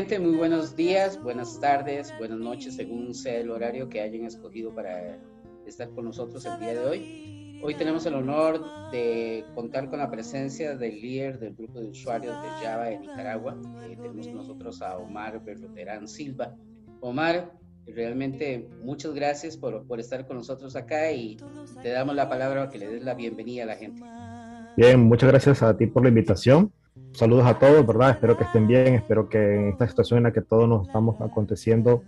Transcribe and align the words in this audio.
Gente, 0.00 0.18
muy 0.18 0.34
buenos 0.34 0.74
días, 0.74 1.22
buenas 1.22 1.60
tardes, 1.60 2.10
buenas 2.16 2.38
noches, 2.38 2.76
según 2.76 3.12
sea 3.12 3.36
el 3.36 3.50
horario 3.50 3.90
que 3.90 4.00
hayan 4.00 4.24
escogido 4.24 4.74
para 4.74 5.18
estar 5.66 5.90
con 5.90 6.06
nosotros 6.06 6.42
el 6.46 6.58
día 6.58 6.72
de 6.72 6.78
hoy. 6.78 7.60
Hoy 7.62 7.74
tenemos 7.74 8.06
el 8.06 8.14
honor 8.14 8.62
de 8.92 9.44
contar 9.54 9.90
con 9.90 9.98
la 9.98 10.10
presencia 10.10 10.74
del 10.74 11.02
líder 11.02 11.38
del 11.38 11.54
grupo 11.54 11.80
de 11.80 11.88
usuarios 11.88 12.34
de 12.42 12.48
Java 12.64 12.86
de 12.86 12.98
Nicaragua. 12.98 13.60
Eh, 13.82 13.98
tenemos 14.00 14.26
con 14.26 14.36
nosotros 14.36 14.80
a 14.80 14.96
Omar 14.96 15.44
Berroterán 15.44 16.08
Silva. 16.08 16.56
Omar, 17.00 17.52
realmente 17.86 18.70
muchas 18.82 19.12
gracias 19.12 19.58
por, 19.58 19.86
por 19.86 20.00
estar 20.00 20.26
con 20.26 20.38
nosotros 20.38 20.76
acá 20.76 21.12
y 21.12 21.36
te 21.82 21.90
damos 21.90 22.14
la 22.14 22.26
palabra 22.26 22.60
para 22.60 22.70
que 22.70 22.78
le 22.78 22.88
des 22.88 23.02
la 23.02 23.12
bienvenida 23.12 23.64
a 23.64 23.66
la 23.66 23.76
gente. 23.76 24.02
Bien, 24.78 24.98
muchas 24.98 25.28
gracias 25.28 25.62
a 25.62 25.76
ti 25.76 25.86
por 25.86 26.02
la 26.04 26.08
invitación 26.08 26.72
saludos 27.12 27.46
a 27.46 27.58
todos, 27.58 27.86
¿verdad? 27.86 28.10
Espero 28.10 28.36
que 28.36 28.44
estén 28.44 28.66
bien, 28.66 28.94
espero 28.94 29.28
que 29.28 29.38
en 29.38 29.68
esta 29.68 29.88
situación 29.88 30.18
en 30.18 30.24
la 30.24 30.32
que 30.32 30.42
todos 30.42 30.68
nos 30.68 30.86
estamos 30.86 31.20
aconteciendo, 31.20 32.02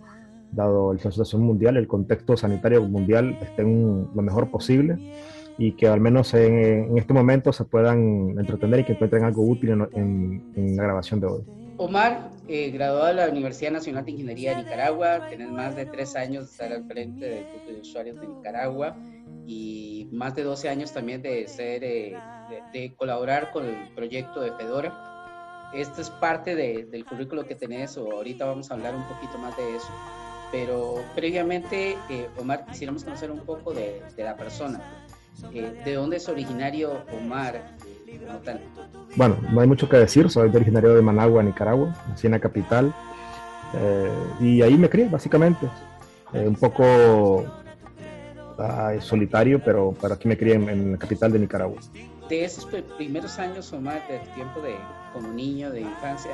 dado 0.52 0.92
la 0.92 0.98
situación 0.98 1.42
mundial, 1.42 1.76
el 1.76 1.88
contexto 1.88 2.36
sanitario 2.36 2.82
mundial, 2.82 3.38
estén 3.40 4.08
lo 4.14 4.22
mejor 4.22 4.50
posible 4.50 4.96
y 5.58 5.72
que 5.72 5.86
al 5.86 6.00
menos 6.00 6.32
en, 6.34 6.96
este 6.96 7.12
momento 7.12 7.52
se 7.52 7.64
puedan 7.64 8.38
entretener 8.38 8.80
y 8.80 8.84
que 8.84 8.92
encuentren 8.92 9.24
algo 9.24 9.42
útil 9.42 9.70
en, 9.92 10.76
la 10.76 10.82
grabación 10.82 11.20
de 11.20 11.26
hoy. 11.26 11.42
Omar, 11.76 12.30
eh, 12.48 12.70
graduado 12.70 13.06
de 13.06 13.14
la 13.14 13.28
Universidad 13.28 13.72
Nacional 13.72 14.04
de 14.04 14.12
Ingeniería 14.12 14.56
de 14.56 14.64
Nicaragua, 14.64 15.28
tenés 15.28 15.50
más 15.50 15.74
de 15.74 15.86
tres 15.86 16.14
años 16.16 16.44
de 16.44 16.50
estar 16.50 16.72
al 16.72 16.84
frente 16.84 17.24
del 17.24 17.44
grupo 17.44 17.72
de 17.72 17.80
usuarios 17.80 18.20
de 18.20 18.28
Nicaragua 18.28 18.96
y 19.46 20.08
más 20.12 20.34
de 20.34 20.44
12 20.44 20.68
años 20.68 20.92
también 20.92 21.22
de 21.22 21.46
ser... 21.48 21.84
Eh, 21.84 22.16
de, 22.72 22.94
colaborar 22.96 23.50
con 23.52 23.66
el 23.66 23.88
proyecto 23.94 24.40
de 24.40 24.52
Fedora. 24.52 25.70
Esto 25.72 26.02
es 26.02 26.10
parte 26.10 26.54
del 26.54 27.04
currículo 27.04 27.46
que 27.46 27.54
tenés, 27.54 27.96
o 27.96 28.10
ahorita 28.12 28.44
vamos 28.44 28.70
a 28.70 28.74
hablar 28.74 28.94
un 28.94 29.04
poquito 29.04 29.38
más 29.38 29.56
de 29.56 29.76
eso. 29.76 29.88
Pero 30.50 31.02
previamente, 31.14 31.96
eh, 32.10 32.28
Omar, 32.38 32.66
quisiéramos 32.66 33.04
conocer 33.04 33.30
un 33.30 33.40
poco 33.40 33.72
de, 33.72 34.02
la 34.18 34.36
persona. 34.36 34.80
Eh, 35.54 35.80
¿De 35.82 35.94
dónde 35.94 36.18
es 36.18 36.28
originario 36.28 37.04
Omar? 37.18 37.74
Bueno, 39.16 39.38
no 39.50 39.60
hay 39.62 39.66
mucho 39.66 39.88
que 39.88 39.96
decir, 39.96 40.28
soy 40.28 40.50
originario 40.54 40.94
de 40.94 41.00
Managua, 41.00 41.42
Nicaragua, 41.42 41.96
nací 42.08 42.26
en 42.26 42.32
la 42.32 42.38
capital, 42.38 42.94
eh, 43.74 44.12
y 44.40 44.60
ahí 44.60 44.76
me 44.76 44.90
crié, 44.90 45.08
básicamente. 45.08 45.66
un 46.34 46.54
poco 46.54 47.44
ah, 48.58 48.92
solitario, 49.00 49.60
pero, 49.64 49.94
pero 50.00 50.14
aquí 50.14 50.28
me 50.28 50.36
crié 50.36 50.54
en 50.54 50.92
la 50.92 50.98
capital 50.98 51.32
de 51.32 51.38
Nicaragua 51.38 51.80
de 52.32 52.44
esos 52.44 52.66
primeros 52.96 53.38
años 53.38 53.70
o 53.74 53.80
más 53.80 53.96
del 54.08 54.20
tiempo 54.34 54.62
de 54.62 54.74
como 55.12 55.28
niño, 55.28 55.70
de 55.70 55.82
infancia, 55.82 56.30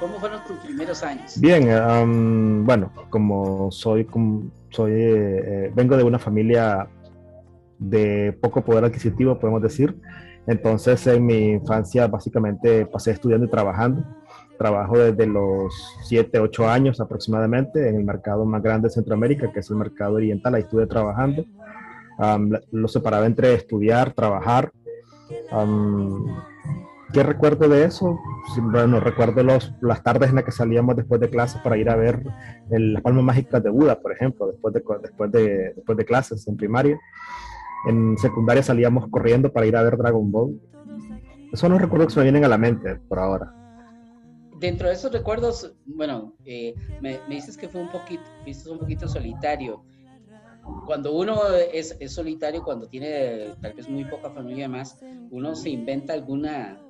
¿cómo 0.00 0.18
fueron 0.18 0.42
tus 0.44 0.56
primeros 0.58 1.04
años? 1.04 1.40
Bien, 1.40 2.64
bueno, 2.64 2.90
como 3.10 3.70
soy, 3.70 4.04
como 4.04 4.50
soy 4.70 4.90
eh, 4.90 5.42
eh, 5.66 5.72
vengo 5.72 5.96
de 5.96 6.02
una 6.02 6.18
familia 6.18 6.88
de 7.78 8.36
poco 8.40 8.62
poder 8.62 8.84
adquisitivo, 8.84 9.38
podemos 9.38 9.62
decir. 9.62 9.96
Entonces, 10.48 11.06
en 11.06 11.24
mi 11.24 11.50
infancia 11.50 12.08
básicamente 12.08 12.84
pasé 12.86 13.12
estudiando 13.12 13.46
y 13.46 13.50
trabajando. 13.50 14.02
Trabajo 14.60 14.98
desde 14.98 15.26
los 15.26 15.74
7, 16.04 16.38
8 16.38 16.68
años 16.68 17.00
aproximadamente 17.00 17.88
en 17.88 17.96
el 17.96 18.04
mercado 18.04 18.44
más 18.44 18.62
grande 18.62 18.88
de 18.88 18.94
Centroamérica, 18.94 19.50
que 19.50 19.60
es 19.60 19.70
el 19.70 19.76
mercado 19.76 20.16
oriental. 20.16 20.54
Ahí 20.54 20.60
estuve 20.60 20.86
trabajando. 20.86 21.46
lo 22.70 22.88
separaba 22.88 23.24
entre 23.24 23.54
estudiar, 23.54 24.12
trabajar 24.12 24.70
¿Qué 27.12 27.24
recuerdo 27.24 27.68
de 27.68 27.84
eso? 27.84 28.20
Bueno, 28.62 29.00
recuerdo 29.00 29.42
los, 29.42 29.74
las 29.80 30.02
tardes 30.02 30.30
en 30.30 30.36
las 30.36 30.44
que 30.44 30.52
salíamos 30.52 30.94
después 30.94 31.20
de 31.20 31.28
clases 31.28 31.60
para 31.60 31.76
ir 31.76 31.90
a 31.90 31.96
ver 31.96 32.22
el, 32.70 32.92
las 32.92 33.02
palmas 33.02 33.24
mágicas 33.24 33.62
de 33.62 33.70
Buda, 33.70 34.00
por 34.00 34.12
ejemplo, 34.12 34.46
después 34.46 34.74
de, 34.74 34.82
después, 35.02 35.32
de, 35.32 35.72
después 35.74 35.98
de 35.98 36.04
clases 36.04 36.46
en 36.46 36.56
primaria. 36.56 37.00
En 37.88 38.16
secundaria 38.16 38.62
salíamos 38.62 39.08
corriendo 39.08 39.52
para 39.52 39.66
ir 39.66 39.76
a 39.76 39.82
ver 39.82 39.96
Dragon 39.96 40.30
Ball. 40.30 40.60
Esos 41.48 41.60
son 41.60 41.72
los 41.72 41.80
recuerdos 41.80 42.08
que 42.08 42.14
se 42.14 42.20
me 42.20 42.24
vienen 42.24 42.44
a 42.44 42.48
la 42.48 42.58
mente 42.58 42.96
por 43.08 43.18
ahora. 43.18 43.52
Dentro 44.60 44.88
de 44.88 44.94
esos 44.94 45.10
recuerdos, 45.10 45.74
bueno, 45.86 46.36
eh, 46.44 46.74
me, 47.00 47.18
me, 47.28 47.34
dices 47.34 47.56
que 47.56 47.68
fue 47.68 47.80
un 47.80 47.90
poquito, 47.90 48.22
un 48.70 48.78
poquito 48.78 49.08
solitario 49.08 49.82
cuando 50.86 51.12
uno 51.12 51.54
es, 51.54 51.96
es, 52.00 52.12
solitario, 52.12 52.62
cuando 52.62 52.86
tiene 52.88 53.54
tal 53.60 53.72
vez 53.74 53.88
muy 53.88 54.04
poca 54.04 54.30
familia 54.30 54.68
más, 54.68 54.98
uno 55.30 55.54
se 55.54 55.70
inventa 55.70 56.12
alguna, 56.12 56.80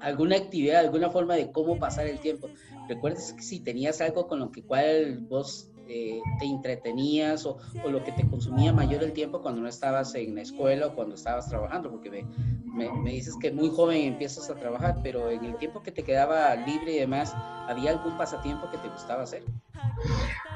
alguna 0.00 0.36
actividad, 0.36 0.80
alguna 0.80 1.10
forma 1.10 1.34
de 1.34 1.50
cómo 1.52 1.78
pasar 1.78 2.06
el 2.06 2.20
tiempo. 2.20 2.48
¿Recuerdas 2.88 3.32
que 3.32 3.42
si 3.42 3.60
tenías 3.60 4.00
algo 4.00 4.26
con 4.26 4.40
lo 4.40 4.50
que 4.50 4.62
cual 4.62 5.20
vos 5.28 5.70
eh, 5.90 6.22
te 6.38 6.46
entretenías 6.46 7.44
o, 7.46 7.58
o, 7.84 7.90
lo 7.90 8.04
que 8.04 8.12
te 8.12 8.24
consumía 8.28 8.72
mayor 8.72 9.02
el 9.02 9.12
tiempo 9.12 9.42
cuando 9.42 9.60
no 9.60 9.68
estabas 9.68 10.14
en 10.14 10.36
la 10.36 10.42
escuela 10.42 10.86
o 10.86 10.94
cuando 10.94 11.16
estabas 11.16 11.48
trabajando? 11.48 11.90
Porque 11.90 12.24
me, 12.64 12.90
me, 12.92 13.10
dices 13.10 13.34
que 13.40 13.50
muy 13.50 13.70
joven 13.70 14.02
empiezas 14.02 14.48
a 14.50 14.54
trabajar, 14.54 15.00
pero 15.02 15.30
en 15.30 15.44
el 15.44 15.56
tiempo 15.56 15.82
que 15.82 15.90
te 15.90 16.04
quedaba 16.04 16.54
libre 16.54 16.92
y 16.92 16.98
demás, 17.00 17.34
¿había 17.68 17.90
algún 17.90 18.16
pasatiempo 18.16 18.70
que 18.70 18.78
te 18.78 18.88
gustaba 18.88 19.24
hacer? 19.24 19.42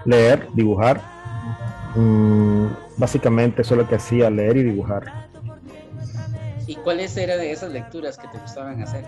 Leer, 0.05 0.49
dibujar. 0.55 1.01
Mm, 1.97 2.67
básicamente 2.97 3.63
eso 3.63 3.75
es 3.75 3.81
lo 3.81 3.89
que 3.89 3.97
hacía, 3.97 4.31
leer 4.31 4.57
y 4.59 4.63
dibujar. 4.63 5.13
¿Y 6.67 6.77
cuáles 6.77 7.17
eran 7.17 7.39
de 7.39 7.53
esas 7.53 7.73
lecturas 7.73 8.17
que 8.17 8.29
te 8.29 8.39
gustaban 8.39 8.81
hacer? 8.83 9.05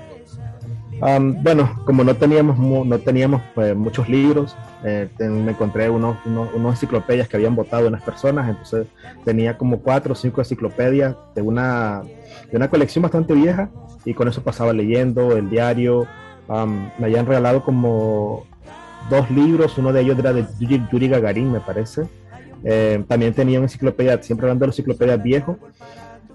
Bueno, 1.01 1.83
como 1.84 2.05
no 2.05 2.15
teníamos 2.15 2.59
no 2.59 2.99
teníamos 2.99 3.43
pues, 3.55 3.77
muchos 3.77 4.09
libros, 4.09 4.57
eh, 4.84 5.09
me 5.19 5.53
encontré 5.53 5.91
unos, 5.91 6.17
unos, 6.25 6.75
enciclopedias 6.75 7.29
que 7.29 7.37
habían 7.37 7.55
votado 7.55 7.89
unas 7.89 8.03
personas, 8.03 8.49
entonces 8.49 8.87
tenía 9.25 9.59
como 9.59 9.81
cuatro 9.81 10.12
o 10.12 10.17
cinco 10.17 10.41
enciclopedias 10.41 11.15
de 11.34 11.43
una, 11.43 12.03
de 12.51 12.57
una 12.57 12.69
colección 12.69 13.03
bastante 13.03 13.34
vieja 13.34 13.71
y 14.05 14.15
con 14.15 14.29
eso 14.29 14.43
pasaba 14.43 14.73
leyendo 14.73 15.37
el 15.37 15.51
diario. 15.51 16.07
me 16.49 17.07
habían 17.07 17.27
regalado 17.27 17.63
como 17.65 18.45
dos 19.11 19.31
libros, 19.31 19.77
uno 19.78 19.93
de 19.93 20.01
ellos 20.01 20.19
era 20.19 20.33
de 20.33 20.47
Yuri 20.59 21.09
Gagarin, 21.09 21.53
me 21.53 21.61
parece, 21.61 22.09
eh, 22.65 23.05
también 23.07 23.34
tenía 23.34 23.59
una 23.59 23.67
enciclopedia, 23.67 24.21
siempre 24.23 24.47
hablando 24.47 24.65
de 24.65 24.69
las 24.69 24.78
enciclopedias 24.78 25.23
viejo. 25.23 25.59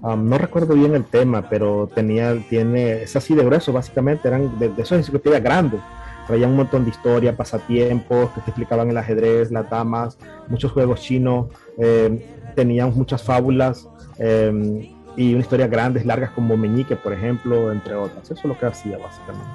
Um, 0.04 0.30
no 0.30 0.38
recuerdo 0.38 0.74
bien 0.74 0.96
el 0.96 1.06
tema, 1.06 1.48
pero 1.48 1.88
tenía, 1.94 2.36
tiene, 2.50 3.04
es 3.04 3.16
así 3.16 3.36
de 3.36 3.44
grueso, 3.44 3.72
básicamente, 3.72 4.28
eran 4.28 4.58
de, 4.58 4.72
esas 4.78 5.00
enciclopedias 5.00 5.44
grandes. 5.44 5.80
Traían 6.26 6.52
un 6.52 6.58
montón 6.58 6.84
de 6.86 6.90
historia, 6.90 7.36
pasatiempos, 7.36 8.32
que 8.32 8.42
te 8.42 8.50
explicaban 8.50 8.90
el 8.90 8.98
ajedrez, 8.98 9.52
las 9.52 9.70
damas, 9.70 10.18
muchos 10.48 10.72
juegos 10.72 11.02
chinos, 11.02 11.48
eh, 11.78 12.26
tenían 12.56 12.94
muchas 12.96 13.22
fábulas 13.22 13.88
eh, 14.18 14.92
y 15.16 15.34
una 15.34 15.42
historias 15.42 15.70
grandes, 15.70 16.06
largas 16.06 16.32
como 16.32 16.58
Meñique, 16.58 16.96
por 16.96 17.14
ejemplo, 17.14 17.72
entre 17.72 17.96
otras. 17.96 18.24
Eso 18.26 18.34
es 18.34 18.46
lo 18.46 18.58
que 18.58 18.66
hacía, 18.66 18.98
básicamente. 18.98 19.46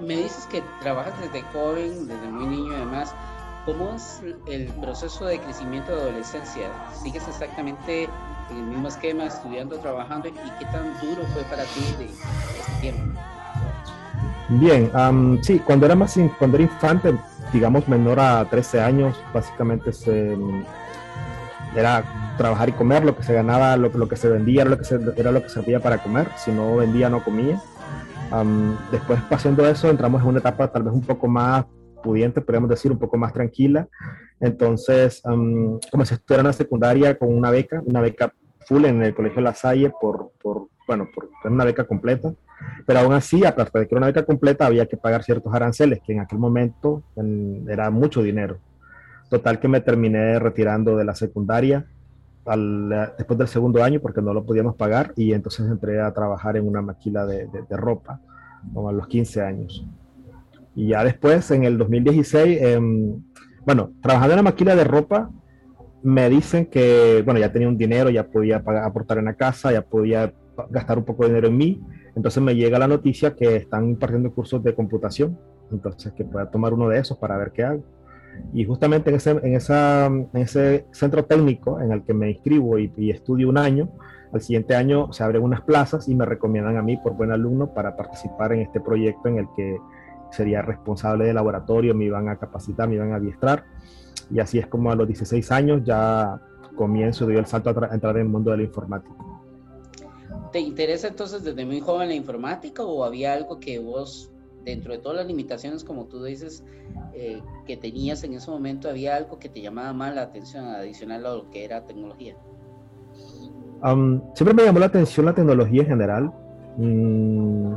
Me 0.00 0.16
dices 0.16 0.46
que 0.50 0.62
trabajas 0.80 1.14
desde 1.20 1.42
joven, 1.52 2.08
desde 2.08 2.28
muy 2.28 2.46
niño, 2.46 2.74
además. 2.74 3.14
¿Cómo 3.64 3.94
es 3.94 4.20
el 4.48 4.66
proceso 4.80 5.24
de 5.24 5.38
crecimiento 5.38 5.94
de 5.94 6.02
adolescencia? 6.02 6.68
¿Sigues 7.00 7.28
exactamente 7.28 8.08
en 8.52 8.58
el 8.58 8.64
mismo 8.66 8.88
esquema, 8.88 9.24
estudiando, 9.24 9.76
trabajando? 9.78 10.28
¿Y 10.28 10.32
qué 10.32 10.64
tan 10.66 10.84
duro 11.00 11.22
fue 11.32 11.42
para 11.44 11.64
ti 11.64 11.80
de, 11.98 12.04
este 12.06 12.80
tiempo? 12.80 13.20
Bien, 14.48 14.90
sí, 15.42 15.58
cuando 15.60 15.86
era 15.86 15.94
más 15.94 16.18
cuando 16.38 16.56
era 16.56 16.64
infante, 16.64 17.14
digamos 17.52 17.88
menor 17.88 18.20
a 18.20 18.44
13 18.48 18.80
años, 18.80 19.18
básicamente 19.32 19.92
se, 19.92 20.36
era 21.74 22.04
trabajar 22.36 22.68
y 22.68 22.72
comer, 22.72 23.04
lo 23.04 23.16
que 23.16 23.22
se 23.22 23.34
ganaba, 23.34 23.76
lo, 23.76 23.88
lo 23.88 24.08
que 24.08 24.16
se 24.16 24.28
vendía 24.28 24.62
era 24.62 24.70
lo 24.70 24.78
que, 24.78 24.84
se, 24.84 25.00
era 25.16 25.32
lo 25.32 25.42
que 25.42 25.48
servía 25.48 25.80
para 25.80 25.98
comer, 25.98 26.28
si 26.36 26.50
no 26.50 26.76
vendía 26.76 27.08
no 27.08 27.24
comía. 27.24 27.60
después 28.90 29.20
pasando 29.30 29.66
eso 29.66 29.88
entramos 29.88 30.22
en 30.22 30.28
una 30.28 30.38
etapa 30.40 30.70
tal 30.70 30.82
vez 30.82 30.92
un 30.92 31.02
poco 31.02 31.28
más 31.28 31.64
pudiente, 32.02 32.40
podríamos 32.40 32.68
decir, 32.68 32.92
un 32.92 32.98
poco 32.98 33.16
más 33.16 33.32
tranquila. 33.32 33.88
Entonces, 34.40 35.22
um, 35.24 35.78
comencé 35.90 36.14
a 36.16 36.34
en 36.34 36.46
la 36.46 36.52
secundaria 36.52 37.16
con 37.16 37.32
una 37.34 37.50
beca, 37.50 37.80
una 37.86 38.00
beca 38.00 38.34
full 38.66 38.84
en 38.84 39.02
el 39.02 39.14
Colegio 39.14 39.40
La 39.40 39.54
Salle 39.54 39.92
por, 40.00 40.32
por 40.42 40.68
bueno, 40.86 41.08
por 41.14 41.28
una 41.50 41.64
beca 41.64 41.84
completa. 41.84 42.32
Pero 42.86 43.00
aún 43.00 43.12
así, 43.12 43.44
aparte 43.44 43.78
de 43.78 43.88
que 43.88 43.94
era 43.94 43.98
una 43.98 44.06
beca 44.06 44.24
completa, 44.24 44.66
había 44.66 44.86
que 44.86 44.96
pagar 44.96 45.24
ciertos 45.24 45.52
aranceles, 45.54 46.00
que 46.00 46.12
en 46.12 46.20
aquel 46.20 46.38
momento 46.38 47.02
era 47.68 47.90
mucho 47.90 48.22
dinero. 48.22 48.58
Total 49.28 49.58
que 49.58 49.68
me 49.68 49.80
terminé 49.80 50.38
retirando 50.38 50.96
de 50.96 51.04
la 51.04 51.14
secundaria 51.14 51.86
después 53.16 53.38
del 53.38 53.48
segundo 53.48 53.84
año 53.84 54.00
porque 54.00 54.20
no 54.20 54.34
lo 54.34 54.44
podíamos 54.44 54.74
pagar 54.74 55.12
y 55.16 55.32
entonces 55.32 55.64
entré 55.66 56.00
a 56.00 56.12
trabajar 56.12 56.56
en 56.56 56.66
una 56.66 56.82
maquila 56.82 57.24
de, 57.24 57.46
de, 57.46 57.76
ropa, 57.76 58.20
como 58.74 58.88
a 58.88 58.92
los 58.92 59.06
15 59.06 59.42
años. 59.42 59.86
Y 60.74 60.88
ya 60.88 61.04
después, 61.04 61.50
en 61.50 61.64
el 61.64 61.78
2016, 61.78 62.62
em, 62.62 63.22
bueno, 63.64 63.92
trabajando 64.02 64.34
en 64.34 64.36
la 64.38 64.42
maquila 64.42 64.74
de 64.74 64.84
ropa, 64.84 65.30
me 66.02 66.28
dicen 66.28 66.66
que, 66.66 67.22
bueno, 67.24 67.40
ya 67.40 67.52
tenía 67.52 67.68
un 67.68 67.76
dinero, 67.76 68.10
ya 68.10 68.26
podía 68.26 68.62
pagar, 68.62 68.84
aportar 68.84 69.18
en 69.18 69.26
la 69.26 69.34
casa, 69.34 69.72
ya 69.72 69.82
podía 69.82 70.32
gastar 70.70 70.98
un 70.98 71.04
poco 71.04 71.22
de 71.22 71.30
dinero 71.30 71.48
en 71.48 71.56
mí. 71.56 71.80
Entonces 72.14 72.42
me 72.42 72.54
llega 72.54 72.78
la 72.78 72.88
noticia 72.88 73.34
que 73.34 73.56
están 73.56 73.88
impartiendo 73.88 74.32
cursos 74.32 74.62
de 74.62 74.74
computación, 74.74 75.38
entonces 75.70 76.12
que 76.12 76.24
pueda 76.24 76.50
tomar 76.50 76.74
uno 76.74 76.88
de 76.88 76.98
esos 76.98 77.16
para 77.18 77.36
ver 77.36 77.52
qué 77.52 77.64
hago. 77.64 77.84
Y 78.52 78.64
justamente 78.64 79.10
en 79.10 79.16
ese, 79.16 79.30
en, 79.30 79.54
esa, 79.54 80.06
en 80.06 80.28
ese 80.32 80.86
centro 80.92 81.24
técnico 81.24 81.80
en 81.80 81.92
el 81.92 82.02
que 82.02 82.14
me 82.14 82.30
inscribo 82.30 82.78
y, 82.78 82.92
y, 82.96 83.10
estudio 83.10 83.48
un 83.48 83.58
año, 83.58 83.90
al 84.32 84.40
siguiente 84.40 84.74
año 84.74 85.12
se 85.12 85.22
abren 85.22 85.42
unas 85.42 85.60
plazas 85.60 86.08
y 86.08 86.14
me 86.14 86.24
recomiendan 86.24 86.78
a 86.78 86.82
mí 86.82 86.96
por 86.96 87.14
buen 87.14 87.30
alumno 87.30 87.74
para 87.74 87.96
participar 87.96 88.52
en 88.52 88.60
este 88.60 88.80
proyecto 88.80 89.28
en 89.28 89.38
el 89.38 89.46
que 89.54 89.76
sería 90.30 90.62
responsable 90.62 91.26
de 91.26 91.34
laboratorio, 91.34 91.94
me 91.94 92.06
iban 92.06 92.28
a 92.28 92.36
capacitar, 92.36 92.88
me 92.88 92.94
iban 92.96 93.12
a 93.12 93.16
adiestrar. 93.16 93.64
Y 94.32 94.40
así 94.40 94.58
es 94.58 94.66
como 94.66 94.90
a 94.90 94.94
los 94.94 95.06
16 95.06 95.52
años 95.52 95.82
ya 95.84 96.40
comienzo, 96.76 97.26
doy 97.26 97.36
el 97.36 97.46
salto 97.46 97.70
a, 97.70 97.94
entrar 97.94 98.16
en 98.16 98.22
el 98.22 98.28
mundo 98.28 98.50
de 98.50 98.58
la 98.58 98.62
informática. 98.62 99.14
¿Te 100.52 100.60
interesa 100.60 101.08
entonces 101.08 101.44
desde 101.44 101.64
muy 101.64 101.80
joven 101.80 102.08
la 102.08 102.14
informática 102.14 102.82
o 102.82 103.04
había 103.04 103.34
algo 103.34 103.60
que 103.60 103.78
vos 103.78 104.30
dentro 104.64 104.92
de 104.92 104.98
todas 104.98 105.18
las 105.18 105.26
limitaciones, 105.26 105.84
como 105.84 106.06
tú 106.06 106.22
dices, 106.22 106.64
eh, 107.14 107.42
que 107.66 107.76
tenías 107.76 108.22
en 108.24 108.34
ese 108.34 108.50
momento, 108.50 108.88
había 108.88 109.16
algo 109.16 109.38
que 109.38 109.48
te 109.48 109.60
llamaba 109.60 109.92
más 109.92 110.14
la 110.14 110.22
atención 110.22 110.66
adicional 110.66 111.26
a 111.26 111.34
lo 111.34 111.50
que 111.50 111.64
era 111.64 111.84
tecnología? 111.84 112.36
siempre 114.34 114.54
me 114.54 114.62
llamó 114.62 114.78
la 114.78 114.86
atención 114.86 115.26
la 115.26 115.34
tecnología 115.34 115.82
en 115.82 115.88
general. 115.88 116.32
Mm, 116.76 117.74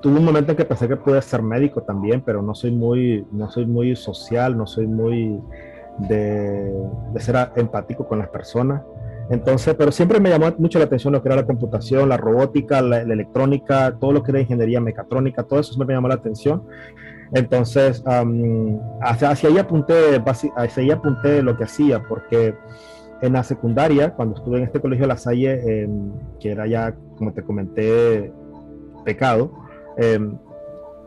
tuve 0.00 0.18
un 0.18 0.24
momento 0.24 0.52
en 0.52 0.56
que 0.56 0.64
pensé 0.64 0.88
que 0.88 0.96
pude 0.96 1.20
ser 1.22 1.42
médico 1.42 1.82
también, 1.82 2.22
pero 2.22 2.42
no 2.42 2.54
soy 2.54 2.70
muy, 2.70 3.26
no 3.32 3.50
soy 3.50 3.66
muy 3.66 3.96
social, 3.96 4.56
no 4.56 4.66
soy 4.66 4.86
muy 4.86 5.40
de, 5.98 6.72
de 7.12 7.20
ser 7.20 7.50
empático 7.56 8.06
con 8.06 8.18
las 8.18 8.28
personas. 8.28 8.82
Entonces, 9.30 9.76
pero 9.76 9.92
siempre 9.92 10.18
me 10.18 10.28
llamó 10.28 10.52
mucho 10.58 10.80
la 10.80 10.86
atención 10.86 11.12
lo 11.12 11.22
que 11.22 11.28
era 11.28 11.36
la 11.36 11.46
computación, 11.46 12.08
la 12.08 12.16
robótica, 12.16 12.82
la, 12.82 13.00
electrónica, 13.00 13.96
todo 14.00 14.12
lo 14.12 14.24
que 14.24 14.32
era 14.32 14.40
ingeniería 14.40 14.80
mecatrónica, 14.80 15.44
todo 15.44 15.60
eso 15.60 15.72
siempre 15.72 15.86
me 15.86 15.94
llamó 15.94 16.08
la 16.08 16.14
atención. 16.14 16.64
Entonces, 17.32 18.02
hacia, 19.00 19.48
ahí 19.48 19.58
apunté, 19.58 20.20
hacia 20.26 20.82
ahí 20.82 20.90
apunté 20.90 21.44
lo 21.44 21.56
que 21.56 21.62
hacía, 21.62 22.02
porque 22.02 22.56
en 23.22 23.34
la 23.34 23.44
secundaria, 23.44 24.14
cuando 24.14 24.36
estuve 24.36 24.58
en 24.58 24.64
este 24.64 24.80
colegio 24.80 25.04
de 25.04 25.08
La 25.08 25.16
Salle, 25.16 25.82
em, 25.82 26.10
que 26.40 26.50
era 26.50 26.66
ya, 26.66 26.96
como 27.16 27.32
te 27.32 27.42
comenté, 27.42 28.32
pecado, 29.04 29.52
em, 29.96 30.38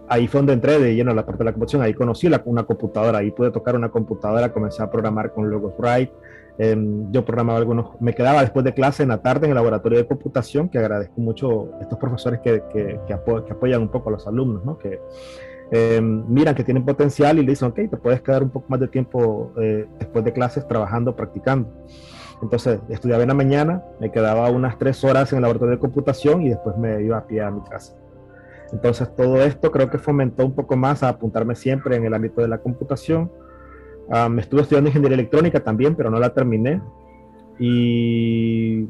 ahí 0.08 0.28
fue 0.28 0.40
donde 0.40 0.54
entré 0.54 0.80
de 0.80 0.96
lleno 0.96 1.12
a 1.12 1.16
la 1.16 1.26
parte 1.26 1.40
de 1.40 1.46
la 1.46 1.54
computación, 1.54 1.82
ahí 1.82 1.94
conocí 1.94 2.30
la, 2.30 2.42
una 2.46 2.64
computadora, 2.64 3.20
ahí 3.20 3.32
pude 3.32 3.52
tocar 3.52 3.76
una 3.76 3.90
computadora, 3.90 4.52
comencé 4.52 4.84
a 4.84 4.90
programar 4.90 5.34
con 5.34 5.50
Logosrite, 5.50 6.14
Em, 6.58 7.12
yo 7.12 7.26
programaba 7.26 7.58
algunos, 7.58 8.00
me 8.00 8.14
quedaba 8.14 8.42
después 8.42 8.64
de 8.64 8.74
clase 8.74 9.02
en 9.02 9.10
la 9.10 9.24
tarde 9.24 9.48
en 9.48 9.52
el 9.52 9.56
laboratorio 9.56 9.98
de 9.98 10.06
computación, 10.06 10.70
que 10.70 10.78
agradezco 10.78 11.20
mucho 11.20 11.70
a 11.80 11.82
estos 11.82 11.98
profesores 11.98 12.42
que, 12.42 12.62
que, 12.72 13.00
que, 13.08 13.14
apoyan 13.14 13.82
un 13.82 13.90
poco 13.90 14.10
a 14.10 14.12
los 14.14 14.28
alumnos, 14.28 14.64
¿no? 14.64 14.78
que 14.78 15.02
em, 15.72 16.24
miran 16.28 16.54
que 16.54 16.64
tienen 16.64 16.86
potencial 16.86 17.40
y 17.40 17.42
le 17.42 17.52
dicen, 17.52 17.70
ok, 17.70 17.76
te 17.90 17.98
puedes 17.98 18.22
quedar 18.22 18.44
un 18.44 18.52
poco 18.52 18.68
más 18.70 18.80
de 18.80 18.88
tiempo 18.88 19.52
eh, 19.60 19.88
después 19.98 20.24
de 20.24 20.32
clases 20.32 20.68
trabajando, 20.68 21.16
practicando. 21.16 21.68
Entonces, 22.44 22.80
estudiaba 22.90 23.24
en 23.24 23.30
la 23.30 23.36
mañana, 23.36 23.84
me 24.00 24.12
quedaba 24.12 24.50
unas 24.52 24.78
tres 24.78 25.04
horas 25.04 25.32
en 25.32 25.38
el 25.38 25.44
laboratorio 25.44 25.76
de 25.76 25.80
computación 25.80 26.44
y 26.44 26.50
después 26.50 26.78
me 26.78 27.02
iba 27.02 27.18
a 27.18 27.26
pie 27.26 27.42
a 27.42 27.50
mi 27.50 27.62
casa. 27.62 27.96
Entonces, 28.74 29.16
todo 29.16 29.42
esto 29.42 29.72
creo 29.72 29.90
que 29.90 29.98
fomentó 29.98 30.46
un 30.46 30.54
poco 30.54 30.76
más 30.76 31.04
a 31.04 31.10
apuntarme 31.10 31.56
siempre 31.56 31.96
en 31.96 32.06
el 32.06 32.14
ámbito 32.14 32.42
de 32.42 32.50
la 32.50 32.58
computación 32.58 33.32
me 34.30 34.42
estuve 34.42 34.62
estudiando 34.62 34.90
ingeniería 34.90 35.16
electrónica 35.16 35.60
también, 35.62 35.96
pero 35.96 36.10
no 36.10 36.20
la 36.20 36.34
terminé. 36.34 36.82
Y 37.60 38.86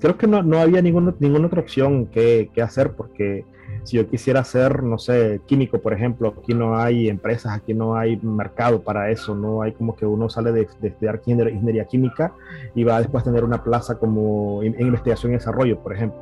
creo 0.00 0.16
que 0.16 0.26
no, 0.26 0.42
no 0.42 0.58
había 0.58 0.80
ninguna, 0.82 1.14
ninguna 1.18 1.46
otra 1.46 1.60
opción 1.60 2.06
que, 2.06 2.50
que, 2.54 2.62
hacer, 2.62 2.92
porque 2.92 3.44
si 3.84 3.96
yo 3.96 4.08
quisiera 4.08 4.42
ser, 4.44 4.82
no 4.82 4.98
sé, 4.98 5.40
químico, 5.46 5.80
por 5.80 5.92
ejemplo, 5.92 6.34
aquí 6.38 6.54
no 6.54 6.76
hay 6.76 7.08
empresas, 7.08 7.52
aquí 7.52 7.74
no 7.74 7.96
hay 7.96 8.16
mercado 8.18 8.82
para 8.82 9.10
eso, 9.10 9.34
no 9.34 9.62
hay 9.62 9.72
como 9.72 9.96
que 9.96 10.06
uno 10.06 10.28
sale 10.28 10.52
de, 10.52 10.68
de 10.80 10.88
estudiar 10.88 11.20
ingeniería 11.26 11.84
química 11.86 12.32
y 12.74 12.84
va 12.84 12.98
después 12.98 13.22
a 13.22 13.26
tener 13.26 13.44
una 13.44 13.62
plaza 13.62 13.98
como 13.98 14.62
en, 14.62 14.80
investigación 14.80 15.32
y 15.32 15.34
desarrollo, 15.36 15.78
por 15.80 15.94
ejemplo. 15.94 16.20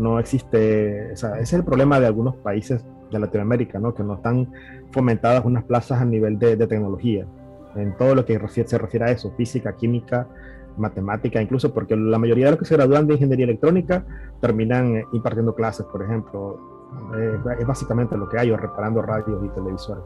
No 0.00 0.18
existe, 0.18 1.12
o 1.12 1.16
sea, 1.16 1.32
ese 1.34 1.42
es 1.42 1.52
el 1.52 1.64
problema 1.64 2.00
de 2.00 2.06
algunos 2.06 2.34
países 2.36 2.84
de 3.10 3.18
Latinoamérica, 3.18 3.78
¿no? 3.78 3.94
que 3.94 4.02
no 4.02 4.14
están 4.14 4.50
fomentadas 4.92 5.44
unas 5.44 5.64
plazas 5.64 6.00
a 6.00 6.04
nivel 6.04 6.38
de, 6.38 6.56
tecnología, 6.56 7.26
en 7.76 7.94
todo 7.96 8.14
lo 8.14 8.24
que 8.24 8.40
se 8.48 8.78
refiere 8.78 9.06
a 9.06 9.10
eso, 9.10 9.30
física, 9.36 9.76
química, 9.76 10.26
matemática, 10.78 11.42
incluso 11.42 11.74
porque 11.74 11.96
la 11.96 12.18
mayoría 12.18 12.46
de 12.46 12.52
los 12.52 12.60
que 12.60 12.64
se 12.64 12.76
gradúan 12.76 13.06
de 13.06 13.14
ingeniería 13.14 13.44
electrónica 13.44 14.06
terminan 14.40 14.96
eh, 14.96 15.04
impartiendo 15.12 15.54
clases, 15.54 15.84
por 15.86 16.02
ejemplo. 16.02 16.58
Eh, 17.16 17.38
es 17.60 17.66
básicamente 17.66 18.16
lo 18.16 18.28
que 18.28 18.38
hay, 18.38 18.50
o 18.50 18.56
reparando 18.56 19.02
radios 19.02 19.44
y 19.44 19.48
televisores. 19.50 20.02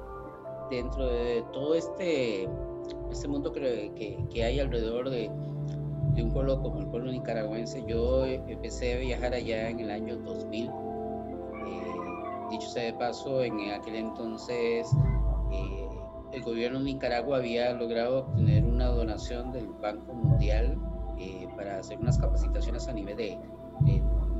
Dentro 0.71 1.07
de 1.07 1.45
todo 1.53 1.75
este, 1.77 2.49
este 3.13 3.29
mundo 3.29 3.53
que, 3.53 4.27
que 4.29 4.43
hay 4.43 4.59
alrededor 4.59 5.09
de, 5.09 5.31
de, 6.15 6.23
un 6.23 6.31
pueblo 6.33 6.61
como 6.63 6.81
el 6.81 6.87
pueblo 6.87 7.11
nicaragüense, 7.11 7.85
yo 7.87 8.25
empecé 8.27 8.95
a 8.95 8.99
viajar 8.99 9.35
allá 9.35 9.69
en 9.71 9.81
el 9.81 9.91
año 9.91 10.17
2000 10.17 10.71
dicho 12.55 12.69
sea 12.69 12.85
de 12.85 12.93
paso, 12.95 13.43
en 13.43 13.71
aquel 13.73 13.97
entonces 13.97 14.89
eh, 15.53 15.89
el 16.33 16.43
gobierno 16.43 16.79
de 16.79 16.85
Nicaragua 16.85 17.39
había 17.39 17.73
logrado 17.73 18.21
obtener 18.21 18.65
una 18.65 18.87
donación 18.87 19.53
del 19.53 19.67
Banco 19.67 20.15
Mundial 20.15 20.79
eh, 21.19 21.49
para 21.57 21.79
hacer 21.79 21.99
unas 21.99 22.19
capacitaciones 22.19 22.89
a 22.89 22.93
nivel 22.93 23.17
de, 23.17 23.39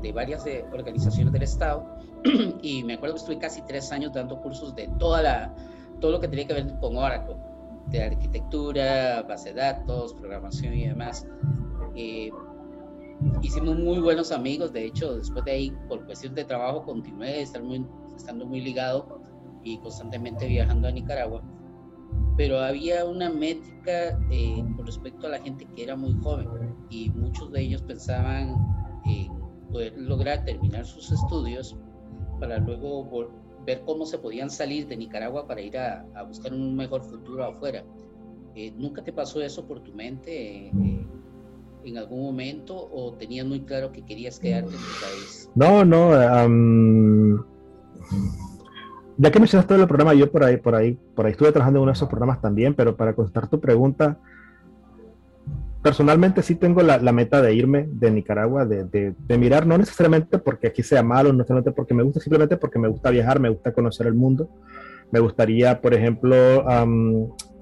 de, 0.01 0.13
varias 0.13 0.47
eh, 0.47 0.65
organizaciones 0.73 1.33
del 1.33 1.43
Estado. 1.43 1.99
y 2.63 2.85
me 2.85 2.95
acuerdo 2.95 3.15
que 3.15 3.21
estuve 3.21 3.39
casi 3.39 3.63
tres 3.63 3.91
años 3.93 4.13
dando 4.13 4.41
cursos 4.41 4.75
de 4.75 4.89
toda 4.99 5.23
la, 5.23 5.55
todo 6.01 6.13
lo 6.13 6.21
que 6.21 6.29
tenía 6.29 6.47
que 6.47 6.55
ver 6.55 6.79
con 6.79 6.97
Oracle, 6.97 7.37
de 7.87 8.03
arquitectura, 8.03 9.23
base 9.23 9.51
de 9.53 9.61
datos, 9.61 10.15
programación 10.15 10.75
y 10.75 10.87
demás 10.89 11.27
hicimos 13.43 13.79
muy 13.79 14.01
buenos 14.01 14.33
amigos, 14.33 14.73
de 14.73 14.87
hecho, 14.87 15.17
después 15.17 15.45
de 15.45 15.53
ahí, 15.53 15.73
por 15.89 16.05
cuestión 16.07 16.35
de 16.35 16.45
trabajo, 16.45 16.85
continué 16.85 17.43
estar 17.43 17.63
muy, 17.63 17.85
estando 18.17 18.47
muy 18.47 18.61
ligado 18.61 19.21
y 19.63 19.79
constantemente 19.79 20.47
viajando 20.47 20.89
a 20.89 20.91
Nicaragua. 20.91 21.43
Pero 22.37 22.59
había 22.59 23.05
una 23.05 23.31
métrica 23.31 24.19
eh, 24.31 24.65
con 24.77 24.87
respecto 24.87 25.27
a 25.27 25.31
la 25.31 25.41
gente 25.41 25.67
que 25.75 25.85
era 25.85 25.97
muy 25.97 26.15
joven 26.21 26.49
y 26.91 27.11
muchos 27.11 27.53
de 27.53 27.63
ellos 27.63 27.83
pensaban 27.83 28.57
en 29.07 29.33
poder 29.71 29.97
lograr 29.97 30.45
terminar 30.45 30.85
sus 30.85 31.11
estudios 31.13 31.77
para 32.41 32.59
luego 32.59 33.29
ver 33.65 33.83
cómo 33.85 34.05
se 34.05 34.19
podían 34.19 34.51
salir 34.51 34.87
de 34.87 34.97
Nicaragua 34.97 35.47
para 35.47 35.61
ir 35.61 35.79
a, 35.79 36.05
buscar 36.29 36.53
un 36.53 36.75
mejor 36.77 37.03
futuro 37.03 37.45
afuera. 37.45 37.85
Eh, 38.55 38.73
¿Nunca 38.77 39.03
te 39.03 39.13
pasó 39.13 39.41
eso 39.41 39.67
por 39.67 39.81
tu 39.81 39.93
mente? 39.93 40.69
Eh, 40.69 41.04
en 41.85 41.99
algún 41.99 42.23
momento 42.23 42.75
o 42.77 43.13
tenías 43.15 43.47
muy 43.47 43.61
claro 43.61 43.93
que 43.93 44.03
querías 44.03 44.39
quedarte 44.39 44.75
en 44.75 44.81
tu 44.81 45.01
país? 45.01 45.51
No, 45.55 45.85
no. 45.85 47.45
ya 49.17 49.31
que 49.31 49.39
mencionaste 49.39 49.75
todo 49.75 49.83
el 49.83 49.89
programa, 49.89 50.15
yo 50.15 50.31
por 50.31 50.45
ahí, 50.45 50.57
por 50.57 50.75
ahí, 50.75 50.99
por 51.15 51.27
ahí 51.27 51.33
estuve 51.33 51.53
trabajando 51.53 51.79
en 51.79 51.83
uno 51.83 51.93
de 51.93 51.97
esos 51.97 52.09
programas 52.09 52.41
también, 52.41 52.75
pero 52.75 52.97
para 52.97 53.15
contestar 53.15 53.49
tu 53.49 53.61
pregunta, 53.61 54.19
personalmente 55.83 56.43
sí 56.43 56.55
tengo 56.55 56.83
la, 56.83 56.99
la 56.99 57.13
meta 57.13 57.43
de 57.43 57.55
irme 57.55 57.87
de 57.91 58.11
Nicaragua, 58.11 58.65
de, 58.65 58.85
de, 58.85 59.15
de, 59.19 59.39
mirar, 59.39 59.67
no 59.67 59.77
necesariamente 59.77 60.39
porque 60.39 60.69
aquí 60.69 60.83
sea 60.83 61.03
malo, 61.03 61.29
no 61.31 61.39
necesariamente 61.39 61.73
porque 61.73 61.95
me 61.95 62.03
gusta, 62.03 62.21
simplemente 62.21 62.57
porque 62.57 62.79
me 62.79 62.89
gusta 62.89 63.11
viajar, 63.11 63.39
me 63.39 63.51
gusta 63.51 63.73
conocer 63.73 64.07
el 64.07 64.15
mundo. 64.15 64.49
Me 65.11 65.21
gustaría, 65.21 65.81
por 65.81 65.95
ejemplo, 65.95 66.35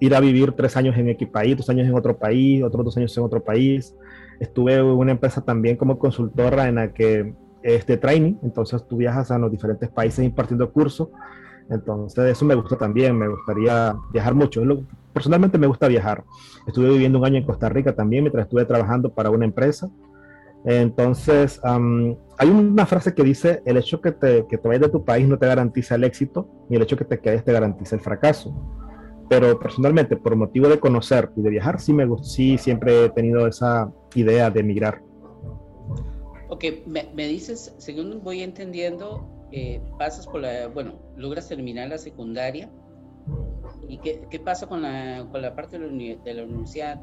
ir 0.00 0.14
a 0.14 0.20
vivir 0.20 0.52
tres 0.52 0.76
años 0.76 0.96
en 0.96 1.10
X 1.10 1.28
país, 1.28 1.56
dos 1.56 1.68
años 1.68 1.86
en 1.86 1.94
otro 1.94 2.16
país, 2.16 2.62
otros 2.62 2.84
dos 2.84 2.96
años 2.96 3.14
en 3.16 3.24
otro 3.24 3.42
país. 3.42 3.94
Estuve 4.40 4.74
en 4.74 4.84
una 4.84 5.12
empresa 5.12 5.40
también 5.42 5.76
como 5.76 5.98
consultora 5.98 6.68
en 6.68 6.76
la 6.76 6.92
que 6.92 7.34
es 7.62 7.86
de 7.86 7.96
training, 7.96 8.34
entonces 8.42 8.84
tú 8.88 8.96
viajas 8.96 9.30
a 9.30 9.38
los 9.38 9.50
diferentes 9.50 9.88
países 9.88 10.24
impartiendo 10.24 10.72
cursos 10.72 11.08
Entonces, 11.70 12.32
eso 12.32 12.44
me 12.44 12.54
gusta 12.54 12.76
también, 12.76 13.16
me 13.16 13.28
gustaría 13.28 13.94
viajar 14.12 14.34
mucho. 14.34 14.62
personalmente 15.12 15.58
me 15.58 15.68
gusta 15.68 15.88
viajar. 15.88 16.24
Estuve 16.66 16.90
viviendo 16.90 17.18
un 17.18 17.24
año 17.24 17.38
en 17.38 17.44
Costa 17.44 17.68
Rica 17.68 17.94
también 17.94 18.24
mientras 18.24 18.46
estuve 18.46 18.64
trabajando 18.64 19.14
para 19.14 19.30
una 19.30 19.44
empresa. 19.44 19.88
Entonces, 20.64 21.60
hay 21.64 22.50
una 22.50 22.86
frase 22.86 23.14
que 23.14 23.22
dice, 23.22 23.62
el 23.64 23.76
hecho 23.76 24.00
que 24.00 24.12
te, 24.12 24.46
que 24.46 24.58
te 24.58 24.68
vayas 24.68 24.82
de 24.82 24.88
tu 24.90 25.04
país 25.04 25.26
no 25.26 25.38
te 25.38 25.46
garantiza 25.46 25.94
el 25.96 26.04
éxito, 26.04 26.48
ni 26.68 26.76
el 26.76 26.82
hecho 26.82 26.96
que 26.96 27.04
te 27.04 27.18
quedes 27.20 27.44
te 27.44 27.52
garantiza 27.52 27.96
el 27.96 28.02
fracaso. 28.02 28.54
Pero 29.28 29.58
personalmente, 29.58 30.16
por 30.16 30.36
motivo 30.36 30.68
de 30.68 30.78
conocer 30.78 31.30
y 31.36 31.42
de 31.42 31.50
viajar, 31.50 31.80
sí, 31.80 31.92
me, 31.92 32.06
sí 32.22 32.58
siempre 32.58 33.06
he 33.06 33.08
tenido 33.10 33.46
esa 33.46 33.90
idea 34.14 34.50
de 34.50 34.60
emigrar. 34.60 35.02
Ok, 36.48 36.64
me, 36.86 37.08
me 37.14 37.26
dices, 37.28 37.74
según 37.78 38.22
voy 38.22 38.42
entendiendo, 38.42 39.26
eh, 39.52 39.80
pasas 39.98 40.26
por 40.26 40.40
la, 40.40 40.68
bueno, 40.68 40.94
logras 41.16 41.48
terminar 41.48 41.88
la 41.88 41.98
secundaria. 41.98 42.70
¿Y 43.88 43.98
qué, 43.98 44.26
qué 44.30 44.40
pasa 44.40 44.66
con 44.66 44.82
la, 44.82 45.26
con 45.30 45.42
la 45.42 45.54
parte 45.54 45.78
de 45.78 45.86
la, 45.90 46.22
de 46.22 46.34
la, 46.34 46.44
universidad? 46.44 47.00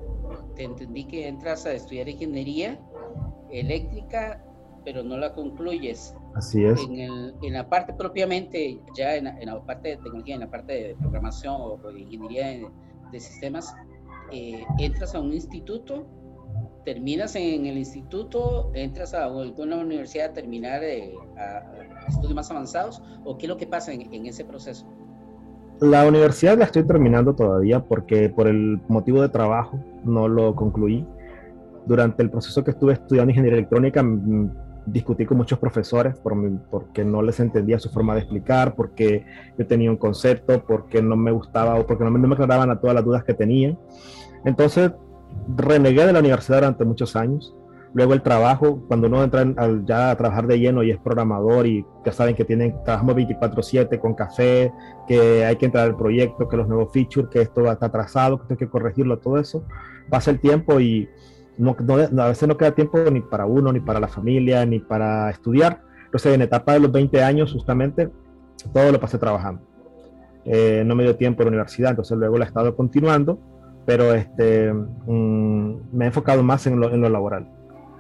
Te 0.56 0.64
entendí 0.64 1.06
que 1.06 1.28
entras 1.28 1.66
a 1.66 1.74
estudiar 1.74 2.10
ingeniería 2.10 2.80
eléctrica, 3.52 4.44
pero 4.84 5.04
no 5.04 5.18
la 5.18 5.34
concluyes. 5.34 6.16
Así 6.36 6.64
es. 6.64 6.80
En, 6.84 7.00
el, 7.00 7.36
en 7.42 7.54
la 7.54 7.70
parte 7.70 7.94
propiamente, 7.94 8.80
ya 8.96 9.16
en 9.16 9.26
la, 9.26 9.40
en 9.40 9.48
la, 9.48 9.62
parte 9.62 9.90
de 9.90 9.98
tecnología, 9.98 10.36
en 10.36 10.42
la 10.42 10.50
parte 10.50 10.74
de 10.74 10.96
programación 10.96 11.56
o 11.60 11.78
de 11.78 12.00
ingeniería 12.00 12.48
de, 12.48 12.68
de 13.12 13.20
sistemas, 13.20 13.74
eh, 14.32 14.64
entras 14.80 15.16
a 15.16 15.20
un 15.20 15.34
instituto 15.34 16.06
terminas 16.86 17.36
en 17.36 17.66
el 17.66 17.78
instituto, 17.78 18.72
entras 18.74 19.14
a 19.14 19.26
alguna 19.26 19.78
universidad 19.78 20.32
a 20.32 20.34
terminar 20.34 20.84
eh, 20.84 21.14
a 21.38 22.08
estudios 22.08 22.34
más 22.34 22.50
avanzados 22.50 23.02
o 23.24 23.38
qué 23.38 23.46
es 23.46 23.50
lo 23.50 23.58
que 23.58 23.68
pasa 23.68 23.92
en, 23.94 24.12
en, 24.14 24.26
ese 24.26 24.46
proceso? 24.46 24.88
La 25.82 26.08
universidad 26.08 26.58
la 26.58 26.66
estoy 26.66 26.84
terminando 26.84 27.36
todavía 27.36 27.84
porque 27.84 28.30
por 28.30 28.48
el 28.48 28.82
motivo 28.88 29.22
de 29.22 29.30
trabajo 29.30 29.80
no 30.04 30.28
lo 30.28 30.56
concluí. 30.56 31.06
Durante 31.86 32.22
el 32.22 32.30
proceso 32.30 32.64
que 32.64 32.72
estuve 32.72 32.94
estudiando 32.94 33.32
ingeniería 33.32 33.60
electrónica 33.60 34.04
discutí 34.92 35.26
con 35.26 35.38
muchos 35.38 35.60
profesores 35.60 36.16
por 36.16 36.34
porque 36.70 37.04
no 37.04 37.22
les 37.22 37.40
entendía 37.40 37.80
su 37.80 37.90
forma 37.90 38.14
de 38.16 38.22
explicar, 38.22 38.76
porque 38.76 39.26
yo 39.58 39.68
tenía 39.68 39.90
un 39.90 39.98
concepto, 39.98 40.64
porque 40.66 41.02
no 41.02 41.16
me 41.16 41.32
gustaba 41.32 41.76
o 41.76 41.86
porque 41.86 42.04
no 42.04 42.12
me, 42.12 42.20
no 42.20 42.28
me 42.28 42.36
aclaraban 42.36 42.70
a 42.72 42.80
todas 42.80 42.96
las 42.96 43.06
dudas 43.06 43.24
que 43.24 43.34
tenía. 43.34 43.78
Entonces 44.46 44.92
renegué 45.56 46.06
de 46.06 46.14
la 46.14 46.20
universidad 46.20 46.58
durante 46.60 46.86
muchos 46.86 47.16
años. 47.16 47.56
Luego 47.94 48.14
el 48.14 48.22
trabajo, 48.22 48.84
cuando 48.88 49.08
uno 49.08 49.24
entra 49.24 49.44
ya 49.84 50.12
a 50.12 50.16
trabajar 50.16 50.46
de 50.46 50.60
lleno 50.60 50.84
y 50.84 50.92
es 50.92 51.00
programador 51.00 51.66
y 51.66 51.84
ya 52.06 52.12
saben 52.12 52.36
que 52.36 52.46
tienen, 52.46 52.76
trabajamos 52.84 53.16
24/7 53.16 54.00
con 54.00 54.14
café, 54.14 54.72
que 55.08 55.44
hay 55.44 55.56
que 55.56 55.66
entrar 55.66 55.86
al 55.86 55.98
proyecto, 55.98 56.48
que 56.48 56.56
los 56.56 56.68
nuevos 56.68 56.94
features, 56.94 57.30
que 57.30 57.42
esto 57.42 57.70
está 57.72 57.88
atrasado, 57.88 58.46
que 58.46 58.54
hay 58.54 58.58
que 58.58 58.70
corregirlo, 58.70 59.18
todo 59.18 59.40
eso. 59.40 59.64
Pasa 60.08 60.30
el 60.30 60.40
tiempo 60.40 60.80
y 60.80 61.10
no, 61.60 61.76
a 62.24 62.28
veces 62.28 62.48
no 62.48 62.58
queda 62.58 62.72
tiempo 62.72 63.00
ni 63.12 63.22
para 63.22 63.46
uno, 63.46 63.72
ni 63.72 63.80
para 63.80 64.00
la 64.00 64.08
familia, 64.08 64.66
ni 64.66 64.80
para 64.80 65.30
estudiar. 65.30 65.82
Entonces 66.06 66.34
en 66.34 66.42
etapa 66.42 66.74
de 66.74 66.80
los 66.80 66.92
20 66.92 67.22
años 67.22 67.54
justamente 67.54 68.10
todo 68.74 68.92
lo 68.92 69.00
pasé 69.00 69.18
trabajando. 69.18 69.62
Eh, 70.46 70.84
no 70.86 70.96
me 70.96 71.04
dio 71.04 71.16
tiempo 71.16 71.44
en 71.44 71.48
la 71.48 71.50
universidad, 71.50 71.92
entonces 71.92 72.18
luego 72.18 72.38
la 72.38 72.46
he 72.46 72.48
estado 72.48 72.76
continuando 72.76 73.40
pero 73.90 74.14
este, 74.14 74.72
mm, 74.72 75.98
me 75.98 76.06
he 76.06 76.08
enfocado 76.10 76.44
más 76.44 76.68
en 76.68 76.80
lo, 76.80 76.94
en 76.94 77.02
lo 77.02 77.10
laboral. 77.10 77.50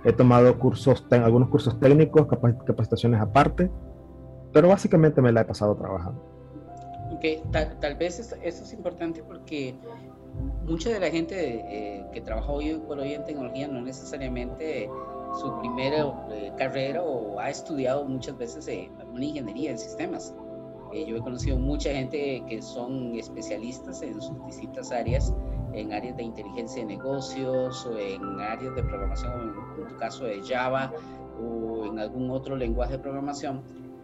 He 0.03 0.13
tomado 0.13 0.59
cursos, 0.59 1.03
algunos 1.09 1.49
cursos 1.49 1.79
técnicos, 1.79 2.27
capacitaciones 2.27 3.19
aparte, 3.19 3.71
pero 4.53 4.67
básicamente 4.67 5.19
me 5.19 5.31
la 5.31 5.41
he 5.41 5.45
pasado 5.45 5.75
trabajando. 5.75 6.23
Okay. 7.15 7.41
Tal, 7.51 7.79
tal, 7.79 7.95
vez 7.95 8.19
eso, 8.19 8.35
es 8.43 8.71
importante 8.71 9.23
porque 9.23 9.73
mucha 10.65 10.89
de 10.89 10.99
la 10.99 11.09
gente 11.09 11.35
eh, 11.37 12.05
que 12.13 12.21
trabaja 12.21 12.51
hoy 12.51 12.81
por 12.87 12.99
hoy 12.99 13.13
en 13.13 13.23
tecnología 13.23 13.67
no 13.67 13.81
necesariamente 13.81 14.89
su 15.33 15.59
primera 15.59 16.27
eh, 16.31 16.51
carrera 16.57 17.03
o 17.03 17.39
ha 17.39 17.49
estudiado 17.49 18.05
muchas 18.05 18.37
veces 18.37 18.67
eh, 18.67 18.89
una 19.11 19.25
ingeniería 19.25 19.71
en 19.71 19.77
sistemas. 19.77 20.33
Eh, 20.93 21.05
yo 21.05 21.17
he 21.17 21.19
conocido 21.19 21.57
mucha 21.57 21.91
gente 21.91 22.43
que 22.47 22.61
son 22.61 23.15
especialistas 23.15 24.01
en 24.01 24.19
sus 24.21 24.45
distintas 24.45 24.91
áreas 24.91 25.33
en 25.73 25.93
áreas 25.93 26.17
de 26.17 26.23
inteligencia 26.23 26.81
de 26.81 26.95
negocios 26.95 27.85
o 27.85 27.97
en 27.97 28.23
áreas 28.39 28.73
de 28.73 28.83
programación, 28.83 29.53
en 29.77 29.87
tu 29.87 29.95
caso 29.97 30.25
de 30.25 30.41
Java 30.41 30.91
o 31.39 31.85
en 31.85 31.99
algún 31.99 32.31
otro 32.31 32.55
lenguaje 32.55 32.93
de 32.93 32.99
programación. 32.99 33.61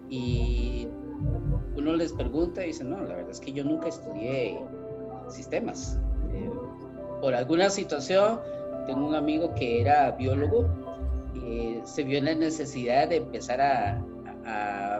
Y 0.07 0.87
uno 1.75 1.95
les 1.95 2.13
pregunta 2.13 2.63
y 2.63 2.67
dice, 2.67 2.83
no, 2.83 3.01
la 3.01 3.15
verdad 3.15 3.31
es 3.31 3.39
que 3.39 3.51
yo 3.51 3.63
nunca 3.63 3.87
estudié 3.87 4.59
sistemas. 5.27 5.99
Eh, 6.35 6.51
por 7.21 7.33
alguna 7.33 7.69
situación, 7.69 8.39
tengo 8.85 9.07
un 9.07 9.15
amigo 9.15 9.53
que 9.55 9.81
era 9.81 10.11
biólogo 10.11 10.67
y 11.33 11.79
se 11.83 12.03
vio 12.03 12.19
en 12.19 12.25
la 12.25 12.35
necesidad 12.35 13.09
de 13.09 13.17
empezar 13.17 13.61
a, 13.61 14.01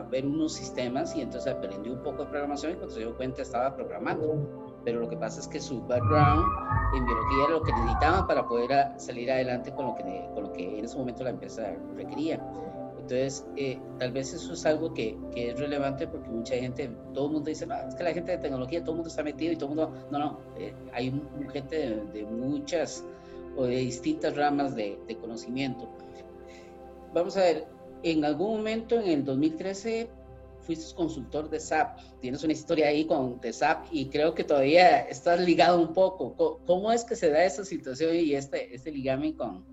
ver 0.10 0.26
unos 0.26 0.54
sistemas 0.54 1.16
y 1.16 1.22
entonces 1.22 1.52
aprendió 1.52 1.94
un 1.94 2.02
poco 2.02 2.24
de 2.24 2.30
programación 2.30 2.74
y 2.74 2.76
cuando 2.76 2.94
se 2.94 3.02
dio 3.02 3.16
cuenta 3.16 3.44
estaba 3.44 3.76
programando 3.76 4.66
pero 4.86 5.00
lo 5.00 5.10
que 5.10 5.18
pasa 5.18 5.40
es 5.40 5.48
que 5.48 5.60
su 5.60 5.82
background 5.82 6.46
en 6.96 7.06
biología 7.06 7.44
era 7.44 7.50
lo 7.50 7.64
que 7.64 7.74
necesitaban 7.74 8.28
para 8.28 8.48
poder 8.48 8.72
salir 8.98 9.32
adelante 9.32 9.74
con 9.74 9.88
lo, 9.88 9.96
que, 9.96 10.30
con 10.34 10.44
lo 10.44 10.54
que 10.54 10.80
en 10.80 10.86
ese 10.86 10.98
momento 10.98 11.24
la 11.24 11.32
empresa 11.32 11.76
requería. 11.96 12.40
Entonces, 13.06 13.46
eh, 13.56 13.80
tal 14.00 14.12
vez 14.14 14.34
eso 14.34 14.54
es 14.54 14.66
algo 14.66 14.92
que, 14.92 15.16
que, 15.32 15.52
es 15.52 15.60
relevante 15.60 16.08
porque 16.08 16.28
mucha 16.28 16.56
gente, 16.56 16.90
todo 17.14 17.28
el 17.28 17.34
mundo 17.34 17.50
dice, 17.50 17.68
no, 17.68 17.76
es 17.76 17.94
que 17.94 18.04
la 18.04 18.14
gente 18.14 18.32
de 18.32 18.40
tecnología, 18.40 18.80
todo 18.82 18.94
el 18.94 18.96
mundo 18.96 19.10
está 19.10 19.22
metido 19.22 19.54
y 19.54 19.56
todo 19.58 19.70
el 19.70 19.76
mundo, 19.76 19.94
no, 20.10 20.18
no, 20.18 20.40
eh, 20.58 20.74
hay 20.92 21.14
gente 21.54 21.78
de, 21.78 22.04
de, 22.06 22.26
muchas 22.26 23.06
o 23.56 23.66
de 23.66 23.76
distintas 23.76 24.36
ramas 24.36 24.76
de, 24.76 24.98
de 25.08 25.18
conocimiento. 25.18 25.88
Vamos 27.14 27.38
a 27.38 27.42
ver, 27.42 27.68
en 28.02 28.26
algún 28.26 28.58
momento 28.58 29.00
en 29.00 29.08
el 29.08 29.24
2013 29.24 30.10
fuiste 30.62 30.96
consultor 30.96 31.48
de 31.48 31.60
SAP, 31.60 32.00
tienes 32.22 32.44
una 32.44 32.54
historia 32.54 32.88
ahí 32.88 33.06
con 33.06 33.40
SAP 33.40 33.86
y 33.92 34.08
creo 34.08 34.34
que 34.34 34.44
todavía 34.44 35.02
estás 35.02 35.40
ligado 35.42 35.80
un 35.80 35.94
poco. 35.94 36.60
¿Cómo 36.66 36.92
es 36.92 37.04
que 37.04 37.16
se 37.16 37.30
da 37.30 37.46
esa 37.46 37.64
situación 37.64 38.16
y 38.16 38.34
este, 38.34 38.74
este 38.74 38.90
ligamen 38.90 39.34
con, 39.34 39.64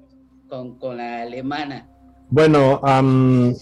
con, 0.50 0.78
con 0.78 0.98
la 0.98 1.22
alemana? 1.22 1.91
Bueno, 2.32 2.80
um, 2.80 3.52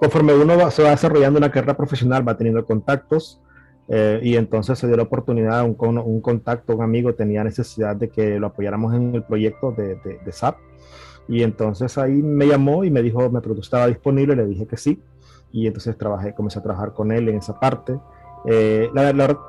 conforme 0.00 0.34
uno 0.34 0.72
se 0.72 0.82
va 0.82 0.90
desarrollando 0.90 1.38
una 1.38 1.52
carrera 1.52 1.76
profesional, 1.76 2.26
va 2.26 2.36
teniendo 2.36 2.66
contactos 2.66 3.40
eh, 3.86 4.18
y 4.24 4.34
entonces 4.34 4.76
se 4.76 4.88
dio 4.88 4.96
la 4.96 5.04
oportunidad, 5.04 5.64
un, 5.64 5.76
un, 5.98 6.20
contacto, 6.20 6.74
un 6.74 6.82
amigo 6.82 7.14
tenía 7.14 7.44
necesidad 7.44 7.94
de 7.94 8.08
que 8.08 8.40
lo 8.40 8.48
apoyáramos 8.48 8.92
en 8.92 9.14
el 9.14 9.22
proyecto 9.22 9.70
de, 9.70 9.94
de, 10.02 10.32
SAP 10.32 10.56
y 11.28 11.44
entonces 11.44 11.96
ahí 11.96 12.24
me 12.24 12.48
llamó 12.48 12.82
y 12.82 12.90
me 12.90 13.02
dijo, 13.02 13.30
me 13.30 13.38
preguntó, 13.38 13.62
estaba 13.62 13.86
disponible, 13.86 14.34
le 14.34 14.46
dije 14.46 14.66
que 14.66 14.76
sí. 14.76 15.00
Y 15.52 15.68
entonces 15.68 15.96
trabajé, 15.96 16.34
comencé 16.34 16.58
a 16.58 16.64
trabajar 16.64 16.92
con 16.92 17.12
él 17.12 17.28
en 17.28 17.36
esa 17.36 17.60
parte. 17.60 17.96
Eh, 18.46 18.90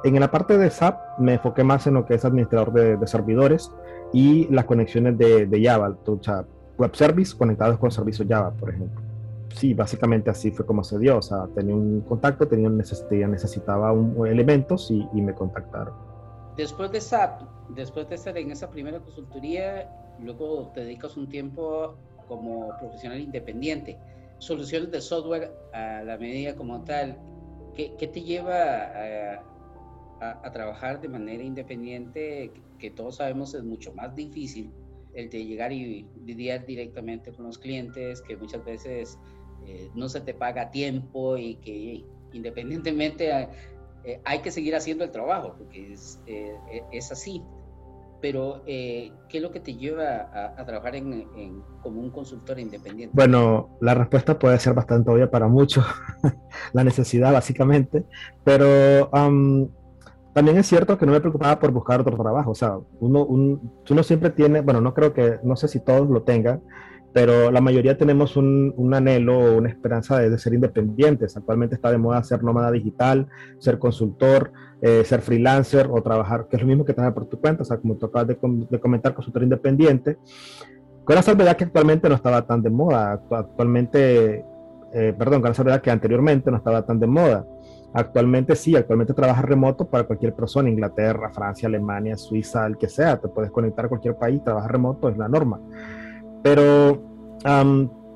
en 0.03 0.20
la 0.20 0.29
parte 0.29 0.60
de 0.60 0.70
SAP 0.70 1.17
me 1.17 1.34
enfoqué 1.34 1.63
más 1.63 1.88
en 1.88 1.96
lo 1.96 2.06
que 2.06 2.13
es 2.13 2.24
administrador 2.24 2.72
de, 2.72 2.98
de 2.98 3.08
servidores 3.08 3.72
y 4.13 4.48
las 4.53 4.65
conexiones 4.65 5.17
de, 5.17 5.48
de 5.48 5.63
Java, 5.63 5.98
o 6.06 6.20
sea, 6.22 6.46
web 6.77 6.96
service 6.96 7.36
conectados 7.36 7.77
con 7.77 7.91
servicios 7.91 8.27
Java, 8.27 8.51
por 8.51 8.69
ejemplo. 8.69 9.01
Sí, 9.55 9.74
básicamente 9.74 10.29
así 10.29 10.51
fue 10.51 10.65
como 10.65 10.84
se 10.84 11.00
dio. 11.00 11.17
O 11.17 11.22
sea, 11.22 11.48
tenía 11.55 11.75
un 11.75 12.01
contacto, 12.01 12.48
tenía 12.48 12.69
necesitaba 12.69 13.91
un, 13.91 14.27
elementos 14.27 14.91
y, 14.91 15.07
y, 15.13 15.22
me 15.22 15.34
contactaron. 15.34 15.93
Después 16.55 16.91
de 16.91 17.01
SAP, 17.01 17.41
después 17.69 18.07
de 18.10 18.15
estar 18.15 18.38
en 18.38 18.51
esa 18.51 18.69
primera 18.69 19.00
consultoría, 19.00 19.89
luego 20.19 20.72
te 20.74 20.81
dedicas 20.81 21.17
un 21.17 21.27
tiempo 21.27 21.96
como 22.27 22.69
profesional 22.79 23.19
independiente 23.19 23.98
soluciones 24.39 24.91
de 24.91 25.01
software 25.01 25.51
a 25.74 26.03
la 26.03 26.17
medida 26.17 26.55
como 26.55 26.84
tal, 26.84 27.17
¿qué, 27.75 27.93
qué 27.98 28.07
te 28.07 28.22
lleva 28.22 28.55
a, 28.55 29.43
a, 30.22 30.48
a, 30.48 30.51
trabajar 30.51 31.01
de 31.01 31.10
manera 31.10 31.43
independiente, 31.43 32.51
que 32.79 32.91
todos 32.91 33.17
sabemos 33.17 33.53
es 33.53 33.63
mucho 33.63 33.93
más 33.93 34.15
difícil, 34.15 34.72
el 35.18 35.30
de 35.30 35.46
llegar 35.46 35.72
y 35.72 36.06
lidiar 36.26 36.66
directamente 36.66 37.32
con 37.32 37.46
los 37.46 37.58
clientes, 37.58 38.22
que 38.22 38.38
muchas 38.38 38.64
veces 38.64 39.18
eh, 39.66 39.90
no 39.96 40.10
se 40.10 40.22
te 40.22 40.34
paga 40.34 40.72
tiempo 40.72 41.38
y 41.38 41.56
que 41.56 42.04
independientemente 42.34 43.32
eh, 44.04 44.22
hay 44.24 44.40
que 44.40 44.52
seguir 44.52 44.76
haciendo 44.76 45.04
el 45.04 45.12
trabajo, 45.12 45.56
porque 45.58 45.94
es, 45.94 46.22
eh, 46.28 46.56
es 46.92 47.12
así 47.12 47.44
pero 48.22 48.64
eh, 48.66 49.12
¿qué 49.30 49.38
es 49.38 49.44
lo 49.44 49.52
que 49.52 49.60
te 49.60 49.76
lleva 49.76 50.30
a, 50.58 50.66
trabajar 50.66 50.94
como 51.82 52.02
un 52.02 52.10
consultor 52.10 52.60
independiente? 52.60 53.14
Bueno, 53.16 53.78
la 53.82 53.94
respuesta 53.94 54.38
puede 54.40 54.60
ser 54.60 54.74
bastante 54.74 55.10
obvia 55.12 55.30
para 55.30 55.48
muchos, 55.48 55.86
la 56.74 56.84
necesidad 56.84 57.32
básicamente, 57.32 58.06
pero 58.44 59.10
también 60.38 60.60
es 60.60 60.67
cierto 60.67 61.00
que 61.00 61.06
no 61.08 61.13
me 61.13 61.20
preocupaba 61.20 61.58
por 61.58 61.72
buscar 61.72 62.00
otro 62.00 62.15
trabajo, 62.15 62.51
o 62.51 62.53
sea, 62.53 62.77
uno, 63.00 63.25
un, 63.25 63.74
uno 63.89 64.03
siempre 64.03 64.29
tiene, 64.29 64.62
bueno, 64.62 64.82
no 64.82 64.94
creo 64.94 65.12
que, 65.12 65.39
no 65.41 65.56
sé 65.56 65.67
si 65.67 65.79
todos 65.79 66.08
lo 66.08 66.22
tengan, 66.22 66.62
pero 67.12 67.50
la 67.50 67.60
mayoría 67.60 67.98
tenemos 67.98 68.38
un, 68.38 68.72
un 68.77 68.94
anhelo 68.94 69.36
o 69.36 69.58
una 69.58 69.70
esperanza 69.70 70.20
de, 70.20 70.38
ser 70.38 70.53
independientes. 70.53 71.36
Actualmente 71.36 71.74
está 71.74 71.89
de 71.89 71.98
moda 71.98 72.24
ser 72.24 72.44
nómada 72.44 72.70
digital, 72.70 73.25
ser 73.58 73.79
consultor, 73.79 74.51
eh, 74.84 75.03
ser 75.06 75.22
freelancer 75.22 75.88
o 75.89 76.03
trabajar, 76.03 76.46
que 76.48 76.58
es 76.58 76.62
lo 76.62 76.67
mismo 76.67 76.86
que 76.86 76.94
tener 76.94 77.15
por 77.15 77.25
tu 77.25 77.41
cuenta, 77.41 77.63
o 77.63 77.65
sea, 77.65 77.77
como 77.77 77.96
tú 77.96 78.06
acabas 78.06 78.27
de, 78.27 78.38
de 78.70 78.79
comentar, 78.79 79.15
consultor 79.15 79.41
independiente. 79.41 80.20
Con 81.03 81.15
la 81.15 81.24
salvedad 81.24 81.58
que 81.58 81.63
actualmente 81.63 82.08
no 82.10 82.13
estaba 82.13 82.46
tan 82.46 82.62
de 82.62 82.70
moda. 82.70 83.24
Actualmente, 83.32 84.46
eh, 84.94 85.15
perdón, 85.17 85.41
con 85.41 85.50
la 85.50 85.56
salvedad 85.56 85.82
que 85.82 85.89
anteriormente 85.89 86.51
no 86.51 86.58
estaba 86.58 86.86
tan 86.86 87.00
de 87.00 87.08
moda. 87.08 87.44
Actualmente 87.94 88.56
sí, 88.56 88.75
actualmente 88.75 89.13
trabajas 89.13 89.46
remoto 89.46 89.88
para 89.88 90.03
cualquier 90.03 90.34
persona, 90.34 90.70
Inglaterra, 90.70 91.32
Francia, 91.32 91.67
Alemania, 91.67 92.17
Suiza, 92.17 92.65
el 92.67 92.77
que 92.77 92.89
sea, 92.89 93.17
te 93.20 93.27
puedes 93.27 93.50
conectar 93.51 93.86
a 93.86 93.89
cualquier 93.89 94.15
país, 94.15 94.44
trabajar 94.44 94.72
remoto 94.72 95.10
es 95.10 95.17
la 95.17 95.27
norma. 95.27 95.60
Pero 96.44 97.01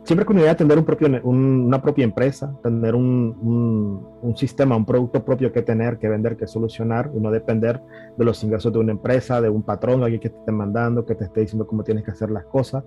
siempre 0.03 0.25
con 0.25 0.35
la 0.35 0.41
idea 0.43 0.53
de 0.53 0.57
tener 0.57 0.77
un 0.77 0.85
propio, 0.85 1.07
una 1.23 1.81
propia 1.81 2.03
empresa, 2.03 2.53
tener 2.63 2.95
un, 2.95 4.09
un, 4.21 4.37
sistema, 4.37 4.75
un 4.75 4.85
producto 4.85 5.23
propio 5.23 5.51
que 5.51 5.61
tener, 5.61 5.97
que 5.99 6.09
vender, 6.09 6.37
que 6.37 6.47
solucionar, 6.47 7.11
y 7.15 7.19
no 7.19 7.31
depender 7.31 7.81
de 8.17 8.25
los 8.25 8.43
ingresos 8.43 8.73
de 8.73 8.79
una 8.79 8.91
empresa, 8.91 9.41
de 9.41 9.49
un 9.49 9.63
patrón, 9.63 10.03
alguien 10.03 10.19
que 10.19 10.29
te 10.29 10.37
esté 10.37 10.51
mandando, 10.51 11.05
que 11.05 11.15
te 11.15 11.25
esté 11.25 11.41
diciendo 11.41 11.67
cómo 11.67 11.83
tienes 11.83 12.03
que 12.03 12.11
hacer 12.11 12.31
las 12.31 12.45
cosas, 12.45 12.83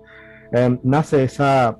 em, 0.51 0.79
nace 0.83 1.23
esa, 1.23 1.77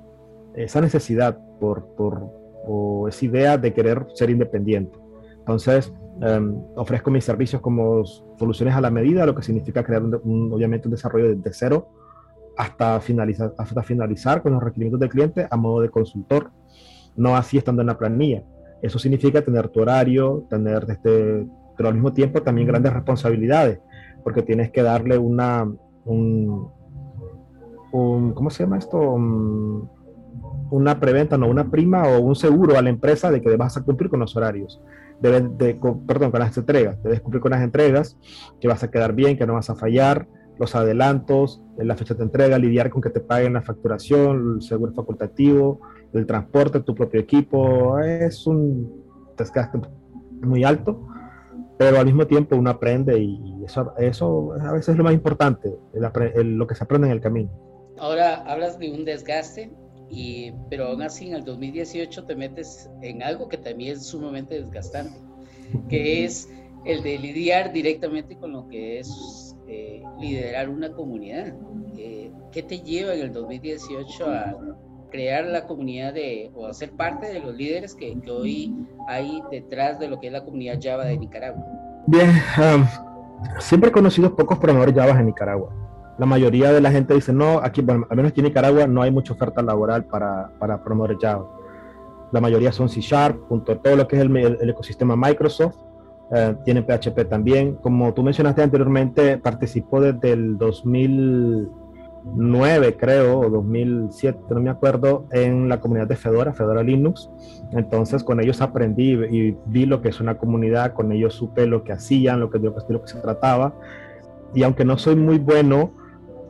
esa 0.54 0.80
necesidad 0.80 1.38
por, 1.60 1.86
por, 1.96 2.45
o 2.66 3.08
esa 3.08 3.24
idea 3.24 3.58
de 3.58 3.72
querer 3.72 4.06
ser 4.14 4.30
independiente. 4.30 4.98
Entonces, 5.38 5.92
em, 6.20 6.56
ofrezco 6.74 7.10
mis 7.10 7.24
servicios 7.24 7.62
como 7.62 8.04
soluciones 8.04 8.74
a 8.74 8.80
la 8.80 8.90
medida, 8.90 9.24
lo 9.26 9.34
que 9.34 9.42
significa 9.42 9.84
crear 9.84 10.02
un, 10.02 10.52
obviamente 10.52 10.88
un 10.88 10.92
desarrollo 10.92 11.34
desde 11.34 11.52
cero 11.52 11.88
hasta 12.56 13.00
finalizar, 13.00 13.54
hasta 13.58 13.82
finalizar 13.82 14.42
con 14.42 14.54
los 14.54 14.62
requerimientos 14.62 14.98
del 14.98 15.10
cliente 15.10 15.46
a 15.48 15.56
modo 15.56 15.82
de 15.82 15.90
consultor, 15.90 16.50
no 17.14 17.36
así 17.36 17.58
estando 17.58 17.82
en 17.82 17.88
la 17.88 17.98
planilla. 17.98 18.42
Eso 18.82 18.98
significa 18.98 19.42
tener 19.42 19.68
tu 19.68 19.80
horario, 19.80 20.46
tener 20.48 20.86
este, 20.88 21.46
pero 21.76 21.88
al 21.88 21.94
mismo 21.94 22.12
tiempo 22.12 22.42
también 22.42 22.68
grandes 22.68 22.92
responsabilidades, 22.92 23.80
porque 24.24 24.42
tienes 24.42 24.70
que 24.70 24.82
darle 24.82 25.18
una, 25.18 25.70
un, 26.04 26.70
¿cómo 27.90 28.50
se 28.50 28.64
llama 28.64 28.78
esto? 28.78 28.98
Una 30.70 31.00
preventa, 31.00 31.36
no, 31.36 31.48
una 31.48 31.70
prima 31.70 32.08
o 32.08 32.20
un 32.20 32.34
seguro 32.34 32.78
a 32.78 32.82
la 32.82 32.90
empresa 32.90 33.30
de 33.30 33.40
que 33.40 33.56
a 33.58 33.84
cumplir 33.84 34.10
con 34.10 34.20
los 34.20 34.36
horarios. 34.36 34.80
Debes 35.20 35.56
de, 35.58 35.78
perdón, 36.06 36.30
con 36.30 36.40
las 36.40 36.56
entregas. 36.56 37.02
Debes 37.02 37.20
cumplir 37.20 37.40
con 37.40 37.50
las 37.50 37.62
entregas, 37.62 38.18
que 38.60 38.68
vas 38.68 38.82
a 38.82 38.90
quedar 38.90 39.14
bien, 39.14 39.36
que 39.38 39.46
no 39.46 39.54
vas 39.54 39.70
a 39.70 39.76
fallar, 39.76 40.28
los 40.58 40.74
adelantos, 40.74 41.62
la 41.76 41.96
fecha 41.96 42.14
de 42.14 42.24
entrega, 42.24 42.58
lidiar 42.58 42.90
con 42.90 43.02
que 43.02 43.10
te 43.10 43.20
paguen 43.20 43.54
la 43.54 43.62
facturación, 43.62 44.56
el 44.56 44.62
seguro 44.62 44.92
facultativo, 44.92 45.80
el 46.12 46.26
transporte, 46.26 46.80
tu 46.80 46.94
propio 46.94 47.20
equipo, 47.20 47.98
es 47.98 48.46
un 48.46 49.04
desgaste 49.36 49.78
muy 50.40 50.64
alto, 50.64 51.08
pero 51.78 51.98
al 51.98 52.06
mismo 52.06 52.26
tiempo 52.26 52.56
uno 52.56 52.70
aprende 52.70 53.18
y 53.18 53.64
eso, 53.64 53.92
eso 53.98 54.54
a 54.58 54.72
veces 54.72 54.90
es 54.90 54.96
lo 54.96 55.04
más 55.04 55.12
importante, 55.12 55.76
lo 55.92 56.66
que 56.66 56.74
se 56.74 56.84
aprende 56.84 57.08
en 57.08 57.12
el 57.12 57.20
camino. 57.20 57.50
Ahora 57.98 58.36
hablas 58.46 58.78
de 58.78 58.90
un 58.92 59.04
desgaste, 59.04 59.72
y, 60.10 60.52
pero 60.70 60.88
aún 60.88 61.02
así 61.02 61.28
en 61.28 61.34
el 61.34 61.44
2018 61.44 62.24
te 62.24 62.36
metes 62.36 62.88
en 63.02 63.22
algo 63.22 63.48
que 63.48 63.58
también 63.58 63.96
es 63.96 64.06
sumamente 64.06 64.60
desgastante, 64.60 65.18
que 65.88 66.24
es 66.24 66.48
el 66.84 67.02
de 67.02 67.18
lidiar 67.18 67.72
directamente 67.72 68.36
con 68.36 68.52
lo 68.52 68.68
que 68.68 69.00
es 69.00 69.56
eh, 69.68 70.02
liderar 70.20 70.68
una 70.68 70.92
comunidad. 70.92 71.54
Eh, 71.96 72.30
¿Qué 72.52 72.62
te 72.62 72.78
lleva 72.78 73.14
en 73.14 73.22
el 73.22 73.32
2018 73.32 74.30
a 74.30 74.56
crear 75.10 75.44
la 75.44 75.66
comunidad 75.66 76.14
de, 76.14 76.50
o 76.54 76.66
a 76.66 76.74
ser 76.74 76.92
parte 76.92 77.26
de 77.26 77.40
los 77.40 77.54
líderes 77.54 77.94
que, 77.94 78.16
hoy 78.30 78.74
hay 79.08 79.42
detrás 79.50 79.98
de 79.98 80.08
lo 80.08 80.20
que 80.20 80.28
es 80.28 80.32
la 80.32 80.44
comunidad 80.44 80.78
Java 80.80 81.04
de 81.04 81.18
Nicaragua? 81.18 81.64
Bien, 82.06 82.30
siempre 83.58 83.90
he 83.90 83.92
conocido 83.92 84.34
pocos 84.36 84.58
programadores 84.58 84.94
Java 84.94 85.18
en 85.18 85.26
Nicaragua. 85.26 85.74
La 86.18 86.26
mayoría 86.26 86.72
de 86.72 86.80
la 86.80 86.90
gente 86.90 87.14
dice, 87.14 87.32
no, 87.32 87.58
aquí, 87.58 87.82
bueno, 87.82 88.06
al 88.08 88.16
menos 88.16 88.32
aquí 88.32 88.40
en 88.40 88.46
Nicaragua 88.46 88.86
no 88.86 89.02
hay 89.02 89.10
mucha 89.10 89.34
oferta 89.34 89.62
laboral 89.62 90.04
para, 90.04 90.50
para 90.58 90.82
programadores 90.82 91.18
Java. 91.20 91.46
La 92.32 92.40
mayoría 92.40 92.72
son 92.72 92.88
C 92.88 93.00
Sharp, 93.00 93.48
punto, 93.48 93.76
todo 93.78 93.96
lo 93.96 94.08
que 94.08 94.16
es 94.16 94.22
el 94.22 94.70
ecosistema 94.70 95.14
Microsoft 95.16 95.76
eh, 96.32 96.56
PHP 96.64 97.28
también. 97.28 97.74
Como 97.76 98.12
tú 98.14 98.22
mencionaste 98.22 98.62
anteriormente, 98.62 99.36
participó 99.38 100.00
desde 100.00 100.32
el 100.32 100.56
2009, 100.58 102.96
creo, 102.96 103.40
o 103.40 103.50
2007, 103.50 104.38
no 104.50 104.60
me 104.60 104.70
acuerdo, 104.70 105.26
en 105.30 105.68
la 105.68 105.80
comunidad 105.80 106.08
de 106.08 106.16
Fedora, 106.16 106.52
Fedora 106.52 106.82
Linux. 106.82 107.30
Entonces, 107.72 108.24
con 108.24 108.40
ellos 108.40 108.60
aprendí 108.60 109.12
y 109.12 109.56
vi 109.66 109.86
lo 109.86 110.02
que 110.02 110.08
es 110.08 110.20
una 110.20 110.36
comunidad, 110.36 110.94
con 110.94 111.12
ellos 111.12 111.34
supe 111.34 111.66
lo 111.66 111.84
que 111.84 111.92
hacían, 111.92 112.40
lo 112.40 112.50
que, 112.50 112.60
que, 112.60 112.72
lo 112.88 113.02
que 113.02 113.08
se 113.08 113.20
trataba. 113.20 113.74
Y 114.54 114.62
aunque 114.62 114.84
no 114.84 114.96
soy 114.98 115.16
muy 115.16 115.38
bueno 115.38 115.92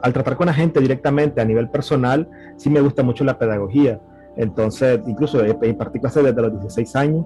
al 0.02 0.12
tratar 0.12 0.36
con 0.36 0.46
la 0.46 0.54
gente 0.54 0.80
directamente 0.80 1.40
a 1.40 1.44
nivel 1.44 1.68
personal, 1.70 2.28
sí 2.56 2.70
me 2.70 2.80
gusta 2.80 3.02
mucho 3.02 3.24
la 3.24 3.38
pedagogía. 3.38 4.00
Entonces, 4.36 5.00
incluso 5.06 5.44
impartí 5.64 5.98
clases 5.98 6.22
desde 6.22 6.42
los 6.42 6.52
16 6.52 6.96
años. 6.96 7.24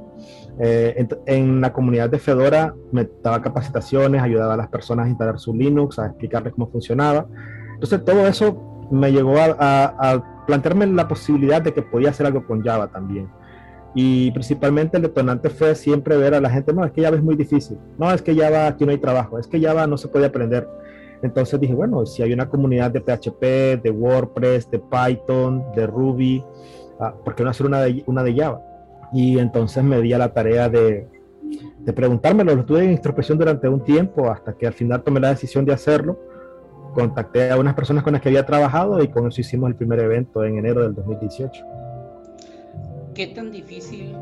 Eh, 0.60 1.06
en, 1.26 1.60
la 1.60 1.72
comunidad 1.72 2.08
de 2.08 2.18
Fedora 2.18 2.74
me 2.92 3.08
daba 3.22 3.42
capacitaciones, 3.42 4.22
ayudaba 4.22 4.54
a 4.54 4.56
las 4.56 4.68
personas 4.68 5.06
a 5.06 5.08
instalar 5.08 5.38
su 5.38 5.52
Linux, 5.52 5.98
a 5.98 6.06
explicarles 6.06 6.52
cómo 6.54 6.68
funcionaba. 6.70 7.26
Entonces, 7.74 8.04
todo 8.04 8.26
eso 8.26 8.88
me 8.92 9.10
llegó 9.12 9.34
a, 9.38 10.22
plantearme 10.46 10.86
la 10.86 11.06
posibilidad 11.06 11.62
de 11.62 11.72
que 11.72 11.82
podía 11.82 12.10
hacer 12.10 12.26
algo 12.26 12.44
con 12.44 12.62
Java 12.62 12.88
también. 12.88 13.28
Y 13.94 14.30
principalmente 14.32 14.96
el 14.96 15.04
detonante 15.04 15.48
fue 15.50 15.74
siempre 15.74 16.16
ver 16.16 16.34
a 16.34 16.40
la 16.40 16.50
gente, 16.50 16.72
no, 16.72 16.84
es 16.84 16.92
que 16.92 17.02
Java 17.02 17.16
es 17.16 17.22
muy 17.22 17.36
difícil, 17.36 17.78
no, 17.98 18.10
es 18.12 18.22
que 18.22 18.34
Java 18.34 18.66
aquí 18.66 18.84
no 18.84 18.90
hay 18.90 18.98
trabajo, 18.98 19.38
es 19.38 19.46
que 19.46 19.60
Java 19.60 19.86
no 19.86 19.96
se 19.96 20.08
puede 20.08 20.26
aprender. 20.26 20.68
Entonces 21.22 21.60
dije, 21.60 21.74
bueno, 21.74 22.06
si 22.06 22.22
hay 22.22 22.32
una 22.32 22.48
comunidad 22.48 22.90
de 22.90 23.00
PHP, 23.00 23.82
de 23.82 23.90
WordPress, 23.90 24.70
de 24.70 24.78
Python, 24.78 25.64
de 25.74 25.86
Ruby, 25.86 26.42
Ah, 27.00 27.14
¿por 27.24 27.34
qué 27.34 27.42
no 27.42 27.48
hacer 27.48 27.64
una 27.64 27.80
de, 27.80 28.04
una 28.06 28.22
de 28.22 28.34
Java? 28.34 28.60
Y 29.12 29.38
entonces 29.38 29.82
me 29.82 30.00
di 30.02 30.12
a 30.12 30.18
la 30.18 30.34
tarea 30.34 30.68
de, 30.68 31.08
de 31.78 31.92
preguntármelo. 31.94 32.54
Lo 32.54 32.60
estuve 32.60 32.84
en 32.84 32.92
introspección 32.92 33.38
durante 33.38 33.68
un 33.68 33.82
tiempo 33.82 34.30
hasta 34.30 34.52
que 34.52 34.66
al 34.66 34.74
final 34.74 35.02
tomé 35.02 35.18
la 35.18 35.30
decisión 35.30 35.64
de 35.64 35.72
hacerlo. 35.72 36.20
Contacté 36.92 37.50
a 37.50 37.56
unas 37.56 37.74
personas 37.74 38.04
con 38.04 38.12
las 38.12 38.20
que 38.20 38.28
había 38.28 38.44
trabajado 38.44 39.02
y 39.02 39.08
con 39.08 39.26
eso 39.26 39.40
hicimos 39.40 39.70
el 39.70 39.76
primer 39.76 39.98
evento 40.00 40.44
en 40.44 40.58
enero 40.58 40.82
del 40.82 40.94
2018. 40.94 41.64
¿Qué 43.14 43.28
tan 43.28 43.50
difícil 43.50 44.14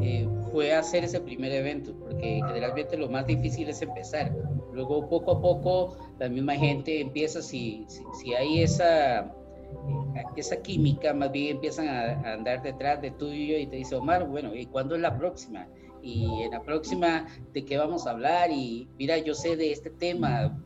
eh, 0.00 0.28
fue 0.50 0.72
hacer 0.72 1.04
ese 1.04 1.20
primer 1.20 1.52
evento? 1.52 1.94
Porque 1.98 2.40
generalmente 2.46 2.96
lo 2.96 3.08
más 3.08 3.26
difícil 3.26 3.68
es 3.68 3.82
empezar. 3.82 4.34
Luego 4.72 5.08
poco 5.08 5.32
a 5.32 5.40
poco 5.40 5.96
la 6.18 6.28
misma 6.28 6.54
gente 6.54 7.00
empieza, 7.00 7.42
si, 7.42 7.84
si, 7.88 8.02
si 8.20 8.34
hay 8.34 8.62
esa 8.62 9.32
esa 10.36 10.56
química 10.62 11.12
más 11.12 11.32
bien 11.32 11.56
empiezan 11.56 11.88
a, 11.88 12.32
andar 12.32 12.62
detrás 12.62 13.00
de 13.00 13.10
tuyo 13.10 13.58
y 13.58 13.66
te 13.66 13.76
dice, 13.76 13.94
Omar, 13.94 14.26
bueno, 14.26 14.54
¿y 14.54 14.66
cuándo 14.66 14.94
es 14.94 15.00
la 15.00 15.16
próxima? 15.16 15.66
Y 16.02 16.42
en 16.42 16.50
la 16.50 16.62
próxima, 16.62 17.26
¿de 17.52 17.64
qué 17.64 17.78
vamos 17.78 18.06
a 18.06 18.10
hablar? 18.10 18.50
Y 18.50 18.88
mira, 18.98 19.16
yo 19.18 19.34
sé 19.34 19.56
de 19.56 19.72
este 19.72 19.90
tema, 19.90 20.56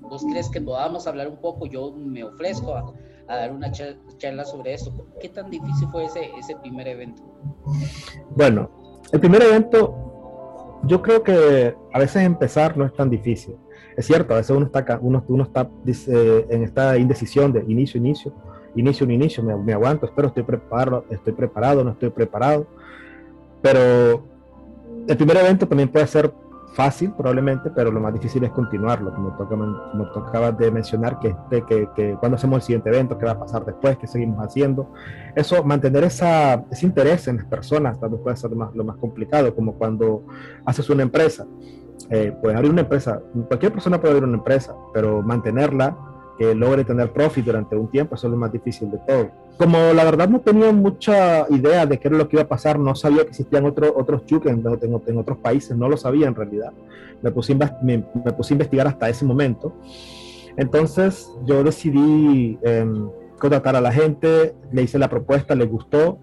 ¿vos 0.00 0.24
crees 0.24 0.48
que 0.48 0.60
podamos 0.60 1.06
hablar 1.06 1.28
un 1.28 1.36
poco? 1.36 1.66
Yo 1.66 1.92
me 1.92 2.24
ofrezco 2.24 2.74
a, 2.74 2.92
dar 3.36 3.52
una 3.52 3.70
charla 3.70 4.44
sobre 4.44 4.74
esto. 4.74 5.06
¿Qué 5.20 5.28
tan 5.28 5.50
difícil 5.50 5.88
fue 5.90 6.04
ese, 6.04 6.30
ese 6.38 6.56
primer 6.56 6.88
evento? 6.88 7.22
Bueno, 8.30 8.70
el 9.12 9.20
primer 9.20 9.42
evento, 9.42 10.80
yo 10.84 11.02
creo 11.02 11.22
que 11.22 11.74
a 11.92 11.98
veces 11.98 12.22
empezar 12.22 12.76
no 12.76 12.84
es 12.84 12.94
tan 12.94 13.10
difícil. 13.10 13.56
Es 13.96 14.06
cierto, 14.06 14.34
a 14.34 14.38
veces 14.38 14.56
uno 14.56 14.66
está, 14.66 14.98
uno, 15.02 15.24
uno 15.28 15.44
está 15.44 15.68
dice, 15.84 16.46
en 16.48 16.62
esta 16.62 16.96
indecisión 16.96 17.52
de 17.52 17.60
inicio, 17.68 17.98
inicio, 17.98 18.32
inicio, 18.76 19.04
un 19.04 19.12
inicio, 19.12 19.42
me, 19.42 19.72
aguanto, 19.72 20.06
espero, 20.06 20.28
estoy 20.28 20.42
preparado, 20.42 21.04
estoy 21.10 21.32
preparado, 21.32 21.84
no 21.84 21.90
estoy 21.90 22.10
preparado. 22.10 22.66
Pero 23.60 24.24
el 25.06 25.16
primer 25.16 25.36
evento 25.36 25.66
también 25.66 25.88
puede 25.88 26.06
ser 26.06 26.32
fácil 26.72 27.12
probablemente, 27.12 27.70
pero 27.70 27.90
lo 27.90 28.00
más 28.00 28.12
difícil 28.12 28.44
es 28.44 28.50
continuarlo, 28.50 29.12
como, 29.14 29.36
toca, 29.36 29.56
como 29.56 30.10
tocabas 30.12 30.56
de 30.58 30.70
mencionar, 30.70 31.18
que, 31.18 31.34
que, 31.68 31.88
que, 31.94 32.16
cuando 32.18 32.36
hacemos 32.36 32.56
el 32.56 32.62
siguiente 32.62 32.88
evento, 32.90 33.18
qué 33.18 33.26
va 33.26 33.32
a 33.32 33.38
pasar 33.38 33.64
después, 33.64 33.98
qué 33.98 34.06
seguimos 34.06 34.44
haciendo. 34.44 34.92
Eso, 35.34 35.62
mantener 35.64 36.04
esa, 36.04 36.64
ese 36.70 36.86
interés 36.86 37.28
en 37.28 37.38
las 37.38 37.46
personas 37.46 37.98
también 37.98 38.22
puede 38.22 38.36
ser 38.36 38.50
lo 38.50 38.84
más 38.84 38.96
complicado, 38.96 39.54
como 39.54 39.74
cuando 39.74 40.24
haces 40.64 40.88
una 40.90 41.02
empresa. 41.02 41.46
Eh, 42.08 42.34
puedes 42.40 42.56
abrir 42.56 42.72
una 42.72 42.80
empresa, 42.80 43.20
cualquier 43.48 43.72
persona 43.72 44.00
puede 44.00 44.14
abrir 44.14 44.26
una 44.26 44.38
empresa, 44.38 44.74
pero 44.92 45.22
mantenerla 45.22 45.96
que 46.40 46.54
logre 46.54 46.84
tener 46.84 47.12
profit 47.12 47.44
durante 47.44 47.76
un 47.76 47.88
tiempo, 47.88 48.14
eso 48.14 48.26
es 48.26 48.30
lo 48.30 48.38
más 48.38 48.50
difícil 48.50 48.90
de 48.90 48.96
todo. 49.06 49.30
Como 49.58 49.92
la 49.92 50.04
verdad 50.04 50.26
no 50.26 50.40
tenía 50.40 50.72
mucha 50.72 51.46
idea 51.50 51.84
de 51.84 51.98
qué 51.98 52.08
era 52.08 52.16
lo 52.16 52.26
que 52.26 52.36
iba 52.36 52.44
a 52.44 52.48
pasar, 52.48 52.78
no 52.78 52.94
sabía 52.94 53.24
que 53.24 53.28
existían 53.28 53.66
otros 53.66 53.92
otros 53.94 54.22
en, 54.46 54.64
en, 55.06 55.18
otros 55.18 55.36
países, 55.36 55.76
no 55.76 55.86
lo 55.86 55.98
sabía 55.98 56.28
en 56.28 56.34
realidad. 56.34 56.72
Me 57.20 57.30
puse, 57.30 57.54
me, 57.82 57.98
puse 57.98 58.54
a 58.54 58.54
investigar 58.54 58.86
hasta 58.86 59.10
ese 59.10 59.26
momento. 59.26 59.74
Entonces 60.56 61.30
yo 61.44 61.62
decidí 61.62 62.58
em, 62.62 63.10
contratar 63.38 63.76
a 63.76 63.82
la 63.82 63.92
gente, 63.92 64.54
le 64.72 64.80
hice 64.80 64.98
la 64.98 65.10
propuesta, 65.10 65.54
le 65.54 65.66
gustó 65.66 66.20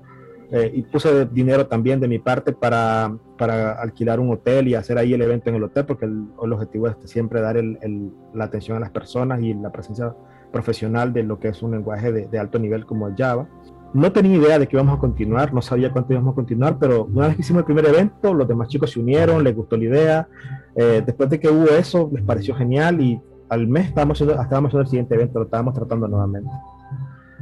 eh, 0.50 0.72
y 0.74 0.82
puse 0.84 1.26
dinero 1.26 1.68
también 1.68 2.00
de 2.00 2.08
mi 2.08 2.20
parte 2.20 2.54
para, 2.54 3.14
para, 3.38 3.74
alquilar 3.74 4.20
un 4.20 4.32
hotel 4.32 4.70
y 4.70 4.76
hacer 4.76 4.98
ahí 4.98 5.14
el 5.14 5.22
evento 5.22 5.50
en 5.50 5.58
el 5.58 5.64
hotel, 5.64 5.86
porque 5.86 6.06
el, 6.06 6.28
objetivo 6.54 6.88
es 6.88 6.96
siempre 7.04 7.42
dar 7.42 7.58
el, 7.58 8.12
la 8.34 8.46
atención 8.46 8.78
a 8.78 8.80
las 8.80 8.92
personas 8.92 9.42
y 9.42 9.54
la 9.54 9.72
presencia 9.72 10.16
profesional 10.54 11.12
de 11.12 11.24
lo 11.24 11.38
que 11.40 11.50
es 11.50 11.62
un 11.62 11.72
lenguaje 11.72 12.14
de, 12.14 12.28
de, 12.28 12.40
alto 12.40 12.60
nivel 12.60 12.86
como 12.86 13.08
el 13.08 13.16
Java. 13.16 13.48
No 13.94 14.12
tenía 14.14 14.38
idea 14.38 14.60
de 14.60 14.68
que 14.68 14.78
íbamos 14.78 14.98
a 14.98 15.00
continuar, 15.00 15.54
no 15.54 15.62
sabía 15.62 15.92
cuánto 15.92 16.14
íbamos 16.14 16.32
a 16.32 16.36
continuar, 16.36 16.78
pero 16.80 17.06
una 17.06 17.28
vez 17.28 17.36
que 17.36 17.42
hicimos 17.42 17.62
el 17.62 17.66
primer 17.66 17.86
evento, 17.86 18.34
los 18.34 18.48
demás 18.48 18.70
chicos 18.70 18.92
se 18.92 19.00
unieron, 19.00 19.44
les 19.44 19.56
gustó 19.56 19.76
la 19.76 19.84
idea. 19.84 20.28
Eh, 20.76 21.04
después 21.06 21.30
de 21.30 21.40
que 21.40 21.50
hubo 21.50 21.66
eso, 21.66 22.10
les 22.14 22.24
pareció 22.24 22.56
genial 22.56 23.02
y 23.02 23.22
al 23.50 23.68
mes 23.68 23.88
estábamos 23.88 24.18
haciendo, 24.18 24.42
estábamos 24.42 24.70
haciendo 24.70 24.82
el 24.82 24.88
siguiente 24.88 25.16
evento, 25.16 25.40
lo 25.40 25.46
estábamos 25.46 25.74
tratando 25.74 26.08
nuevamente. 26.08 26.50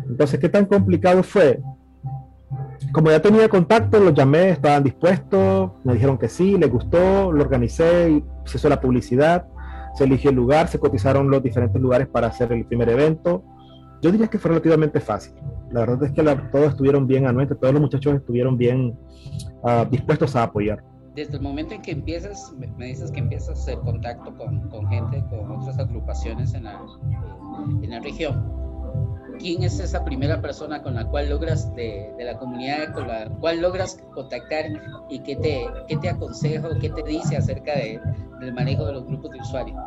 Entonces, 0.08 0.40
¿qué 0.40 0.50
tan 0.50 0.66
complicado 0.66 1.22
fue? 1.24 1.62
Como 2.92 3.12
ya 3.12 3.22
tenía 3.22 3.50
contacto, 3.50 4.00
los 4.00 4.14
llamé, 4.14 4.50
estaban 4.50 4.84
dispuestos, 4.84 5.72
me 5.84 5.94
dijeron 5.94 6.18
que 6.18 6.28
sí, 6.28 6.58
les 6.58 6.72
gustó, 6.72 7.32
lo 7.32 7.44
organicé, 7.44 8.24
se 8.46 8.58
hizo 8.58 8.70
la 8.70 8.80
publicidad, 8.80 9.48
se 9.96 10.04
eligió 10.04 10.30
el 10.30 10.36
lugar, 10.36 10.68
se 10.68 10.80
cotizaron 10.80 11.30
los 11.30 11.42
diferentes 11.42 11.82
lugares 11.82 12.08
para 12.08 12.28
hacer 12.28 12.52
el 12.52 12.66
primer 12.66 12.90
evento. 12.90 13.44
Yo 14.02 14.12
diría 14.12 14.28
que 14.28 14.38
fue 14.38 14.50
relativamente 14.50 15.00
fácil. 15.00 15.34
La 15.72 15.82
verdad 15.82 16.04
es 16.04 16.12
que 16.12 16.24
todos 16.52 16.70
estuvieron 16.70 17.08
bien 17.08 17.26
anuentes, 17.28 17.60
todos 17.60 17.74
los 17.74 17.82
muchachos 17.82 18.16
estuvieron 18.16 18.58
bien 18.58 18.98
uh, 19.64 19.86
dispuestos 19.90 20.36
a 20.36 20.44
apoyar. 20.44 20.84
Desde 21.16 21.38
el 21.38 21.42
momento 21.42 21.74
en 21.74 21.82
que 21.82 21.92
empiezas, 21.92 22.54
me 22.78 22.88
dices 22.88 23.10
que 23.10 23.22
empiezas 23.22 23.58
hacer 23.58 23.80
contacto 23.80 24.36
con, 24.36 24.70
con 24.70 24.86
gente, 24.88 25.24
con 25.30 25.50
otras 25.50 25.80
agrupaciones 25.80 26.54
en 26.54 26.66
la, 26.66 26.82
en 27.82 27.90
la 27.90 28.02
región 28.02 28.66
¿quién 29.40 29.64
es 29.64 29.80
esa 29.80 30.04
primera 30.04 30.42
persona 30.42 30.82
con 30.82 30.96
la 30.96 31.06
cual 31.06 31.30
logras, 31.30 31.74
de, 31.76 32.14
la 32.20 32.38
comunidad 32.38 32.94
con 32.94 33.08
la 33.08 33.30
cual 33.40 33.62
logras 33.62 34.00
contactar 34.14 34.66
y 35.10 35.20
qué 35.20 35.36
te, 35.36 35.66
qué 35.88 35.98
te 35.98 36.10
aconseja 36.10 36.68
qué 36.80 36.90
te 36.90 37.04
dice 37.04 37.38
acerca 37.38 37.74
de, 37.74 38.00
del 38.40 38.54
manejo 38.54 38.86
de 38.86 38.94
los 38.94 39.06
grupos 39.06 39.32
de 39.32 39.40
usuarios? 39.40 39.78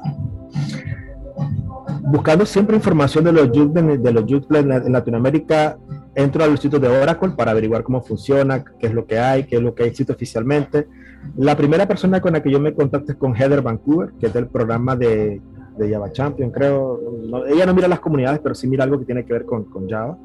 Buscando 2.03 2.47
siempre 2.47 2.77
información 2.77 3.25
de 3.25 3.33
los 3.33 3.53
youth, 3.53 3.73
de, 3.73 4.13
los 4.13 4.27
youth 4.27 4.51
en 4.55 4.93
Latinoamérica, 4.93 5.79
entro 6.15 6.43
a 6.43 6.47
los 6.47 6.61
sitios 6.61 6.81
de 6.81 6.89
Oracle 6.89 7.31
para 7.31 7.51
averiguar 7.51 7.83
cómo 7.83 8.03
funciona, 8.03 8.65
qué 8.79 8.87
es 8.87 8.95
lo 8.95 9.07
que 9.07 9.19
hay, 9.19 9.45
qué 9.45 9.57
es 9.57 9.63
lo 9.63 9.75
que 9.75 9.85
existe 9.85 10.13
oficialmente. 10.13 10.89
La 11.37 11.57
primera 11.57 11.87
persona 11.87 12.21
con 12.21 12.33
la 12.33 12.43
que 12.43 12.51
yo 12.51 12.61
me 12.61 12.75
contacto 12.75 13.13
es 13.13 13.19
con 13.19 13.35
Heather 13.35 13.63
Vancouver, 13.63 14.13
que 14.19 14.27
es 14.27 14.33
del 14.33 14.47
programa 14.47 14.97
de 14.97 15.41
de 15.79 15.91
Java 15.91 16.13
Champion, 16.13 16.51
creo. 16.51 17.01
ella 17.49 17.67
no 17.67 17.75
mira 17.75 17.89
las 17.89 18.01
comunidades, 18.01 18.41
pero 18.41 18.55
sí 18.55 18.67
mira 18.67 18.85
algo 18.85 18.99
que 18.99 19.05
tiene 19.05 19.25
que 19.25 19.33
ver 19.33 19.45
con, 19.45 19.65
con 19.65 19.89
Java. 19.89 20.19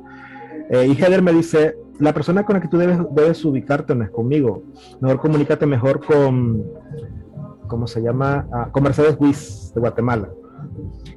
Eh, 0.70 0.88
y 0.88 1.02
Heather 1.02 1.22
me 1.22 1.34
dice, 1.34 1.76
la 2.00 2.13
persona 2.13 2.44
con 2.46 2.56
la 2.56 2.62
que 2.62 2.68
tú 2.68 2.78
debes, 2.78 3.00
debes 3.12 3.44
ubicarte 3.46 3.96
no 3.96 4.04
es 4.04 4.10
conmigo. 4.10 4.63
Mejor 5.02 5.20
comunícate 5.20 5.66
mejor 5.66 6.04
con, 6.06 6.63
¿cómo 7.68 7.88
se 7.88 8.02
llama? 8.02 8.48
Ah, 8.52 8.70
con 8.72 8.84
Mercedes 8.84 9.18
Wiz 9.20 9.72
de 9.74 9.82
Guatemala. 9.82 10.30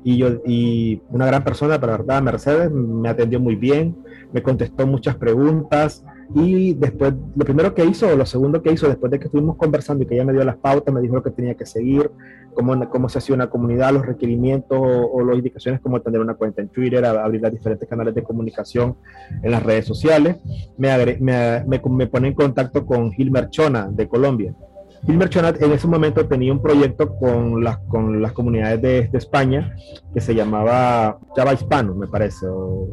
Y, 0.02 0.18
yo, 0.18 0.28
y 0.44 1.00
una 1.10 1.26
gran 1.26 1.44
persona, 1.44 1.80
pero 1.80 1.92
la 1.92 1.98
verdad, 1.98 2.22
Mercedes 2.22 2.70
me 2.70 3.08
atendió 3.08 3.40
muy 3.40 3.56
bien, 3.56 3.96
me 4.32 4.42
contestó 4.42 4.86
muchas 4.86 5.16
preguntas, 5.16 6.04
y 6.34 6.74
después, 6.74 7.14
lo 7.34 7.44
primero 7.44 7.74
que 7.74 7.84
hizo, 7.84 8.08
o 8.08 8.16
lo 8.16 8.26
segundo 8.26 8.62
que 8.62 8.72
hizo, 8.72 8.88
después 8.88 9.10
de 9.10 9.18
que 9.18 9.26
estuvimos 9.26 9.56
conversando 9.56 10.04
y 10.04 10.06
que 10.06 10.14
ella 10.14 10.24
me 10.24 10.32
dio 10.32 10.44
las 10.44 10.56
pautas, 10.56 10.92
me 10.92 11.00
dijo 11.00 11.14
lo 11.14 11.22
que 11.22 11.30
tenía 11.30 11.54
que 11.54 11.66
seguir, 11.66 12.10
cómo, 12.54 12.88
cómo 12.90 13.08
se 13.08 13.18
hacía 13.18 13.34
una 13.34 13.48
comunidad, 13.48 13.92
los 13.92 14.04
requerimientos 14.04 14.78
o, 14.80 15.24
las 15.24 15.36
indicaciones, 15.36 15.80
como 15.80 16.00
tener 16.00 16.20
una 16.20 16.34
cuenta 16.34 16.62
en 16.62 16.68
Twitter, 16.68 17.04
abrir 17.04 17.40
los 17.40 17.52
diferentes 17.52 17.88
canales 17.88 18.14
de 18.14 18.22
comunicación 18.22 18.96
en 19.42 19.50
las 19.50 19.62
redes 19.62 19.86
sociales. 19.86 20.36
Me, 20.76 21.18
me, 21.20 21.64
me 21.66 22.06
pone 22.06 22.28
en 22.28 22.34
contacto 22.34 22.84
con 22.84 23.12
Gilmer 23.12 23.48
Chona 23.50 23.88
de 23.90 24.08
Colombia 24.08 24.54
Gilbert 25.06 25.32
Chonat 25.32 25.62
en 25.62 25.72
ese 25.72 25.86
momento 25.86 26.26
tenía 26.26 26.52
un 26.52 26.60
proyecto 26.60 27.16
con 27.16 27.62
las, 27.62 27.78
con 27.78 28.20
las 28.20 28.32
comunidades 28.32 28.82
de, 28.82 29.10
España 29.16 29.76
que 30.12 30.20
se 30.20 30.34
llamaba 30.34 31.18
Java 31.36 31.54
Hispano, 31.54 31.94
me 31.94 32.08
parece, 32.08 32.46
o, 32.48 32.88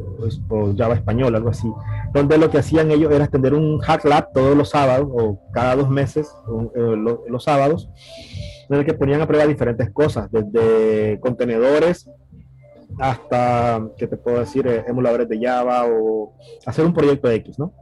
Java 0.78 0.93
Español, 0.93 1.36
algo 1.36 1.49
así, 1.49 1.67
donde 2.13 2.38
lo 2.38 2.52
que 2.52 2.60
hacían 2.60 2.91
ellos 2.91 3.12
era 3.12 3.26
extender 3.26 3.56
un 3.56 3.80
Hack 3.80 4.06
Lab 4.06 4.32
todos 4.32 4.56
los 4.56 4.69
sábados 4.69 5.10
o 5.12 5.39
cada 5.52 5.76
dos 5.76 5.89
meses, 5.89 6.32
eh, 6.76 6.95
los, 7.28 7.43
sábados, 7.43 7.89
en 8.69 8.78
el 8.78 8.86
que 8.86 8.93
ponían 8.93 9.21
a 9.21 9.28
prueba 9.28 9.47
diferentes 9.47 9.89
cosas, 9.91 10.32
desde 10.32 11.19
contenedores 11.19 12.10
hasta, 12.99 13.88
¿qué 13.97 14.06
te 14.06 14.17
puedo 14.17 14.39
decir?, 14.39 14.67
eh, 14.67 14.86
emuladores 14.88 15.28
de 15.28 15.39
Java 15.43 15.86
o 15.88 16.36
hacer 16.65 16.86
un 16.86 16.93
proyecto 16.93 17.30
X, 17.32 17.58
¿no? 17.58 17.73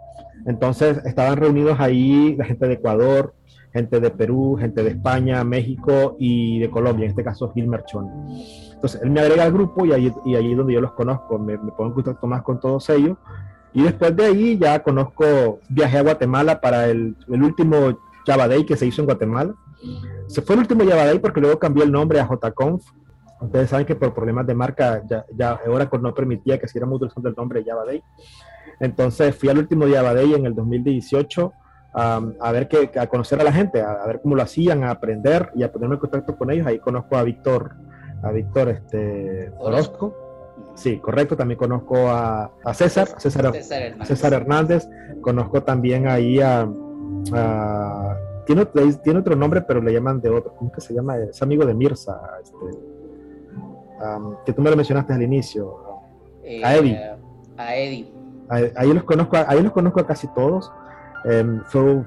Entonces 0.45 0.97
estaban 1.05 1.37
reunidos 1.37 1.79
ahí 1.79 2.35
la 2.37 2.45
gente 2.45 2.67
de 2.67 2.73
Ecuador, 2.75 3.35
gente 3.73 3.99
de 3.99 4.09
Perú, 4.09 4.57
gente 4.59 4.83
de 4.83 4.91
España, 4.91 5.43
México 5.43 6.15
y 6.19 6.59
de 6.59 6.69
Colombia, 6.69 7.05
en 7.05 7.11
este 7.11 7.23
caso 7.23 7.51
Gil 7.53 7.67
Merchón. 7.67 8.07
Entonces, 8.73 9.01
él 9.01 9.11
me 9.11 9.21
agrega 9.21 9.43
al 9.43 9.53
grupo 9.53 9.85
y 9.85 9.93
ahí, 9.93 10.13
y 10.25 10.35
ahí 10.35 10.51
es 10.51 10.57
donde 10.57 10.73
yo 10.73 10.81
los 10.81 10.91
conozco, 10.93 11.39
me, 11.39 11.57
pongo 11.57 11.85
en 11.85 11.93
contacto 11.93 12.27
más 12.27 12.41
con 12.41 12.59
todos 12.59 12.89
ellos. 12.89 13.17
Y 13.73 13.83
después 13.83 14.15
de 14.15 14.25
ahí 14.25 14.57
ya 14.57 14.83
conozco, 14.83 15.59
viajé 15.69 15.99
a 15.99 16.03
Guatemala 16.03 16.59
para 16.59 16.87
el, 16.87 17.15
el 17.29 17.43
último 17.43 17.97
Java 18.25 18.47
Day 18.47 18.65
que 18.65 18.75
se 18.75 18.85
hizo 18.85 19.01
en 19.01 19.05
Guatemala. 19.05 19.53
Se 20.27 20.41
fue 20.41 20.55
el 20.55 20.61
último 20.61 20.83
Java 20.83 21.05
Day 21.05 21.19
porque 21.19 21.39
luego 21.39 21.57
cambió 21.57 21.83
el 21.83 21.91
nombre 21.91 22.19
a 22.19 22.27
JConf. 22.27 22.83
Ustedes 23.39 23.69
saben 23.69 23.85
que 23.85 23.95
por 23.95 24.13
problemas 24.13 24.45
de 24.45 24.53
marca 24.53 25.01
ya, 25.09 25.25
ya 25.35 25.59
Oracle 25.67 25.99
no 25.99 26.13
permitía 26.13 26.59
que 26.59 26.67
siguiéramos 26.67 26.97
utilizando 26.97 27.29
el 27.29 27.35
nombre 27.35 27.63
Java 27.65 27.85
Day. 27.85 28.03
Entonces 28.79 29.35
fui 29.35 29.49
al 29.49 29.57
último 29.57 29.85
Java 29.91 30.13
Day 30.13 30.33
en 30.33 30.45
el 30.45 30.53
2018 30.53 31.51
a 31.93 32.51
ver 32.51 32.67
que, 32.67 32.91
a 32.99 33.07
conocer 33.07 33.39
a 33.41 33.43
la 33.43 33.51
gente, 33.51 33.81
a, 33.81 34.05
ver 34.05 34.21
cómo 34.21 34.35
lo 34.35 34.41
hacían, 34.41 34.83
a 34.83 34.91
aprender 34.91 35.51
y 35.55 35.63
a 35.63 35.71
ponerme 35.71 35.95
en 35.95 36.01
contacto 36.01 36.35
con 36.37 36.51
ellos. 36.51 36.65
Ahí 36.67 36.79
conozco 36.79 37.17
a 37.17 37.23
Víctor, 37.23 37.71
a 38.23 38.31
Víctor 38.31 38.69
este, 38.69 39.51
Orozco. 39.57 40.15
Sí, 40.75 40.97
correcto. 40.97 41.35
También 41.35 41.57
conozco 41.57 42.09
a, 42.09 42.51
César, 42.73 43.07
César, 43.17 43.53
César, 44.03 44.33
Hernández. 44.33 44.87
Conozco 45.21 45.63
también 45.63 46.07
ahí 46.07 46.39
a, 46.39 46.67
tiene, 48.45 48.65
tiene, 49.03 49.19
otro 49.19 49.35
nombre, 49.35 49.61
pero 49.61 49.81
le 49.81 49.93
llaman 49.93 50.21
de 50.21 50.29
otro. 50.29 50.53
¿Cómo 50.55 50.71
que 50.71 50.81
se 50.81 50.93
llama? 50.93 51.17
Es 51.17 51.41
amigo 51.41 51.65
de 51.65 51.73
Mirza, 51.73 52.19
este, 52.41 52.77
que 54.45 54.53
tú 54.53 54.61
me 54.61 54.69
lo 54.69 54.75
mencionaste 54.75 55.13
al 55.13 55.21
inicio. 55.21 55.75
a 56.63 56.75
Eddie. 56.75 56.99
A 57.57 57.75
Eddie. 57.75 58.13
Ahí 58.49 58.93
los 58.93 59.03
conozco, 59.03 59.37
ahí 59.47 59.61
los 59.61 59.71
conozco 59.71 60.01
a 60.01 60.07
casi 60.07 60.27
todos. 60.33 60.71
Em, 61.25 61.61
fue 61.65 62.03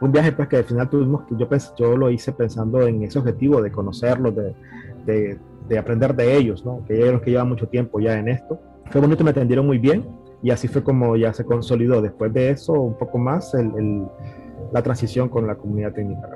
un 0.00 0.12
viaje 0.12 0.32
pues 0.32 0.48
que 0.48 0.56
al 0.58 0.64
final 0.64 0.88
tuvimos, 0.88 1.22
yo, 1.30 1.48
yo 1.76 1.96
lo 1.96 2.10
hice 2.10 2.32
pensando 2.32 2.86
en 2.86 3.02
ese 3.02 3.18
objetivo 3.18 3.60
de 3.62 3.70
conocerlos, 3.70 4.34
de, 4.34 5.38
de, 5.68 5.78
aprender 5.78 6.14
de 6.14 6.36
ellos, 6.36 6.64
¿no? 6.64 6.84
que 6.86 6.96
ellos 6.96 7.22
que 7.22 7.30
llevan 7.30 7.48
mucho 7.48 7.68
tiempo 7.68 8.00
ya 8.00 8.18
en 8.18 8.28
esto. 8.28 8.60
Fue 8.90 9.00
bonito, 9.00 9.22
me 9.24 9.30
atendieron 9.30 9.66
muy 9.66 9.78
bien 9.78 10.04
y 10.42 10.50
así 10.50 10.68
fue 10.68 10.82
como 10.82 11.16
ya 11.16 11.32
se 11.32 11.44
consolidó. 11.44 12.02
Después 12.02 12.32
de 12.32 12.50
eso, 12.50 12.72
un 12.72 12.98
poco 12.98 13.18
más, 13.18 13.54
el, 13.54 14.06
la 14.72 14.82
transición 14.82 15.28
con 15.28 15.46
la 15.46 15.54
comunidad 15.54 15.92
técnica. 15.92 16.28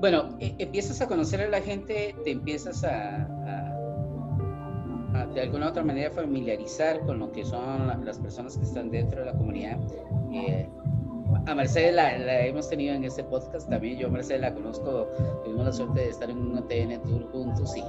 Bueno, 0.00 0.30
e, 0.38 0.54
empiezas 0.58 1.00
a 1.00 1.06
conocer 1.06 1.40
a 1.42 1.48
la 1.48 1.60
gente, 1.60 2.14
te 2.24 2.30
empiezas 2.30 2.84
a, 2.84 3.28
de 5.34 5.40
alguna 5.40 5.68
otra 5.68 5.82
manera 5.82 6.10
familiarizar 6.10 7.00
con 7.00 7.18
lo 7.18 7.32
que 7.32 7.44
son 7.44 8.04
las 8.04 8.18
personas 8.18 8.56
que 8.56 8.64
están 8.64 8.90
dentro 8.90 9.20
de 9.20 9.26
la 9.26 9.32
comunidad. 9.32 9.78
Eh, 10.32 10.68
a 11.46 11.54
Mercedes 11.54 11.94
la, 11.94 12.46
hemos 12.46 12.68
tenido 12.68 12.94
en 12.94 13.04
este 13.04 13.24
podcast 13.24 13.68
también. 13.68 13.98
Yo 13.98 14.08
a 14.08 14.10
Mercedes 14.10 14.40
la 14.40 14.54
conozco, 14.54 15.08
tuvimos 15.44 15.66
la 15.66 15.72
suerte 15.72 16.00
de 16.00 16.08
estar 16.08 16.30
en 16.30 16.38
un 16.38 16.68
TN 16.68 17.02
Tour 17.02 17.30
juntos 17.30 17.76
y, 17.76 17.82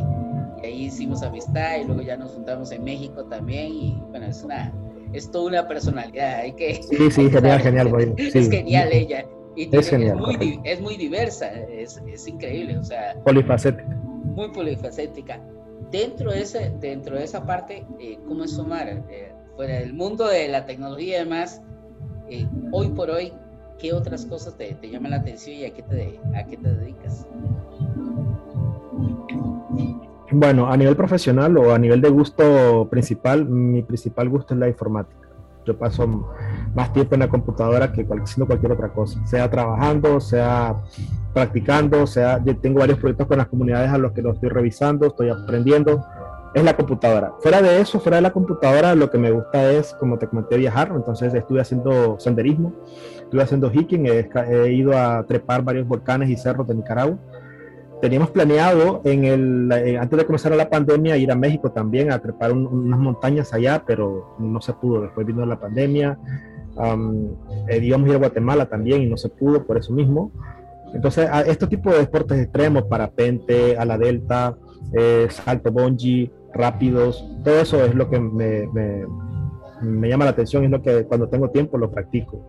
ahí 0.66 0.86
hicimos 0.86 1.24
amistad 1.24 1.78
y 1.82 1.86
luego 1.86 2.02
ya 2.02 2.18
nos 2.18 2.32
juntamos 2.34 2.72
en 2.72 2.84
México 2.84 3.26
también 3.26 3.72
y 3.72 4.00
bueno, 4.10 4.28
es 4.28 4.44
una, 4.44 4.72
es 5.14 5.30
toda 5.32 5.48
una 5.48 5.68
personalidad. 5.68 6.40
Hay 6.40 6.54
que, 6.54 6.82
sí, 6.84 7.12
sí, 7.12 7.30
genial, 7.30 7.60
genial. 7.60 8.16
Es 8.18 8.50
genial 8.50 8.90
ella. 8.92 9.26
Y 9.56 9.76
es, 9.76 9.90
genial, 9.90 10.18
es, 10.18 10.38
muy, 10.38 10.60
es, 10.64 10.82
muy, 10.82 10.98
diversa, 10.98 11.48
es, 11.52 12.02
es, 12.08 12.26
increíble, 12.26 12.78
o 12.78 12.84
sea. 12.86 13.16
Polifacética. 13.26 13.90
Muy 14.24 14.50
polifacética. 14.50 15.42
Dentro 15.92 16.32
de, 16.32 16.42
ese, 16.42 16.72
dentro 16.80 17.18
de 17.18 17.26
esa 17.26 17.46
parte, 17.46 17.86
eh, 18.00 18.18
¿cómo 18.26 18.46
es 18.46 18.52
sumar? 18.52 18.88
Eh, 18.88 19.34
fuera 19.58 19.80
del 19.80 19.94
mundo 19.94 20.26
de 20.28 20.48
la 20.48 20.66
tecnología 20.66 21.18
y 21.18 21.20
demás, 21.20 21.62
eh, 22.32 22.48
hoy 22.72 22.88
por 22.90 23.10
hoy, 23.10 23.34
¿qué 23.78 23.92
otras 23.92 24.26
cosas 24.26 24.58
te, 24.58 24.74
te, 24.76 24.90
llaman 24.90 25.12
la 25.12 25.18
atención 25.18 25.58
y 25.58 25.66
a 25.66 25.74
qué 25.74 25.84
te, 25.84 26.20
a 26.34 26.46
qué 26.46 26.56
te 26.56 26.74
dedicas? 26.76 27.28
Bueno, 30.32 30.72
a 30.72 30.78
nivel 30.78 30.96
profesional 30.96 31.58
o 31.58 31.74
a 31.74 31.78
nivel 31.78 32.00
de 32.00 32.10
gusto 32.10 32.88
principal, 32.90 33.46
mi 33.46 33.84
principal 33.84 34.30
gusto 34.30 34.54
es 34.54 34.60
la 34.62 34.70
informática. 34.70 35.28
Yo 35.66 35.78
paso 35.78 36.08
más 36.74 36.94
tiempo 36.94 37.16
en 37.16 37.20
la 37.20 37.28
computadora 37.28 37.92
que 37.92 38.02
haciendo 38.02 38.48
cualquier 38.48 38.72
otra 38.72 38.94
cosa, 38.94 39.24
sea 39.28 39.50
trabajando, 39.52 40.22
sea 40.22 40.78
practicando, 41.34 42.08
sea, 42.08 42.42
tengo 42.62 42.80
varios 42.80 42.98
proyectos 42.98 43.28
con 43.28 43.38
las 43.38 43.48
comunidades 43.48 43.92
a 43.92 43.98
los 43.98 44.14
que 44.14 44.22
los 44.22 44.36
estoy 44.36 44.50
revisando, 44.50 45.08
estoy 45.08 45.30
aprendiendo, 45.30 46.04
es 46.54 46.64
la 46.64 46.76
computadora. 46.76 47.34
Fuera 47.40 47.62
de 47.62 47.80
eso, 47.80 48.00
fuera 48.00 48.18
de 48.18 48.24
la 48.24 48.32
computadora, 48.32 48.94
lo 48.96 49.10
que 49.10 49.18
me 49.18 49.32
gusta 49.32 49.72
es, 49.72 49.94
como 49.94 50.18
te 50.18 50.28
comenté, 50.28 50.58
viajar. 50.58 50.92
Entonces 50.94 51.34
estuve 51.34 51.62
haciendo 51.62 52.20
senderismo, 52.20 52.74
estuve 53.22 53.42
haciendo 53.42 53.72
hiking, 53.72 54.06
he, 54.08 54.72
ido 54.74 54.98
a 54.98 55.24
trepar 55.26 55.64
varios 55.64 55.88
volcanes 55.88 56.30
y 56.30 56.36
cerros 56.36 56.68
de 56.68 56.76
Nicaragua. 56.76 57.18
Teníamos 58.02 58.32
planeado 58.32 59.02
en 59.06 59.26
el, 59.26 59.72
eh, 59.72 59.98
antes 59.98 60.18
de 60.18 60.26
comenzar 60.26 60.56
la 60.56 60.70
pandemia 60.70 61.18
ir 61.18 61.32
a 61.32 61.36
México 61.36 61.72
también 61.72 62.12
a 62.12 62.20
trepar 62.20 62.52
unas 62.52 63.00
montañas 63.00 63.54
allá, 63.54 63.84
pero 63.86 64.36
no 64.40 64.60
se 64.60 64.74
pudo. 64.74 65.02
Después 65.02 65.26
vino 65.26 65.46
la 65.46 65.60
pandemia. 65.60 66.18
Um, 66.76 67.36
íbamos 67.70 68.08
a 68.08 68.10
ir 68.10 68.16
a 68.16 68.20
Guatemala 68.20 68.66
también 68.66 69.04
y 69.04 69.06
no 69.06 69.18
se 69.18 69.30
pudo 69.30 69.66
por 69.66 69.78
eso 69.78 69.94
mismo. 69.94 70.32
Entonces, 70.94 71.30
a 71.32 71.42
este 71.42 71.68
tipo 71.68 71.92
de 71.92 72.00
deportes 72.00 72.40
extremos, 72.40 72.84
parapente, 72.84 73.78
a 73.78 73.86
la 73.86 73.98
delta, 73.98 74.58
eh, 74.94 75.28
salto 75.30 75.72
bungee, 75.72 76.32
rápidos, 76.54 77.26
todo 77.44 77.60
eso 77.62 77.84
es 77.84 77.96
lo 77.96 78.10
que 78.10 78.20
me, 78.20 78.68
me, 79.82 80.10
llama 80.10 80.26
la 80.26 80.32
atención, 80.32 80.64
es 80.64 80.72
lo 80.72 80.82
que 80.82 81.06
cuando 81.06 81.28
tengo 81.28 81.50
tiempo 81.50 81.78
lo 81.78 81.90
practico. 81.90 82.46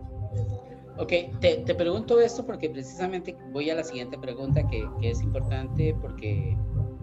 Ok, 0.97 1.11
te, 1.39 1.57
te, 1.65 1.75
pregunto 1.75 2.19
esto 2.19 2.45
porque 2.45 2.69
precisamente 2.69 3.35
voy 3.51 3.69
a 3.69 3.75
la 3.75 3.83
siguiente 3.83 4.17
pregunta 4.17 4.65
que, 4.67 4.87
que 5.01 5.09
es 5.09 5.21
importante 5.21 5.95
porque, 5.99 6.55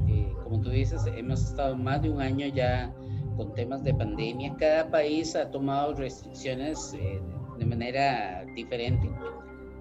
eh, 0.06 0.32
como 0.44 0.60
tú 0.60 0.70
dices, 0.70 1.02
hemos 1.16 1.42
estado 1.42 1.76
más 1.76 2.00
de 2.02 2.10
un 2.10 2.20
año 2.20 2.46
ya 2.46 2.94
con 3.36 3.52
temas 3.54 3.82
de 3.82 3.92
pandemia. 3.92 4.54
Cada 4.58 4.90
país 4.90 5.34
ha 5.34 5.50
tomado 5.50 5.94
restricciones 5.94 6.94
eh, 6.94 7.20
de 7.58 7.66
manera 7.66 8.44
diferente 8.54 9.10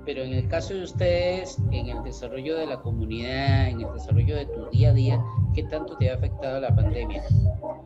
pero 0.09 0.23
en 0.23 0.33
el 0.33 0.47
caso 0.47 0.73
de 0.73 0.85
ustedes, 0.85 1.59
en 1.69 1.85
el 1.85 2.01
desarrollo 2.03 2.57
de 2.57 2.65
la 2.65 2.77
comunidad, 2.77 3.69
en 3.69 3.81
el 3.81 3.93
desarrollo 3.93 4.37
de 4.37 4.47
tu 4.47 4.67
día 4.71 4.89
a 4.89 4.93
día, 4.93 5.23
¿qué 5.53 5.61
tanto 5.65 5.95
te 5.97 6.09
ha 6.09 6.15
afectado 6.15 6.59
la 6.59 6.75
pandemia? 6.75 7.21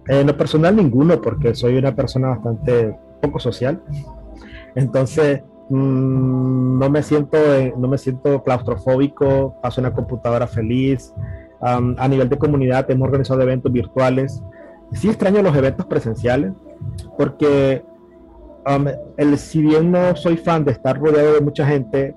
En 0.08 0.28
lo 0.28 0.38
personal, 0.38 0.74
ninguno, 0.74 1.22
porque 1.22 1.54
soy 1.54 1.76
una 1.76 1.94
persona 1.94 2.30
bastante 2.30 2.98
poco 3.22 3.40
social. 3.40 3.84
Entonces, 4.74 5.42
mm, 5.68 6.80
no, 6.80 6.90
me 6.90 7.04
siento, 7.04 7.38
no 7.76 7.90
me 7.90 7.98
siento 7.98 8.42
claustrofóbico, 8.42 9.58
paso 9.62 9.82
una 9.82 9.94
computadora 9.94 10.48
feliz. 10.48 11.14
a 11.60 12.08
nivel 12.08 12.30
de 12.30 12.38
comunidad, 12.38 12.90
hemos 12.90 13.06
organizado 13.06 13.42
eventos 13.42 13.70
virtuales. 13.70 14.42
Sí 14.94 15.10
extraño 15.10 15.42
los 15.42 15.58
eventos 15.58 15.86
presenciales, 15.88 16.54
porque 17.18 17.84
el, 19.18 19.38
si 19.38 19.62
bien 19.62 19.92
no 19.92 20.16
soy 20.16 20.38
fan 20.38 20.66
de 20.66 20.72
estar 20.72 21.00
rodeado 21.00 21.34
de 21.34 21.42
mucha 21.42 21.66
gente, 21.66 22.16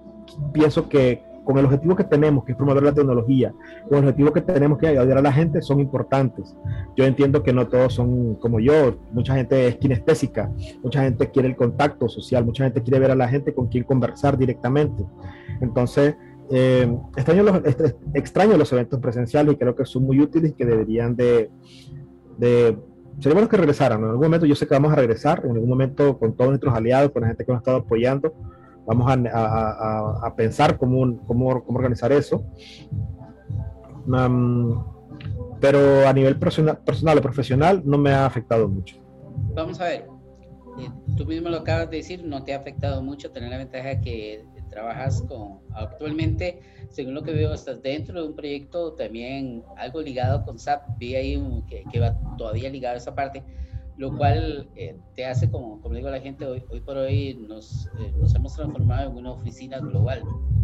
pienso 0.52 0.88
que 0.88 1.22
con 1.46 1.56
el 1.58 1.64
objetivo 1.64 1.94
que 1.94 2.02
tenemos, 2.02 2.44
que 2.44 2.52
es 2.52 2.58
promover 2.58 2.82
la 2.82 2.92
tecnología, 2.92 3.54
con 3.88 3.98
el 3.98 4.04
objetivo 4.04 4.32
que 4.32 4.40
tenemos 4.40 4.78
que 4.78 4.88
ayudar 4.88 5.18
a 5.18 5.22
la 5.22 5.32
gente, 5.32 5.62
son 5.62 5.78
importantes. 5.78 6.56
Yo 6.96 7.04
entiendo 7.04 7.44
que 7.44 7.52
no 7.52 7.68
todos 7.68 7.94
son 7.94 8.34
como 8.34 8.58
yo, 8.58 8.96
mucha 9.12 9.36
gente 9.36 9.68
es 9.68 9.76
kinestésica, 9.76 10.50
mucha 10.82 11.02
gente 11.02 11.30
quiere 11.30 11.48
el 11.48 11.56
contacto 11.56 12.08
social, 12.08 12.44
mucha 12.44 12.64
gente 12.64 12.82
quiere 12.82 12.98
ver 12.98 13.12
a 13.12 13.14
la 13.14 13.28
gente 13.28 13.54
con 13.54 13.68
quien 13.68 13.84
conversar 13.84 14.36
directamente. 14.36 15.04
Entonces, 15.60 16.16
eh, 16.50 16.92
extraño, 17.16 17.44
los, 17.44 17.60
extraño 18.14 18.56
los 18.56 18.72
eventos 18.72 18.98
presenciales 18.98 19.54
y 19.54 19.56
creo 19.56 19.76
que 19.76 19.84
son 19.84 20.02
muy 20.02 20.20
útiles 20.20 20.50
y 20.50 20.54
que 20.54 20.64
deberían 20.64 21.14
de, 21.14 21.48
de 22.38 22.76
sería 23.18 23.34
bueno 23.34 23.48
que 23.48 23.56
regresaran. 23.56 24.00
En 24.00 24.06
algún 24.06 24.22
momento 24.22 24.46
yo 24.46 24.54
sé 24.54 24.66
que 24.66 24.74
vamos 24.74 24.92
a 24.92 24.96
regresar, 24.96 25.42
en 25.44 25.52
algún 25.52 25.68
momento 25.68 26.18
con 26.18 26.36
todos 26.36 26.50
nuestros 26.50 26.74
aliados, 26.74 27.10
con 27.12 27.22
la 27.22 27.28
gente 27.28 27.44
que 27.44 27.52
nos 27.52 27.58
ha 27.58 27.62
estado 27.62 27.78
apoyando, 27.78 28.34
vamos 28.86 29.10
a, 29.10 30.34
pensar 30.36 30.78
cómo, 30.78 31.18
cómo, 31.26 31.64
cómo, 31.64 31.78
organizar 31.78 32.12
eso. 32.12 32.44
pero 35.60 36.06
a 36.06 36.12
nivel 36.12 36.38
personal, 36.38 36.78
personal 36.78 37.18
o 37.18 37.22
profesional 37.22 37.82
no 37.84 37.98
me 37.98 38.12
ha 38.12 38.26
afectado 38.26 38.68
mucho. 38.68 38.96
Vamos 39.54 39.80
a 39.80 39.84
ver, 39.84 40.06
eh, 40.78 40.90
tú 41.16 41.26
mismo 41.26 41.48
lo 41.48 41.58
acabas 41.58 41.90
de 41.90 41.98
decir, 41.98 42.24
no 42.24 42.44
te 42.44 42.54
ha 42.54 42.58
afectado 42.58 43.02
mucho 43.02 43.30
tener 43.30 43.50
la 43.50 43.58
ventaja 43.58 44.00
que 44.00 44.44
trabajas 44.76 45.22
con 45.22 45.60
actualmente, 45.72 46.60
según 46.90 47.14
lo 47.14 47.22
que 47.22 47.32
veo, 47.32 47.54
estás 47.54 47.80
dentro 47.80 48.20
de 48.20 48.28
un 48.28 48.36
proyecto 48.36 48.92
también 48.92 49.64
algo 49.78 50.02
ligado 50.02 50.44
con 50.44 50.58
SAP, 50.58 50.98
vi 50.98 51.14
ahí 51.14 51.62
que, 51.66 51.82
que 51.90 51.98
va 51.98 52.14
todavía 52.36 52.68
ligado 52.68 52.94
a 52.96 52.98
esa 52.98 53.14
parte, 53.14 53.42
lo 53.96 54.16
cual 54.16 54.68
eh, 54.76 54.98
te 55.14 55.24
hace, 55.24 55.50
como, 55.50 55.80
como 55.80 55.94
digo 55.94 56.08
a 56.08 56.12
la 56.12 56.20
gente, 56.20 56.44
hoy, 56.44 56.62
hoy 56.70 56.80
por 56.80 56.96
hoy 56.96 57.34
nos, 57.48 57.86
eh, 57.98 58.12
nos 58.18 58.34
hemos 58.34 58.54
transformado 58.54 59.10
en 59.10 59.16
una 59.16 59.32
oficina 59.32 59.78
global, 59.78 60.22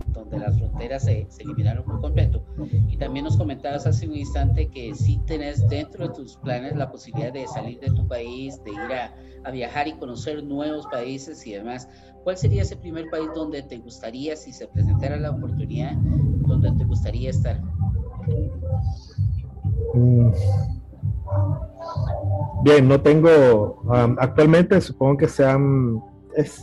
donde 0.09 0.39
las 0.39 0.59
fronteras 0.59 1.05
se, 1.05 1.27
se, 1.31 1.43
eliminaron 1.43 1.85
por 1.85 2.01
completo. 2.01 2.45
Y 2.89 2.99
también 2.99 3.25
nos 3.25 3.37
comentabas 3.37 3.87
hace 3.87 4.07
un 4.07 4.17
instante 4.17 4.69
que 4.69 4.95
sí 4.95 5.19
tenés 5.27 5.67
dentro 5.69 6.09
de 6.09 6.15
tus 6.15 6.37
planes 6.37 6.77
la 6.77 6.91
posibilidad 6.91 7.33
de 7.33 7.47
salir 7.47 7.81
de 7.81 7.89
tu 7.89 8.07
país, 8.07 8.63
de 8.65 8.73
ir 8.73 8.93
a, 8.93 9.15
a 9.45 9.51
viajar 9.51 9.89
y 9.89 9.93
conocer 9.95 10.45
nuevos 10.45 10.87
países 10.87 11.47
y 11.47 11.53
demás. 11.53 11.89
¿Cuál 12.25 12.37
sería 12.37 12.63
ese 12.63 12.77
primer 12.77 13.09
país 13.11 13.29
donde 13.35 13.63
te 13.63 13.79
gustaría, 13.79 14.37
si 14.37 14.53
se 14.53 14.69
presentara 14.69 15.17
la 15.17 15.31
oportunidad, 15.31 15.95
donde 16.47 16.71
te 16.73 16.85
gustaría 16.85 17.31
estar? 17.31 17.61
Mm. 19.95 20.33
Bien, 22.63 22.87
no 22.87 23.01
tengo, 23.01 23.83
um, 23.85 24.17
actualmente 24.19 24.81
supongo 24.81 25.17
que 25.19 25.29
sean, 25.29 26.01
es, 26.37 26.63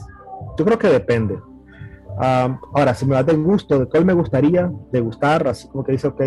yo 0.57 0.65
creo 0.65 0.79
que 0.79 0.87
depende. 0.87 1.35
Um, 1.35 2.57
ahora, 2.73 2.93
si 2.93 3.05
me 3.05 3.15
da 3.15 3.23
del 3.23 3.41
gusto, 3.43 3.79
de 3.79 3.85
cuál 3.85 4.05
me 4.05 4.13
gustaría, 4.13 4.71
de 4.91 4.99
gustar, 5.01 5.47
así 5.47 5.67
como 5.69 5.83
que 5.83 5.93
dice, 5.93 6.07
ok, 6.07 6.21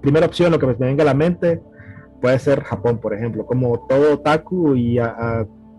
primera 0.00 0.26
opción, 0.26 0.52
lo 0.52 0.58
que 0.58 0.66
me 0.66 0.74
venga 0.74 1.02
a 1.02 1.06
la 1.06 1.14
mente, 1.14 1.62
puede 2.20 2.38
ser 2.38 2.62
Japón, 2.62 2.98
por 2.98 3.14
ejemplo, 3.14 3.44
como 3.44 3.86
todo 3.86 4.14
otaku 4.14 4.74
y, 4.74 4.98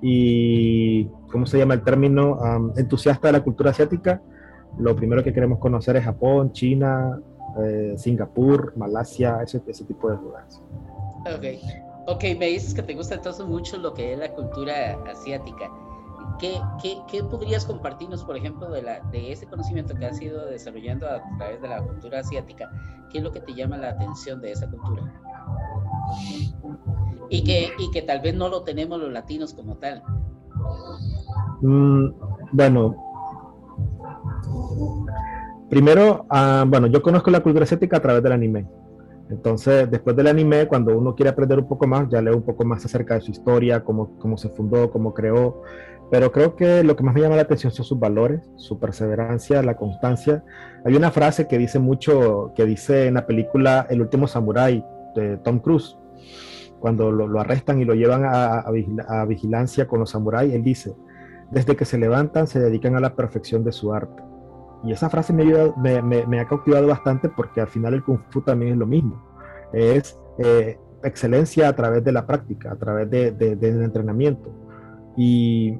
y 0.01 1.05
¿cómo 1.31 1.45
se 1.45 1.57
llama 1.57 1.73
el 1.73 1.83
término? 1.83 2.37
entusiasta 2.77 3.27
de 3.27 3.33
la 3.33 3.43
cultura 3.43 3.71
asiática, 3.71 4.21
lo 4.77 4.95
primero 4.95 5.23
que 5.23 5.33
queremos 5.33 5.59
conocer 5.59 5.95
es 5.95 6.03
Japón, 6.03 6.51
China, 6.51 7.19
eh, 7.63 7.95
Singapur, 7.97 8.73
Malasia, 8.75 9.39
ese, 9.41 9.61
ese, 9.67 9.85
tipo 9.85 10.09
de 10.09 10.17
lugares. 10.17 10.61
Ok, 11.25 11.45
ok, 12.07 12.23
me 12.37 12.47
dices 12.47 12.73
que 12.73 12.83
te 12.83 12.93
gusta 12.93 13.15
entonces 13.15 13.45
mucho 13.45 13.77
lo 13.77 13.93
que 13.93 14.13
es 14.13 14.19
la 14.19 14.31
cultura 14.33 14.97
asiática. 15.09 15.69
¿Qué, 16.39 16.59
qué, 16.81 16.97
qué 17.07 17.23
podrías 17.23 17.65
compartirnos, 17.65 18.23
por 18.23 18.35
ejemplo, 18.35 18.69
de, 18.69 18.81
la, 18.81 18.99
de 19.11 19.31
ese 19.31 19.45
conocimiento 19.47 19.95
que 19.95 20.05
has 20.05 20.21
ido 20.21 20.45
desarrollando 20.45 21.07
a 21.07 21.21
través 21.37 21.61
de 21.61 21.67
la 21.69 21.81
cultura 21.81 22.19
asiática? 22.19 22.69
¿Qué 23.09 23.19
es 23.19 23.23
lo 23.23 23.31
que 23.31 23.39
te 23.39 23.53
llama 23.53 23.77
la 23.77 23.91
atención 23.91 24.41
de 24.41 24.51
esa 24.51 24.69
cultura? 24.69 25.13
Y 27.29 27.43
que, 27.43 27.69
y 27.79 27.89
que 27.91 28.01
tal 28.01 28.19
vez 28.19 28.35
no 28.35 28.49
lo 28.49 28.63
tenemos 28.63 28.99
los 28.99 29.11
latinos 29.11 29.53
como 29.53 29.77
tal. 29.77 30.03
Mm, 31.61 32.09
bueno, 32.51 32.95
primero, 35.69 36.25
ah, 36.29 36.65
bueno, 36.67 36.87
yo 36.87 37.01
conozco 37.01 37.31
la 37.31 37.41
cultura 37.41 37.63
asiática 37.63 37.97
a 37.97 38.01
través 38.01 38.21
del 38.23 38.33
anime. 38.33 38.67
Entonces, 39.29 39.89
después 39.89 40.15
del 40.15 40.27
anime, 40.27 40.67
cuando 40.67 40.95
uno 40.97 41.15
quiere 41.15 41.31
aprender 41.31 41.57
un 41.57 41.67
poco 41.67 41.87
más, 41.87 42.07
ya 42.09 42.21
leo 42.21 42.35
un 42.35 42.43
poco 42.43 42.63
más 42.63 42.85
acerca 42.85 43.15
de 43.15 43.21
su 43.21 43.31
historia, 43.31 43.83
cómo, 43.83 44.17
cómo 44.19 44.37
se 44.37 44.49
fundó, 44.49 44.91
cómo 44.91 45.13
creó. 45.13 45.63
Pero 46.11 46.31
creo 46.31 46.55
que 46.55 46.83
lo 46.83 46.95
que 46.95 47.03
más 47.03 47.15
me 47.15 47.21
llama 47.21 47.35
la 47.35 47.41
atención 47.41 47.71
son 47.71 47.85
sus 47.85 47.99
valores, 47.99 48.41
su 48.57 48.79
perseverancia, 48.79 49.63
la 49.63 49.75
constancia. 49.75 50.43
Hay 50.85 50.95
una 50.95 51.09
frase 51.09 51.47
que 51.47 51.57
dice 51.57 51.79
mucho, 51.79 52.53
que 52.55 52.65
dice 52.65 53.07
en 53.07 53.15
la 53.15 53.25
película 53.25 53.87
El 53.89 54.01
último 54.01 54.27
samurái 54.27 54.85
de 55.15 55.37
Tom 55.37 55.59
Cruise, 55.59 55.97
cuando 56.79 57.11
lo, 57.11 57.39
arrestan 57.39 57.81
y 57.81 57.85
lo 57.85 57.95
llevan 57.95 58.25
a, 58.25 58.59
a, 58.59 59.25
vigilancia 59.25 59.87
con 59.87 59.99
los 59.99 60.11
samuráis, 60.11 60.53
él 60.53 60.63
dice, 60.63 60.93
desde 61.49 61.75
que 61.75 61.85
se 61.85 61.97
levantan 61.97 62.45
se 62.45 62.59
dedican 62.59 62.95
a 62.95 62.99
la 62.99 63.15
perfección 63.15 63.63
de 63.63 63.71
su 63.71 63.91
arte. 63.91 64.21
Y 64.83 64.91
esa 64.91 65.09
frase 65.09 65.33
me, 65.33 65.45
me, 66.01 66.25
me, 66.25 66.39
ha 66.39 66.47
cautivado 66.47 66.87
bastante 66.87 67.29
porque 67.29 67.61
al 67.61 67.67
final 67.67 67.93
el 67.93 68.03
kung 68.03 68.19
fu 68.29 68.41
también 68.41 68.73
es 68.73 68.77
lo 68.77 68.85
mismo. 68.85 69.21
Es 69.73 70.19
eh, 70.37 70.77
excelencia 71.03 71.69
a 71.69 71.75
través 71.75 72.03
de 72.03 72.11
la 72.11 72.25
práctica, 72.27 72.71
a 72.71 72.75
través 72.75 73.09
de, 73.09 73.31
del 73.31 73.83
entrenamiento. 73.83 74.51
Y 75.17 75.77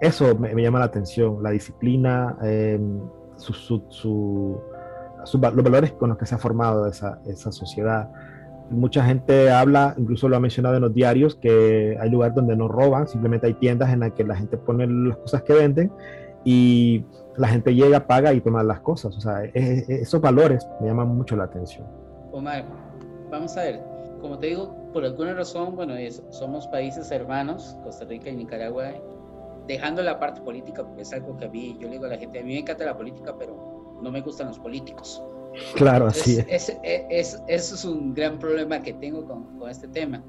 eso 0.00 0.36
me, 0.38 0.54
llama 0.62 0.78
la 0.78 0.86
atención, 0.86 1.42
la 1.42 1.50
disciplina, 1.50 2.36
em, 2.42 3.00
su, 3.36 3.52
su, 3.88 4.60
los 5.32 5.64
valores 5.64 5.92
con 5.92 6.10
los 6.10 6.18
que 6.18 6.26
se 6.26 6.34
ha 6.34 6.38
formado 6.38 6.86
esa, 6.86 7.20
esa 7.26 7.52
sociedad 7.52 8.08
mucha 8.70 9.04
gente 9.04 9.50
habla, 9.50 9.94
incluso 9.96 10.28
lo 10.28 10.36
ha 10.36 10.40
mencionado 10.40 10.76
en 10.76 10.82
los 10.82 10.94
diarios, 10.94 11.36
que 11.36 11.96
hay 12.00 12.10
lugares 12.10 12.34
donde 12.34 12.56
no 12.56 12.68
roban, 12.68 13.06
simplemente 13.06 13.46
hay 13.46 13.54
tiendas 13.54 13.92
en 13.92 14.00
las 14.00 14.12
que 14.12 14.24
la 14.24 14.36
gente 14.36 14.56
pone 14.56 14.86
las 14.86 15.16
cosas 15.18 15.42
que 15.42 15.52
venden 15.52 15.92
y 16.44 17.04
la 17.38 17.48
gente 17.48 17.74
llega, 17.74 18.06
paga 18.06 18.32
y 18.32 18.40
toma 18.40 18.62
las 18.62 18.80
cosas. 18.80 19.16
O 19.16 19.20
sea, 19.20 19.44
esos 19.54 20.20
valores 20.20 20.66
me 20.80 20.88
llaman 20.88 21.08
mucho 21.08 21.36
la 21.36 21.44
atención. 21.44 21.86
Omar, 22.32 22.64
vamos 23.30 23.56
a 23.56 23.62
ver, 23.62 23.80
como 24.20 24.38
te 24.38 24.48
digo, 24.48 24.74
por 24.92 25.04
alguna 25.04 25.34
razón, 25.34 25.76
bueno, 25.76 25.94
somos 26.30 26.66
países 26.68 27.10
hermanos, 27.10 27.76
Costa 27.82 28.04
Rica 28.04 28.30
y 28.30 28.36
Nicaragua, 28.36 28.92
dejando 29.66 30.02
la 30.02 30.18
parte 30.18 30.40
política, 30.40 30.84
porque 30.84 31.02
es 31.02 31.12
algo 31.12 31.36
que 31.36 31.46
a 31.46 31.48
mí, 31.48 31.76
yo 31.80 31.88
le 31.88 31.94
digo 31.94 32.06
a 32.06 32.08
la 32.08 32.18
gente, 32.18 32.38
a 32.38 32.42
mí 32.42 32.54
me 32.54 32.60
encanta 32.60 32.84
la 32.84 32.96
política, 32.96 33.34
pero 33.38 33.98
no 34.02 34.10
me 34.10 34.20
gustan 34.20 34.48
los 34.48 34.58
políticos. 34.58 35.22
Claro, 35.74 36.06
así 36.06 36.38
es. 36.48 36.68
Eso 36.78 37.44
es, 37.48 37.84
un 37.84 38.14
gran 38.14 38.38
problema 38.38 38.82
que 38.82 38.92
tengo 38.94 39.24
con, 39.24 39.58
con, 39.58 39.70
este 39.70 39.88
tema. 39.88 40.22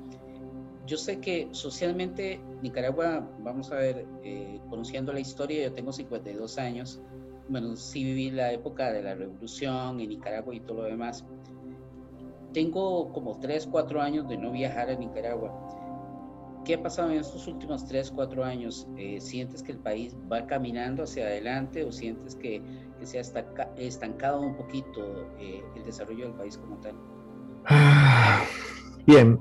Yo 0.88 0.98
sé 0.98 1.20
que 1.20 1.50
socialmente 1.52 2.42
Nicaragua, 2.62 3.30
vamos 3.40 3.72
a 3.72 3.76
ver, 3.76 4.08
eh, 4.24 4.60
conociendo 4.70 5.12
la 5.14 5.20
historia, 5.20 5.64
yo 5.64 5.74
tengo 5.74 5.92
52 5.92 6.58
años, 6.58 7.02
bueno, 7.50 7.76
sí 7.76 8.04
viví 8.04 8.32
la 8.32 8.52
época 8.52 8.92
de 8.92 9.04
la 9.04 9.16
revolución 9.16 10.00
en 10.00 10.10
Nicaragua 10.10 10.56
y 10.56 10.62
todo 10.62 10.82
lo 10.82 10.84
demás. 10.84 11.26
Tengo 12.54 13.12
como 13.14 13.40
3, 13.40 13.68
4 13.68 14.02
años 14.02 14.28
de 14.28 14.38
no 14.38 14.52
viajar 14.52 14.90
a 14.90 14.96
Nicaragua. 14.96 15.54
¿Qué 16.66 16.74
ha 16.74 16.84
pasado 16.84 17.12
en 17.12 17.20
estos 17.20 17.48
últimos 17.48 17.86
3, 17.86 18.12
4 18.12 18.44
años? 18.44 18.88
Eh, 18.98 19.22
¿Sientes 19.22 19.64
que 19.64 19.74
el 19.74 19.80
país 19.80 20.16
va 20.32 20.46
caminando 20.48 21.04
hacia 21.04 21.26
adelante 21.26 21.84
o 21.84 21.92
sientes 21.92 22.36
que, 22.36 22.62
que 23.00 23.06
se 23.06 23.20
ha 23.20 23.22
estancado 23.78 24.42
un 24.42 24.56
poquito 24.56 25.30
eh, 25.40 25.64
el 25.76 25.84
desarrollo 25.86 26.26
del 26.26 26.34
país 26.34 26.58
como 26.58 26.78
tal? 26.78 26.96
Bien, 29.06 29.40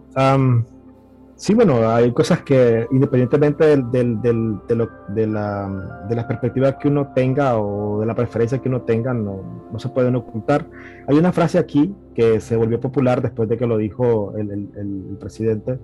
sí, 1.37 1.55
bueno, 1.55 1.89
hay 1.89 2.13
cosas 2.13 2.43
que 2.43 2.87
independientemente 2.91 3.65
del, 3.65 3.91
del, 3.91 4.21
del, 4.21 4.59
de, 4.67 4.75
lo, 4.75 4.89
de, 5.09 5.27
la, 5.27 6.05
de, 6.09 6.17
la, 6.17 6.27
perspectiva 6.27 6.79
que 6.79 6.89
uno 6.89 7.13
tenga 7.15 7.59
o 7.59 8.01
de 8.01 8.07
la 8.07 8.15
preferencia 8.15 8.59
que 8.59 8.69
uno 8.69 8.83
tenga, 8.83 9.15
no, 9.15 9.69
no, 9.71 9.79
se 9.79 9.89
pueden 9.89 10.17
ocultar. 10.17 10.67
Hay 11.07 11.17
una 11.17 11.33
frase 11.33 11.59
aquí 11.59 11.95
que 12.15 12.41
se 12.41 12.57
volvió 12.57 12.81
popular 12.81 13.23
después 13.23 13.49
de 13.49 13.57
que 13.57 13.67
lo 13.67 13.77
dijo 13.77 14.35
el, 14.37 14.51
el, 14.51 14.71
el 14.77 15.17
presidente 15.19 15.79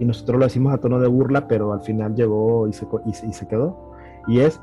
y 0.00 0.04
nosotros 0.04 0.38
lo 0.38 0.44
decimos 0.46 0.72
a 0.72 0.78
tono 0.78 1.00
de 1.00 1.08
burla, 1.08 1.48
pero 1.48 1.72
al 1.72 1.80
final 1.80 2.14
llegó 2.14 2.68
y 2.68 2.72
se, 2.72 2.86
y, 3.06 3.28
y 3.28 3.32
se 3.32 3.46
quedó. 3.48 3.92
Y 4.26 4.40
es, 4.40 4.60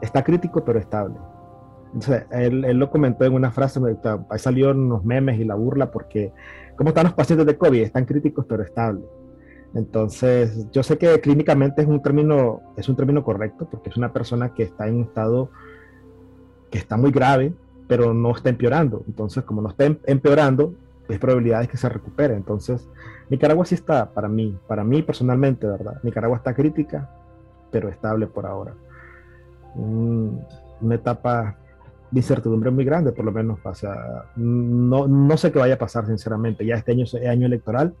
está 0.00 0.22
crítico 0.22 0.64
pero 0.64 0.78
estable. 0.78 1.16
Entonces, 1.94 2.26
él, 2.30 2.64
él, 2.64 2.76
lo 2.76 2.90
comentó 2.90 3.24
en 3.24 3.32
una 3.32 3.50
frase, 3.50 3.80
ahí 4.28 4.38
salieron 4.38 4.88
los 4.88 5.04
memes 5.04 5.40
y 5.40 5.44
la 5.44 5.54
burla 5.54 5.90
porque, 5.90 6.32
¿cómo 6.76 6.90
están 6.90 7.04
los 7.04 7.14
pacientes 7.14 7.46
de 7.46 7.56
COVID? 7.56 7.82
Están 7.82 8.04
críticos 8.04 8.44
pero 8.46 8.62
estables. 8.62 9.04
Entonces, 9.74 10.66
yo 10.72 10.82
sé 10.82 10.96
que 10.98 11.20
clínicamente 11.20 11.82
es 11.82 11.88
un 11.88 12.02
término, 12.02 12.60
es 12.76 12.88
un 12.88 12.96
término 12.96 13.22
correcto 13.22 13.68
porque 13.70 13.90
es 13.90 13.96
una 13.96 14.12
persona 14.12 14.54
que 14.54 14.62
está 14.62 14.88
en 14.88 14.96
un 14.96 15.02
estado 15.02 15.50
que 16.70 16.78
está 16.78 16.96
muy 16.96 17.10
grave, 17.10 17.52
pero 17.86 18.14
no 18.14 18.34
está 18.34 18.48
empeorando. 18.48 19.02
Entonces, 19.06 19.44
como 19.44 19.62
no 19.62 19.68
está 19.68 19.84
em, 19.84 19.98
empeorando, 20.06 20.74
hay 21.08 21.18
probabilidades 21.18 21.68
que 21.68 21.76
se 21.76 21.88
recupere. 21.88 22.34
Entonces, 22.34 22.88
Nicaragua 23.30 23.64
sí 23.64 23.74
está 23.74 24.10
para 24.12 24.28
mí, 24.28 24.56
para 24.66 24.84
mí 24.84 25.02
personalmente, 25.02 25.66
¿verdad? 25.66 26.00
Nicaragua 26.02 26.36
está 26.36 26.54
crítica, 26.54 27.10
pero 27.70 27.88
estable 27.88 28.26
por 28.26 28.46
ahora. 28.46 28.74
una 29.74 30.94
etapa 30.94 31.56
de 32.10 32.20
incertidumbre 32.20 32.70
muy 32.70 32.84
grande, 32.84 33.12
por 33.12 33.24
lo 33.24 33.32
menos. 33.32 33.58
O 33.62 33.72
no, 34.36 35.06
no 35.06 35.36
sé 35.36 35.52
qué 35.52 35.58
vaya 35.58 35.74
a 35.74 35.78
pasar, 35.78 36.06
sinceramente. 36.06 36.64
Ya 36.64 36.76
este 36.76 36.92
año 36.92 37.04
es 37.04 37.14
año 37.14 37.46
electoral 37.46 37.94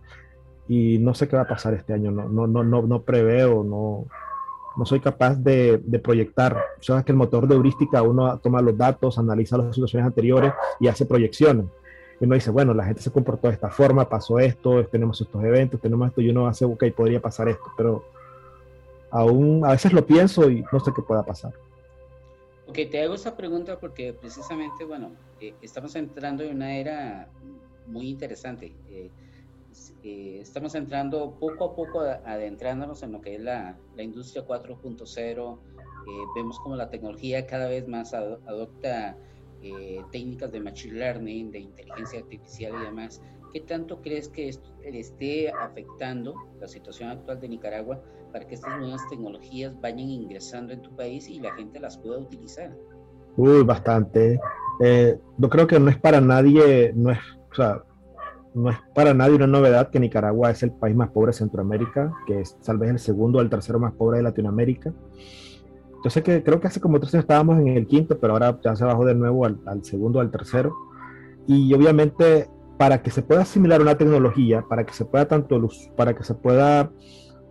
y 0.68 0.98
no 0.98 1.14
sé 1.14 1.28
qué 1.28 1.36
va 1.36 1.42
a 1.42 1.48
pasar 1.48 1.74
este 1.74 1.94
año. 1.94 2.10
No, 2.10 2.28
no, 2.28 2.46
no, 2.46 2.62
no, 2.62 2.82
no 2.82 3.02
preveo, 3.02 3.64
no, 3.64 4.04
no 4.76 4.86
soy 4.86 5.00
capaz 5.00 5.34
de, 5.36 5.78
de 5.78 5.98
proyectar. 5.98 6.56
Sabes 6.80 7.04
que 7.04 7.12
el 7.12 7.18
motor 7.18 7.48
de 7.48 7.54
heurística 7.54 8.02
uno 8.02 8.38
toma 8.38 8.62
los 8.62 8.76
datos, 8.76 9.18
analiza 9.18 9.56
las 9.56 9.74
situaciones 9.74 10.06
anteriores 10.06 10.52
y 10.78 10.88
hace 10.88 11.06
proyecciones. 11.06 11.66
Y 12.20 12.24
uno 12.24 12.34
dice, 12.34 12.50
bueno, 12.50 12.74
la 12.74 12.84
gente 12.84 13.00
se 13.00 13.10
comportó 13.10 13.48
de 13.48 13.54
esta 13.54 13.70
forma, 13.70 14.08
pasó 14.08 14.38
esto, 14.38 14.84
tenemos 14.86 15.20
estos 15.20 15.42
eventos, 15.42 15.80
tenemos 15.80 16.08
esto, 16.08 16.20
y 16.20 16.28
uno 16.28 16.48
hace, 16.48 16.64
ok, 16.64 16.84
podría 16.96 17.20
pasar 17.20 17.48
esto, 17.48 17.64
pero 17.76 18.04
aún 19.10 19.64
a 19.64 19.70
veces 19.70 19.92
lo 19.92 20.04
pienso 20.04 20.50
y 20.50 20.64
no 20.72 20.80
sé 20.80 20.92
qué 20.94 21.02
pueda 21.02 21.24
pasar. 21.24 21.52
Ok, 22.66 22.78
te 22.90 23.02
hago 23.02 23.14
esa 23.14 23.36
pregunta 23.36 23.78
porque 23.80 24.12
precisamente, 24.12 24.84
bueno, 24.84 25.12
eh, 25.40 25.54
estamos 25.62 25.94
entrando 25.96 26.42
en 26.42 26.56
una 26.56 26.76
era 26.76 27.28
muy 27.86 28.08
interesante. 28.08 28.74
Eh, 28.90 29.10
eh, 30.02 30.38
estamos 30.40 30.74
entrando 30.74 31.38
poco 31.38 31.64
a 31.64 31.76
poco 31.76 32.00
adentrándonos 32.00 33.02
en 33.02 33.12
lo 33.12 33.20
que 33.20 33.36
es 33.36 33.40
la, 33.40 33.78
la 33.96 34.02
industria 34.02 34.46
4.0. 34.46 35.58
vemos 36.34 36.60
como 36.60 36.76
la 36.76 36.90
tecnología 36.90 37.46
cada 37.46 37.68
vez 37.68 37.86
más 37.86 38.14
adopta 38.14 39.16
técnicas 40.12 40.52
de 40.52 40.60
machine 40.60 40.98
learning, 40.98 41.50
de 41.50 41.58
inteligencia 41.58 42.20
artificial 42.20 42.72
y 42.80 42.84
demás. 42.84 43.20
¿Qué 43.52 43.60
tanto 43.60 44.00
crees 44.02 44.28
que 44.28 44.48
esto 44.48 44.68
esté 44.84 45.50
afectando 45.50 46.34
la 46.60 46.68
situación 46.68 47.10
actual 47.10 47.40
de 47.40 47.48
Nicaragua 47.48 48.00
para 48.32 48.46
que 48.46 48.54
estas 48.54 48.78
nuevas 48.78 49.06
tecnologías 49.08 49.78
vayan 49.80 50.10
ingresando 50.10 50.72
en 50.72 50.82
tu 50.82 50.94
país 50.94 51.28
y 51.28 51.40
la 51.40 51.54
gente 51.54 51.80
las 51.80 51.96
pueda 51.98 52.18
utilizar? 52.18 52.74
Uy, 53.36 53.62
bastante. 53.62 54.38
Eh, 54.80 55.18
yo 55.38 55.48
creo 55.48 55.66
que 55.66 55.80
no 55.80 55.90
es 55.90 55.98
para 55.98 56.20
nadie, 56.20 56.92
no 56.94 57.10
es, 57.10 57.18
o 57.50 57.54
sea, 57.54 57.82
no 58.54 58.70
es 58.70 58.76
para 58.94 59.14
nadie 59.14 59.36
una 59.36 59.46
novedad 59.46 59.90
que 59.90 60.00
Nicaragua 60.00 60.50
es 60.50 60.62
el 60.62 60.72
país 60.72 60.96
más 60.96 61.10
pobre 61.10 61.30
de 61.30 61.38
Centroamérica, 61.38 62.12
que 62.26 62.40
es 62.40 62.58
tal 62.60 62.78
vez 62.78 62.90
el 62.90 62.98
segundo 62.98 63.38
o 63.38 63.42
el 63.42 63.50
tercero 63.50 63.78
más 63.78 63.92
pobre 63.92 64.18
de 64.18 64.24
Latinoamérica. 64.24 64.92
Sé 66.08 66.22
que 66.22 66.42
creo 66.42 66.60
que 66.60 66.68
hace 66.68 66.80
como 66.80 67.00
tres 67.00 67.12
años 67.14 67.24
estábamos 67.24 67.58
en 67.58 67.68
el 67.68 67.86
quinto, 67.86 68.18
pero 68.18 68.32
ahora 68.32 68.58
ya 68.64 68.74
se 68.74 68.84
bajó 68.84 69.04
de 69.04 69.14
nuevo 69.14 69.44
al, 69.44 69.58
al 69.66 69.84
segundo 69.84 70.20
al 70.20 70.30
tercero. 70.30 70.72
Y 71.46 71.74
obviamente 71.74 72.48
para 72.78 73.02
que 73.02 73.10
se 73.10 73.22
pueda 73.22 73.42
asimilar 73.42 73.82
una 73.82 73.98
tecnología, 73.98 74.62
para 74.62 74.86
que 74.86 74.94
se 74.94 75.04
pueda 75.04 75.26
tanto 75.26 75.58
luz, 75.58 75.90
para 75.96 76.14
que 76.14 76.22
se 76.22 76.34
pueda 76.34 76.90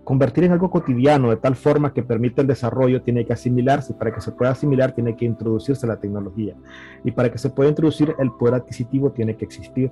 convertir 0.06 0.46
en 0.46 0.54
algo 0.54 0.72
cotidiano 0.72 1.30
de 1.30 1.36
tal 1.36 1.58
forma 1.58 1.94
que 1.94 2.02
permita 2.02 2.42
el 2.42 2.48
desarrollo, 2.48 3.02
tiene 3.02 3.26
que 3.26 3.34
asimilarse. 3.34 3.94
Para 3.94 4.14
que 4.14 4.22
se 4.22 4.32
pueda 4.32 4.52
asimilar, 4.52 4.94
tiene 4.94 5.18
que 5.18 5.26
introducirse 5.26 5.86
la 5.86 6.00
tecnología. 6.00 6.56
Y 7.04 7.12
para 7.12 7.30
que 7.30 7.38
se 7.38 7.50
pueda 7.50 7.70
introducir, 7.70 8.16
el 8.18 8.32
poder 8.32 8.56
adquisitivo 8.56 9.12
tiene 9.12 9.36
que 9.36 9.44
existir. 9.44 9.92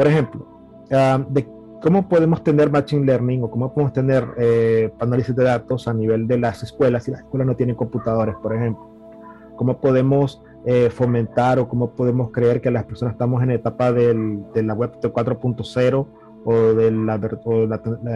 Por 0.00 0.08
ejemplo, 0.08 0.46
ah, 0.92 1.22
de 1.28 1.46
cómo 1.82 2.08
podemos 2.08 2.42
tener 2.42 2.70
machine 2.70 3.04
learning 3.04 3.42
o 3.42 3.50
cómo 3.50 3.74
podemos 3.74 3.92
tener 3.92 4.26
eh, 4.38 4.90
análisis 4.98 5.36
de 5.36 5.44
datos 5.44 5.86
a 5.88 5.92
nivel 5.92 6.26
de 6.26 6.38
las 6.38 6.62
escuelas 6.62 7.04
si 7.04 7.10
las 7.10 7.20
escuelas 7.20 7.46
no 7.46 7.54
tienen 7.54 7.76
computadores, 7.76 8.34
por 8.36 8.54
ejemplo. 8.54 8.88
Cómo 9.56 9.78
podemos 9.78 10.42
eh, 10.64 10.88
fomentar 10.88 11.58
o 11.58 11.68
cómo 11.68 11.90
podemos 11.90 12.30
creer 12.30 12.62
que 12.62 12.70
las 12.70 12.84
personas 12.84 13.12
estamos 13.12 13.42
en 13.42 13.50
etapa 13.50 13.92
del, 13.92 14.42
de 14.54 14.62
la 14.62 14.72
web 14.72 14.92
4.0 15.02 16.06
o 16.46 16.54
del 16.54 17.04
la, 17.04 17.16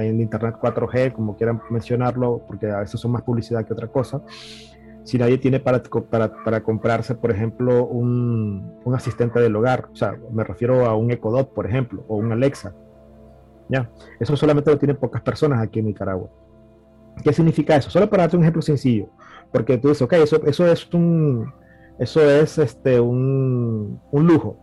Internet 0.06 0.56
4G, 0.58 1.12
como 1.12 1.36
quieran 1.36 1.60
mencionarlo, 1.68 2.40
porque 2.46 2.70
a 2.70 2.78
veces 2.78 2.98
son 2.98 3.10
más 3.10 3.20
publicidad 3.20 3.62
que 3.66 3.74
otra 3.74 3.88
cosa. 3.88 4.22
Si 5.04 5.18
nadie 5.18 5.38
tiene 5.38 5.60
para, 5.60 5.82
para, 5.82 6.32
para 6.44 6.62
comprarse, 6.62 7.14
por 7.14 7.30
ejemplo, 7.30 7.86
un, 7.86 8.80
un, 8.84 8.94
asistente 8.94 9.38
del 9.38 9.54
hogar, 9.54 9.88
o 9.92 9.96
sea, 9.96 10.16
me 10.32 10.44
refiero 10.44 10.86
a 10.86 10.96
un 10.96 11.10
Echo 11.10 11.30
Dot, 11.30 11.52
por 11.52 11.66
ejemplo, 11.66 12.04
o 12.08 12.16
un 12.16 12.32
Alexa. 12.32 12.74
¿ya? 13.68 13.90
Eso 14.18 14.36
solamente 14.36 14.70
lo 14.70 14.78
tienen 14.78 14.96
pocas 14.96 15.22
personas 15.22 15.62
aquí 15.62 15.80
en 15.80 15.86
Nicaragua. 15.86 16.30
¿Qué 17.22 17.32
significa 17.32 17.76
eso? 17.76 17.90
Solo 17.90 18.08
para 18.08 18.24
darte 18.24 18.36
un 18.36 18.42
ejemplo 18.42 18.62
sencillo, 18.62 19.08
porque 19.52 19.78
tú 19.78 19.88
dices, 19.88 20.02
ok, 20.02 20.14
eso, 20.14 20.44
eso 20.44 20.66
es 20.66 20.92
un, 20.92 21.52
eso 21.98 22.20
es 22.28 22.58
este, 22.58 22.98
un, 22.98 24.00
un 24.10 24.26
lujo, 24.26 24.58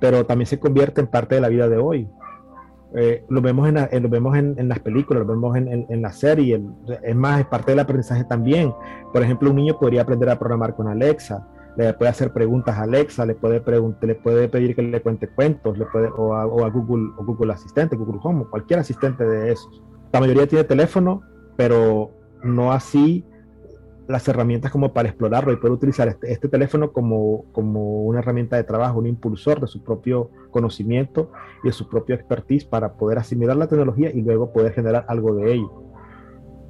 pero 0.00 0.24
también 0.24 0.46
se 0.46 0.60
convierte 0.60 1.00
en 1.00 1.08
parte 1.08 1.34
de 1.34 1.40
la 1.40 1.48
vida 1.48 1.68
de 1.68 1.78
hoy. 1.78 2.08
Eh, 2.96 3.24
lo 3.28 3.40
vemos, 3.42 3.68
en, 3.68 4.02
lo 4.02 4.08
vemos 4.08 4.36
en, 4.36 4.54
en, 4.56 4.68
las 4.68 4.78
películas, 4.78 5.26
lo 5.26 5.34
vemos 5.34 5.56
en, 5.56 5.86
en 5.88 6.02
la 6.02 6.12
serie, 6.12 6.62
es 7.02 7.16
más, 7.16 7.40
es 7.40 7.46
parte 7.46 7.72
del 7.72 7.80
aprendizaje 7.80 8.24
también. 8.24 8.72
Por 9.12 9.22
ejemplo, 9.22 9.50
un 9.50 9.56
niño 9.56 9.78
podría 9.78 10.02
aprender 10.02 10.30
a 10.30 10.38
programar 10.38 10.76
con 10.76 10.86
Alexa, 10.86 11.44
le 11.76 11.92
puede 11.94 12.10
hacer 12.10 12.32
preguntas 12.32 12.76
a 12.78 12.82
Alexa, 12.82 13.26
le 13.26 13.34
puede, 13.34 13.62
le 14.02 14.14
puede 14.14 14.48
pedir 14.48 14.76
que 14.76 14.82
le 14.82 15.02
cuente 15.02 15.28
cuentos, 15.28 15.76
le 15.76 15.86
puede, 15.86 16.08
o, 16.08 16.34
a, 16.34 16.46
o 16.46 16.64
a 16.64 16.70
Google, 16.70 17.12
o 17.16 17.24
Google 17.24 17.52
Asistente, 17.52 17.96
Google 17.96 18.20
Home, 18.22 18.46
cualquier 18.48 18.78
asistente 18.78 19.24
de 19.24 19.52
esos. 19.52 19.82
La 20.12 20.20
mayoría 20.20 20.46
tiene 20.46 20.64
teléfono, 20.64 21.22
pero 21.56 22.12
no 22.44 22.72
así 22.72 23.24
las 24.06 24.26
herramientas 24.28 24.70
como 24.70 24.92
para 24.92 25.08
explorarlo 25.08 25.52
y 25.52 25.56
poder 25.56 25.72
utilizar 25.72 26.08
este, 26.08 26.32
este, 26.32 26.48
teléfono 26.48 26.92
como, 26.92 27.46
como 27.52 28.02
una 28.02 28.18
herramienta 28.18 28.56
de 28.56 28.64
trabajo, 28.64 28.98
un 28.98 29.06
impulsor 29.06 29.60
de 29.60 29.66
su 29.66 29.82
propio 29.82 30.30
conocimiento 30.50 31.30
y 31.62 31.68
de 31.68 31.72
su 31.72 31.88
propio 31.88 32.14
expertise 32.14 32.64
para 32.64 32.94
poder 32.94 33.18
asimilar 33.18 33.56
la 33.56 33.66
tecnología 33.66 34.10
y 34.10 34.20
luego 34.20 34.52
poder 34.52 34.72
generar 34.72 35.06
algo 35.08 35.34
de 35.34 35.54
ello. 35.54 35.84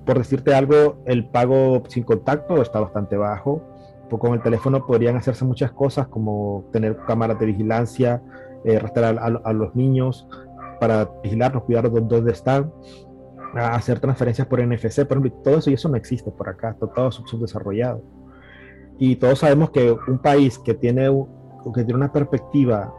Por 0.07 0.19
decirte 0.19 0.55
algo, 0.55 1.03
el 1.07 1.29
pago 1.31 1.83
sin 1.89 2.05
contacto 2.05 2.61
está 2.61 2.81
bastante 2.81 3.17
bajo. 3.17 3.63
Pues 4.11 4.21
con 4.21 4.35
el 4.35 4.43
teléfono 4.43 4.87
podrían 4.87 5.17
hacerse 5.17 5.45
muchas 5.47 5.73
cosas 5.73 6.09
como 6.09 6.69
tener 6.73 6.97
cámaras 7.07 7.39
de 7.41 7.47
vigilancia, 7.47 8.23
eh, 8.65 8.81
a, 8.97 9.53
los 9.53 9.75
niños 9.75 10.29
para 10.79 11.11
vigilarlos, 11.23 11.65
cuidarlos 11.65 12.09
donde 12.09 12.33
están 12.33 12.73
a 13.57 13.75
hacer 13.75 14.01
transferencias 14.01 14.47
por 14.47 14.61
NFC, 14.61 15.07
por 15.07 15.19
ejemplo, 15.19 15.33
todo 15.43 15.59
eso 15.59 15.71
y 15.71 15.75
eso 15.75 15.89
no 15.89 15.97
existe 15.97 16.31
por 16.31 16.49
acá, 16.49 16.71
está 16.71 16.87
todo 16.87 17.11
subdesarrollado. 17.11 18.03
Y 18.99 19.17
todos 19.17 19.41
sabemos 19.41 19.71
que 19.71 19.93
un 20.07 20.19
país 20.19 20.59
que 20.59 20.75
tiene, 20.75 21.09
que 21.75 21.85
tiene 21.85 21.95
una 21.95 22.13
perspectiva 22.13 22.93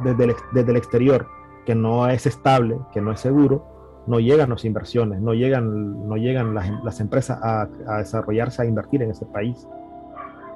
desde 0.00 0.24
el, 0.24 0.34
desde 0.52 0.70
el 0.70 0.76
exterior 0.76 1.26
que 1.66 1.74
no 1.74 2.08
es 2.08 2.26
estable, 2.26 2.78
que 2.92 3.00
no 3.00 3.12
es 3.12 3.20
seguro, 3.20 4.02
no 4.06 4.18
llegan 4.18 4.50
las 4.50 4.64
inversiones, 4.64 5.20
no 5.20 5.34
llegan, 5.34 6.08
no 6.08 6.16
llegan 6.16 6.54
las, 6.54 6.70
las 6.82 7.00
empresas 7.00 7.38
a, 7.42 7.68
a, 7.86 7.98
desarrollarse, 7.98 8.62
a 8.62 8.64
invertir 8.64 9.02
en 9.02 9.10
ese 9.10 9.26
país. 9.26 9.68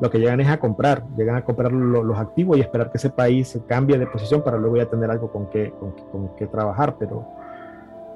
Lo 0.01 0.11
que 0.11 0.19
llegan 0.19 0.41
es 0.41 0.49
a 0.49 0.59
comprar, 0.59 1.05
llegan 1.17 1.37
a 1.37 1.45
comprar 1.45 1.71
lo, 1.73 2.03
los 2.03 2.19
activos 2.19 2.57
y 2.57 2.61
esperar 2.61 2.91
que 2.91 2.99
ese 2.99 3.11
país 3.11 3.61
cambie 3.69 3.97
de 3.97 4.07
posición 4.07 4.43
para 4.43 4.57
luego 4.57 4.77
ya 4.77 4.87
tener 4.87 5.11
algo 5.11 5.31
con 5.31 5.49
qué, 5.51 5.73
con, 5.79 5.93
con 6.11 6.51
trabajar, 6.51 6.97
pero 6.99 7.29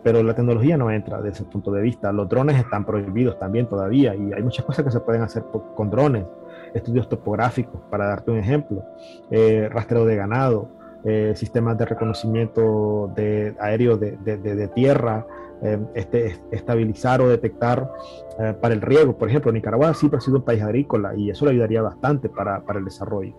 pero 0.02 0.22
la 0.22 0.34
tecnología 0.34 0.76
no 0.76 0.90
entra 0.90 1.18
desde 1.18 1.42
ese 1.42 1.44
punto 1.44 1.70
de 1.72 1.82
vista. 1.82 2.12
Los 2.12 2.28
drones 2.28 2.58
están 2.58 2.84
prohibidos 2.84 3.38
también 3.38 3.66
todavía 3.68 4.14
y 4.14 4.32
hay 4.32 4.42
muchas 4.42 4.64
cosas 4.64 4.84
que 4.84 4.90
se 4.90 5.00
pueden 5.00 5.22
hacer 5.22 5.44
con 5.74 5.90
drones, 5.90 6.24
estudios 6.74 7.08
topográficos, 7.08 7.80
para 7.90 8.06
darte 8.06 8.30
un 8.30 8.38
ejemplo, 8.38 8.82
eh, 9.30 9.68
rastreo 9.70 10.04
de 10.04 10.16
ganado, 10.16 10.68
eh, 11.04 11.32
sistemas 11.36 11.78
de 11.78 11.84
reconocimiento 11.84 13.12
aéreo 13.60 13.96
de, 13.96 14.16
de, 14.16 14.68
tierra, 14.68 15.26
eh, 15.62 15.78
este, 15.94 16.36
estabilizar 16.50 17.20
o 17.20 17.28
detectar 17.28 17.90
para 18.60 18.74
el 18.74 18.80
riego. 18.80 19.18
Por 19.18 19.28
ejemplo, 19.28 19.50
Nicaragua 19.50 19.94
siempre 19.94 20.18
ha 20.18 20.20
sido 20.20 20.38
un 20.38 20.44
país 20.44 20.62
agrícola 20.62 21.14
y 21.16 21.30
eso 21.30 21.44
le 21.44 21.52
ayudaría 21.52 21.82
bastante 21.82 22.28
para, 22.28 22.60
para 22.60 22.78
el 22.78 22.84
desarrollo. 22.84 23.34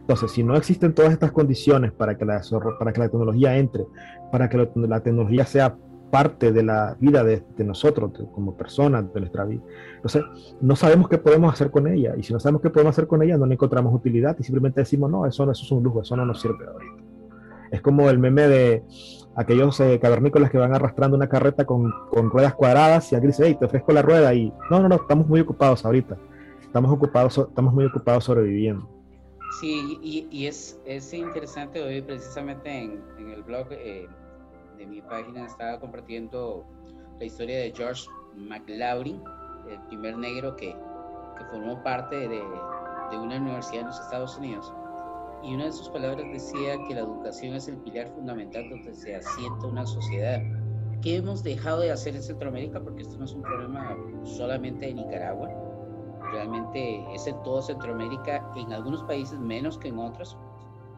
Entonces, 0.00 0.32
si 0.32 0.42
no 0.42 0.54
existen 0.54 0.92
todas 0.92 1.12
estas 1.12 1.32
condiciones 1.32 1.90
para 1.90 2.18
que 2.18 2.26
la, 2.26 2.42
para 2.78 2.92
que 2.92 3.00
la 3.00 3.08
tecnología 3.08 3.56
entre, 3.56 3.86
para 4.30 4.50
que 4.50 4.68
la 4.74 5.00
tecnología 5.00 5.46
sea 5.46 5.76
parte 6.14 6.52
de 6.52 6.62
la 6.62 6.96
vida 7.00 7.24
de, 7.24 7.42
nosotros 7.64 8.12
como 8.32 8.56
personas, 8.56 9.12
de 9.12 9.18
nuestra 9.18 9.44
vida. 9.44 9.62
Entonces, 9.96 10.22
no 10.60 10.76
sabemos 10.76 11.08
qué 11.08 11.18
podemos 11.18 11.52
hacer 11.52 11.72
con 11.72 11.88
ella. 11.88 12.14
Y 12.16 12.22
si 12.22 12.32
no 12.32 12.38
sabemos 12.38 12.62
qué 12.62 12.70
podemos 12.70 12.92
hacer 12.92 13.08
con 13.08 13.20
ella, 13.20 13.36
no 13.36 13.46
le 13.46 13.54
encontramos 13.54 13.92
utilidad 13.92 14.36
y 14.38 14.44
simplemente 14.44 14.82
decimos, 14.82 15.10
no, 15.10 15.26
eso, 15.26 15.42
eso 15.50 15.64
es 15.64 15.72
un 15.72 15.82
lujo, 15.82 16.02
eso 16.02 16.16
no 16.16 16.24
nos 16.24 16.40
sirve 16.40 16.66
ahorita. 16.68 17.02
Es 17.72 17.80
como 17.80 18.08
el 18.10 18.20
meme 18.20 18.46
de 18.46 18.84
aquellos 19.34 19.80
eh, 19.80 19.98
cavernícolas 20.00 20.52
que 20.52 20.58
van 20.58 20.72
arrastrando 20.72 21.16
una 21.16 21.28
carreta 21.28 21.64
con, 21.64 21.90
con, 22.10 22.30
ruedas 22.30 22.54
cuadradas 22.54 23.10
y 23.10 23.16
alguien 23.16 23.32
dice, 23.32 23.42
hey, 23.48 23.56
te 23.58 23.64
ofrezco 23.64 23.92
la 23.92 24.02
rueda 24.02 24.32
y 24.34 24.52
no, 24.70 24.78
no, 24.78 24.88
no, 24.88 24.94
estamos 24.94 25.26
muy 25.26 25.40
ocupados 25.40 25.84
ahorita. 25.84 26.16
Estamos 26.62 26.92
ocupados, 26.92 27.38
estamos 27.38 27.74
muy 27.74 27.86
ocupados 27.86 28.22
sobreviviendo. 28.22 28.88
Sí, 29.60 29.98
y, 30.00 30.28
y 30.30 30.46
es, 30.46 30.80
es, 30.86 31.12
interesante 31.12 31.82
hoy 31.82 32.02
precisamente 32.02 32.70
en, 32.70 33.02
en 33.18 33.30
el 33.30 33.42
blog 33.42 33.66
eh, 33.72 34.06
de 34.84 34.90
mi 34.90 35.02
página 35.02 35.46
estaba 35.46 35.80
compartiendo 35.80 36.64
la 37.18 37.24
historia 37.24 37.58
de 37.58 37.72
George 37.74 38.06
McLaurin, 38.36 39.22
el 39.70 39.80
primer 39.88 40.16
negro 40.18 40.54
que, 40.56 40.76
que 41.38 41.44
formó 41.50 41.82
parte 41.82 42.16
de, 42.16 42.28
de, 42.28 43.18
una 43.18 43.36
universidad 43.36 43.80
en 43.80 43.86
los 43.86 44.00
Estados 44.00 44.36
Unidos. 44.36 44.72
Y 45.42 45.54
una 45.54 45.66
de 45.66 45.72
sus 45.72 45.88
palabras 45.90 46.26
decía 46.32 46.76
que 46.86 46.94
la 46.94 47.00
educación 47.00 47.54
es 47.54 47.68
el 47.68 47.76
pilar 47.78 48.08
fundamental 48.08 48.68
donde 48.70 48.94
se 48.94 49.16
asienta 49.16 49.66
una 49.66 49.86
sociedad. 49.86 50.40
¿Qué 51.02 51.16
hemos 51.16 51.42
dejado 51.42 51.80
de 51.80 51.90
hacer 51.90 52.16
en 52.16 52.22
Centroamérica? 52.22 52.80
Porque 52.80 53.02
esto 53.02 53.18
no 53.18 53.26
es 53.26 53.32
un 53.32 53.42
problema 53.42 53.96
solamente 54.24 54.86
de 54.86 54.94
Nicaragua, 54.94 55.50
realmente 56.32 57.04
es 57.14 57.26
en 57.26 57.40
todo 57.42 57.60
Centroamérica, 57.60 58.50
en 58.56 58.72
algunos 58.72 59.02
países 59.04 59.38
menos 59.38 59.78
que 59.78 59.88
en 59.88 59.98
otros, 59.98 60.36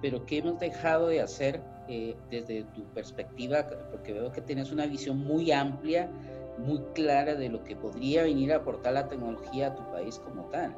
pero 0.00 0.24
¿qué 0.26 0.38
hemos 0.38 0.58
dejado 0.60 1.08
de 1.08 1.20
hacer 1.20 1.62
eh, 1.88 2.16
desde 2.30 2.64
tu 2.74 2.84
perspectiva, 2.94 3.66
porque 3.90 4.12
veo 4.12 4.32
que 4.32 4.40
tienes 4.40 4.72
una 4.72 4.86
visión 4.86 5.18
muy 5.18 5.52
amplia, 5.52 6.10
muy 6.58 6.80
clara 6.94 7.34
de 7.34 7.48
lo 7.48 7.62
que 7.64 7.76
podría 7.76 8.24
venir 8.24 8.52
a 8.52 8.56
aportar 8.56 8.94
la 8.94 9.08
tecnología 9.08 9.68
a 9.68 9.74
tu 9.74 9.82
país 9.92 10.18
como 10.18 10.44
tal. 10.46 10.74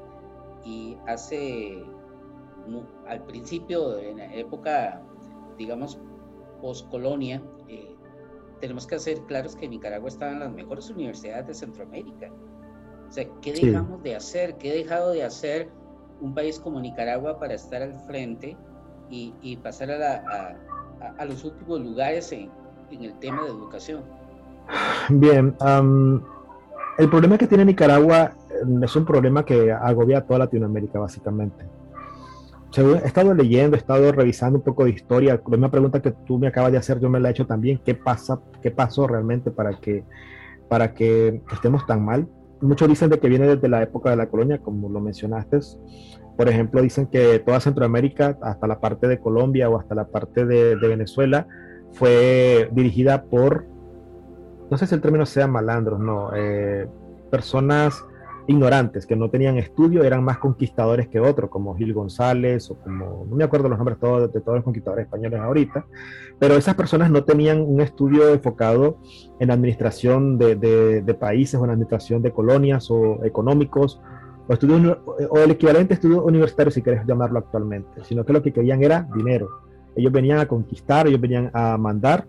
Y 0.65 0.97
hace, 1.07 1.83
al 3.07 3.25
principio, 3.25 3.99
en 3.99 4.19
la 4.19 4.35
época, 4.35 5.01
digamos, 5.57 5.99
post-colonia, 6.61 7.43
eh, 7.69 7.95
tenemos 8.61 8.87
que 8.87 8.97
hacer 8.97 9.21
claros 9.23 9.55
que 9.57 9.69
Nicaragua 9.69 10.09
estaba 10.09 10.33
en 10.33 10.41
las 10.41 10.53
mejores 10.53 10.91
universidades 10.91 11.47
de 11.47 11.55
Centroamérica. 11.55 12.31
O 13.09 13.13
sea, 13.13 13.27
¿qué 13.41 13.53
dejamos 13.53 14.03
de 14.03 14.17
hacer? 14.17 14.57
¿Qué 14.59 14.73
ha 14.73 14.75
dejado 14.75 15.13
de 15.13 15.23
hacer 15.23 15.71
un 16.21 16.35
país 16.35 16.59
como 16.59 16.81
Nicaragua 16.81 17.39
para 17.39 17.55
estar 17.55 17.81
al 17.83 17.95
frente 17.95 18.57
y, 19.09 19.33
y 19.41 19.57
pasar 19.57 19.91
a, 19.91 19.99
la, 19.99 20.15
a, 20.29 20.57
los 21.24 21.44
últimos 21.44 21.80
lugares 21.80 22.32
en, 22.32 22.51
en, 22.90 23.05
el 23.05 23.18
tema 23.18 23.42
de 23.42 23.49
educación? 23.49 24.03
Bien, 25.09 25.55
el 26.99 27.09
problema 27.09 27.38
que 27.38 27.46
tiene 27.46 27.64
Nicaragua 27.64 28.32
mm, 28.66 28.82
es 28.82 28.96
un 28.96 29.05
problema 29.05 29.44
que 29.44 29.70
agobia 29.70 30.18
a 30.18 30.20
toda 30.22 30.40
Latinoamérica, 30.40 30.99
básicamente. 30.99 31.64
he 32.76 33.07
estado 33.07 33.32
leyendo, 33.34 33.76
he 33.76 33.78
estado 33.78 34.11
revisando 34.11 34.59
un 34.59 34.64
poco 34.64 34.84
de 34.84 34.90
historia. 34.90 35.40
Una 35.46 35.70
pregunta 35.70 36.03
que 36.03 36.11
tú 36.11 36.38
me 36.38 36.49
acabas 36.49 36.72
de 36.72 36.78
hacer, 36.78 36.99
yo 36.99 37.09
me 37.09 37.20
la 37.20 37.28
he 37.28 37.30
hecho 37.30 37.46
también. 37.46 37.80
¿Qué 37.84 37.94
pasa? 37.94 38.40
¿Qué 38.61 38.70
pasó 38.72 39.07
realmente 39.07 39.51
para 39.53 39.78
que, 39.78 40.05
para 40.68 40.92
que 40.92 41.40
estemos 41.53 41.86
tan 41.86 42.05
mal? 42.05 42.26
Muchos 42.61 42.88
dicen 42.88 43.09
de 43.09 43.20
que 43.20 43.28
viene 43.28 43.46
desde 43.46 43.68
la 43.68 43.80
época 43.80 44.11
de 44.11 44.16
la 44.16 44.26
colonia, 44.26 44.59
como 44.59 44.88
lo 44.88 45.01
mencionaste. 45.01 45.61
Por 46.39 46.49
ejemplo, 46.49 46.80
dicen 46.80 47.09
que 47.09 47.41
toda 47.41 47.59
Centroamérica, 47.59 48.39
hasta 48.43 48.68
la 48.68 48.78
parte 48.78 49.09
de 49.09 49.18
Colombia 49.18 49.68
o 49.68 49.76
hasta 49.76 49.97
la 49.97 50.07
parte 50.07 50.47
de, 50.47 50.76
Venezuela, 50.76 51.49
fue 51.91 52.68
dirigida 52.70 53.24
por, 53.24 53.66
no 54.70 54.78
sé 54.78 54.86
si 54.86 54.95
el 54.95 55.01
término 55.01 55.26
sea 55.26 55.49
malandros, 55.49 55.99
no, 55.99 56.30
eh, 56.36 56.86
personas 57.28 58.05
ignorantes 58.47 59.05
que 59.05 59.16
no 59.16 59.30
tenían 59.30 59.59
estudio, 59.59 60.05
eran 60.05 60.22
más 60.22 60.39
conquistadores 60.39 61.09
que 61.09 61.18
otros, 61.18 61.51
como 61.51 61.74
Gil 61.74 61.93
González 61.93 62.70
o 62.70 62.76
como, 62.76 63.26
no 63.28 63.34
me 63.34 63.43
acuerdo 63.43 63.68
los 63.68 63.76
nombres 63.76 63.99
todos, 63.99 64.32
de 64.32 64.41
todos 64.41 64.59
los 64.59 64.64
conquistadores 64.64 65.07
españoles 65.07 65.41
ahorita, 65.41 65.86
pero 66.39 66.55
esas 66.55 66.76
personas 66.76 67.11
no 67.11 67.24
tenían 67.24 67.61
un 67.62 67.80
estudio 67.80 68.32
enfocado 68.32 68.99
en 69.41 69.51
administración 69.51 70.39
de, 70.39 70.55
de 70.55 71.14
países 71.14 71.61
o 71.61 71.64
en 71.64 71.70
administración 71.70 72.22
de 72.22 72.30
colonias 72.30 72.93
o 72.93 73.24
económicos 73.24 74.01
o, 74.49 75.16
o 75.30 75.38
el 75.38 75.51
equivalente 75.51 75.92
a 75.92 75.96
estudios 75.96 76.22
universitarios, 76.24 76.74
si 76.74 76.82
quieres 76.82 77.07
llamarlo 77.07 77.38
actualmente, 77.38 78.03
sino 78.05 78.24
que 78.24 78.32
lo 78.32 78.42
que 78.42 78.53
querían 78.53 78.82
era 78.82 79.09
dinero. 79.14 79.49
Ellos 79.94 80.12
venían 80.12 80.38
a 80.38 80.46
conquistar, 80.46 81.07
ellos 81.07 81.20
venían 81.20 81.51
a 81.53 81.76
mandar, 81.76 82.26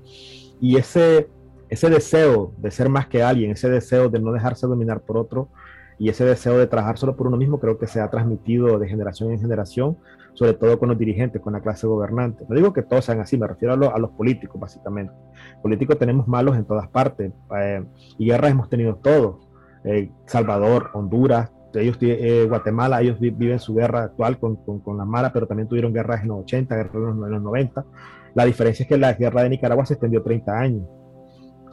y 0.60 0.78
ese, 0.78 1.30
ese 1.70 1.90
deseo 1.90 2.52
de 2.58 2.72
ser 2.72 2.90
más 2.90 3.08
que 3.08 3.24
alguien, 3.24 3.52
ese 3.52 3.70
deseo 3.70 4.10
de 4.10 4.20
no 4.20 4.32
dejarse 4.32 4.68
dominar 4.68 5.02
por 5.02 5.18
otro, 5.18 5.50
y 5.98 6.10
ese 6.10 6.24
deseo 6.26 6.58
de 6.58 6.66
trabajar 6.66 6.98
solo 6.98 7.16
por 7.16 7.28
uno 7.28 7.38
mismo, 7.38 7.60
creo 7.60 7.78
que 7.78 7.86
se 7.86 8.00
ha 8.00 8.10
transmitido 8.10 8.80
de 8.80 8.88
generación 8.88 9.32
en 9.32 9.40
generación, 9.40 9.98
sobre 10.34 10.54
todo 10.54 10.80
con 10.80 10.88
los 10.88 10.98
dirigentes, 10.98 11.42
con 11.42 11.52
la 11.54 11.60
clase 11.60 11.86
gobernante. 11.88 12.46
No 12.48 12.56
digo 12.56 12.72
que 12.72 12.82
todos 12.82 13.04
sean 13.04 13.20
así, 13.20 13.38
me 13.38 13.46
refiero 13.46 13.74
a, 13.74 13.96
a 13.96 14.00
los 14.00 14.12
políticos, 14.12 14.60
básicamente. 14.60 15.14
Políticos 15.62 15.98
tenemos 16.00 16.28
malos 16.28 16.56
en 16.56 16.64
todas 16.66 16.88
partes, 16.88 17.34
eh, 17.58 17.84
y 18.18 18.26
guerras 18.26 18.52
hemos 18.52 18.70
tenido 18.70 18.96
todos. 18.96 19.48
Eh, 19.84 20.10
Salvador, 20.26 20.90
Honduras, 20.94 21.52
ellos, 21.74 21.98
eh, 22.02 22.46
Guatemala, 22.48 23.02
ellos 23.02 23.20
viven 23.20 23.60
su 23.60 23.76
guerra 23.76 24.04
actual 24.04 24.40
con, 24.40 24.56
con, 24.56 24.98
la 24.98 25.06
Mara, 25.06 25.32
pero 25.32 25.48
también 25.48 25.68
tuvieron 25.68 25.94
guerras 25.94 26.22
en 26.22 26.30
los 26.30 26.40
80, 26.40 26.76
guerras 26.76 26.96
en 26.96 27.32
los, 27.32 27.42
90. 27.42 27.86
La 28.34 28.46
diferencia 28.46 28.84
es 28.84 28.90
que 28.90 28.98
la 28.98 29.14
guerra 29.14 29.44
de 29.44 29.50
Nicaragua 29.50 29.86
se 29.86 29.94
extendió 29.94 30.24
30 30.24 30.60
años. 30.60 30.88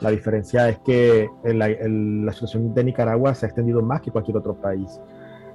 La 0.00 0.10
diferencia 0.10 0.68
es 0.68 0.78
que 0.80 1.28
la, 1.44 2.32
situación 2.32 2.74
de 2.74 2.84
Nicaragua 2.84 3.34
se 3.34 3.46
ha 3.46 3.48
extendido 3.48 3.80
más 3.80 4.02
que 4.02 4.10
cualquier 4.10 4.36
otro 4.36 4.60
país. 4.60 5.00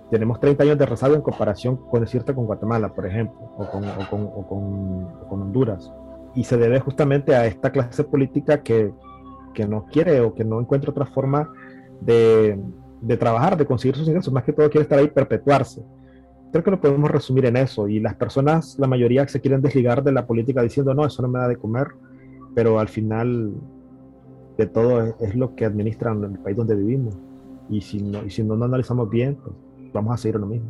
Tenemos 0.10 0.40
30 0.40 0.64
años 0.64 0.78
de 0.78 0.86
rezago 0.86 1.16
en 1.16 1.22
comparación 1.22 1.78
con 1.78 2.02
decirte 2.02 2.34
con 2.34 2.46
Guatemala, 2.46 2.94
por 2.94 3.06
ejemplo, 3.06 3.40
o 3.58 3.70
con, 3.70 3.84
o 3.86 4.10
con, 4.10 4.28
con, 4.46 5.28
con 5.30 5.42
Honduras. 5.44 5.92
Y 6.34 6.44
se 6.44 6.58
debe 6.58 6.80
justamente 6.80 7.36
a 7.36 7.46
esta 7.46 7.72
clase 7.72 8.04
política 8.04 8.62
que, 8.64 8.92
que 9.54 9.68
no 9.68 9.86
quiere 9.86 10.22
o 10.22 10.34
que 10.34 10.44
no 10.44 10.60
encuentra 10.60 10.92
otra 10.92 11.06
forma 11.06 11.48
de, 12.02 12.60
de 13.02 13.18
trabajar, 13.18 13.58
de 13.58 13.66
conseguir 13.66 13.96
sus 13.96 14.08
ingresos, 14.08 14.32
más 14.32 14.44
que 14.44 14.54
todo 14.54 14.70
quiere 14.70 14.84
estar 14.84 15.00
ahí 15.00 15.08
perpetuarse. 15.08 15.82
Creo 16.52 16.64
que 16.64 16.72
lo 16.72 16.82
podemos 16.82 17.10
resumir 17.10 17.46
en 17.46 17.58
eso. 17.58 17.88
Y 17.88 18.00
las 18.00 18.16
personas, 18.16 18.78
la 18.78 18.88
mayoría, 18.88 19.28
se 19.28 19.40
quieren 19.40 19.62
desligar 19.62 20.04
de 20.04 20.12
la 20.12 20.28
política 20.28 20.62
diciendo, 20.62 20.94
no, 20.94 21.06
eso 21.06 21.22
no 21.22 21.28
me 21.28 21.40
da 21.40 21.48
de 21.48 21.56
comer, 21.56 21.88
pero 22.54 22.80
al 22.80 22.90
final 22.90 23.54
de 24.58 24.68
todo 24.68 25.16
es, 25.20 25.36
lo 25.36 25.56
que 25.56 25.66
administran 25.66 26.24
el 26.24 26.40
país 26.40 26.58
donde 26.58 26.76
vivimos. 26.76 27.16
Y 27.70 27.82
si 27.82 28.02
no, 28.02 28.24
y 28.26 28.30
si 28.30 28.44
no, 28.44 28.62
analizamos 28.62 29.10
bien, 29.10 29.36
pues 29.36 29.56
vamos 29.94 30.14
a 30.14 30.18
seguir 30.18 30.40
lo 30.40 30.46
mismo. 30.46 30.70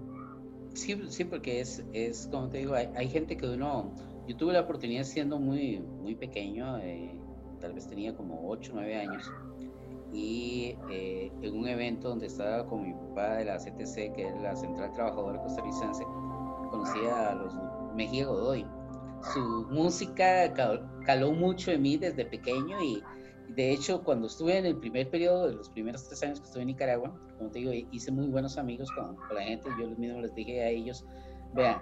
Sí, 0.74 1.02
sí, 1.10 1.26
porque 1.26 1.60
es, 1.60 1.84
es 1.92 2.28
como 2.32 2.48
te 2.48 2.60
digo, 2.60 2.76
hay, 2.76 3.10
gente 3.10 3.36
que 3.36 3.50
uno, 3.50 3.92
yo 4.28 4.38
tuve 4.38 4.54
la 4.54 4.62
oportunidad 4.62 5.04
siendo 5.04 5.38
muy, 5.40 5.80
muy 5.80 6.16
pequeño, 6.16 6.78
eh, 6.78 7.12
tal 7.60 7.74
vez 7.74 7.88
tenía 7.88 8.16
como 8.16 8.50
8 8.50 8.72
o 8.72 8.76
9 8.76 8.96
años, 8.96 9.32
y 10.14 10.76
eh, 10.90 11.32
en 11.42 11.58
un 11.58 11.68
evento 11.68 12.10
donde 12.10 12.28
estaba 12.28 12.66
con 12.68 12.84
mi 12.84 12.94
papá 12.94 13.38
de 13.38 13.46
la 13.46 13.58
CTC, 13.58 14.14
que 14.14 14.28
es 14.28 14.42
la 14.42 14.56
Central 14.56 14.92
Trabajadora 14.94 15.42
Costarricense, 15.42 16.04
conocí 16.70 17.00
a 17.06 17.34
los 17.36 17.54
Mejía 17.96 18.28
Godoy. 18.28 18.66
Su 19.34 19.68
música 19.70 20.52
caló 21.06 21.32
mucho 21.32 21.72
en 21.72 21.84
mí 21.84 21.98
desde 21.98 22.26
pequeño 22.26 22.82
y 22.82 23.04
de 23.50 23.72
hecho 23.72 24.04
cuando 24.04 24.28
estuve 24.28 24.58
en 24.58 24.66
el 24.66 24.78
primer 24.78 25.10
periodo, 25.10 25.48
de 25.48 25.54
los 25.54 25.70
primeros 25.70 26.08
tres 26.08 26.24
años 26.24 26.40
que 26.40 26.48
estuve 26.48 26.64
en 26.64 26.68
Nicaragua, 26.68 27.14
como 27.38 27.52
te 27.52 27.60
digo, 27.60 27.72
hice 27.92 28.12
muy 28.12 28.28
buenos 28.28 28.58
amigos 28.58 28.92
con, 28.92 29.18
la 29.34 29.42
gente, 29.44 29.70
yo 29.80 29.90
mismo 29.90 30.22
les 30.22 30.34
dije 30.34 30.62
a 30.62 30.70
ellos, 30.70 31.06
vean, 31.54 31.82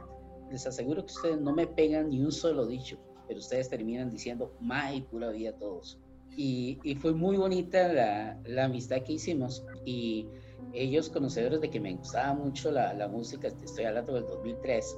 les 0.52 0.68
aseguro 0.68 1.06
que 1.06 1.14
ustedes 1.14 1.40
no 1.40 1.54
me 1.54 1.66
pegan 1.66 2.10
ni 2.10 2.22
un 2.22 2.32
solo 2.32 2.66
dicho, 2.66 2.98
pero 3.28 3.40
ustedes 3.40 3.70
terminan 3.70 4.10
diciendo, 4.10 4.52
y 4.94 5.02
pura 5.02 5.30
vida 5.30 5.54
todos 5.58 6.00
y, 6.36 6.96
fue 7.02 7.14
muy 7.14 7.38
bonita 7.38 7.88
la, 7.88 8.40
la, 8.46 8.66
amistad 8.66 9.02
que 9.04 9.14
hicimos 9.14 9.64
y 9.86 10.28
ellos 10.74 11.10
conocedores 11.10 11.62
de 11.62 11.70
que 11.70 11.80
me 11.80 11.94
gustaba 11.94 12.34
mucho 12.34 12.72
la, 12.72 12.94
la 12.94 13.08
música, 13.08 13.48
estoy 13.48 13.86
hablando 13.86 14.14
del 14.14 14.26
2003, 14.26 14.98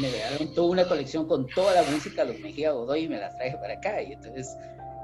me 0.00 0.08
dieron 0.08 0.54
toda 0.54 0.70
una 0.70 0.88
colección 0.88 1.26
con 1.26 1.46
toda 1.46 1.74
la 1.74 1.90
música 1.90 2.24
de 2.24 2.32
los 2.32 2.40
Mejía 2.40 2.72
Godoy 2.72 3.04
y 3.04 3.08
me 3.08 3.18
la 3.18 3.30
traje 3.36 3.56
para 3.58 3.74
acá 3.74 4.02
y 4.02 4.12
entonces 4.12 4.56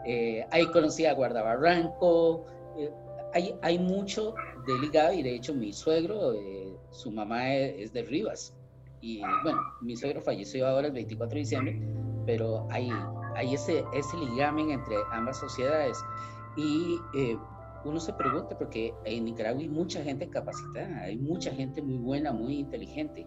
Eh, 0.05 0.45
ahí 0.51 0.67
conocí 0.67 1.07
a 1.07 1.15
Guardabarranco. 1.15 2.45
Eh, 2.77 2.91
hay, 3.35 3.55
hay 3.63 3.79
mucho 3.79 4.35
de 4.67 4.79
ligado 4.81 5.13
y 5.13 5.23
de 5.23 5.35
hecho 5.35 5.55
mi 5.55 5.73
suegro, 5.73 6.35
eh, 6.35 6.73
su 6.91 7.11
mamá 7.11 7.55
es, 7.55 7.93
de 7.93 8.03
Rivas. 8.03 8.55
Y 9.01 9.21
bueno, 9.43 9.61
mi 9.81 9.97
suegro 9.97 10.21
falleció 10.21 10.67
ahora 10.67 10.87
el 10.89 10.93
24 10.93 11.35
de 11.35 11.41
diciembre, 11.41 11.81
pero 12.25 12.69
hay, 12.71 12.89
hay 13.37 13.55
ese, 13.55 13.85
ese 13.93 14.17
ligamen 14.17 14.71
entre 14.71 14.97
ambas 15.13 15.39
sociedades. 15.39 15.99
Y 16.57 16.99
uno 17.85 17.99
se 17.99 18.13
pregunta, 18.13 18.57
porque 18.57 18.95
en 19.05 19.25
Nicaragua 19.25 19.61
hay 19.61 19.69
mucha 19.69 20.03
gente 20.03 20.29
capacitada, 20.29 21.03
hay 21.03 21.17
mucha 21.17 21.51
gente 21.51 21.83
muy 21.83 21.97
buena, 21.97 22.33
muy 22.33 22.59
inteligente. 22.59 23.27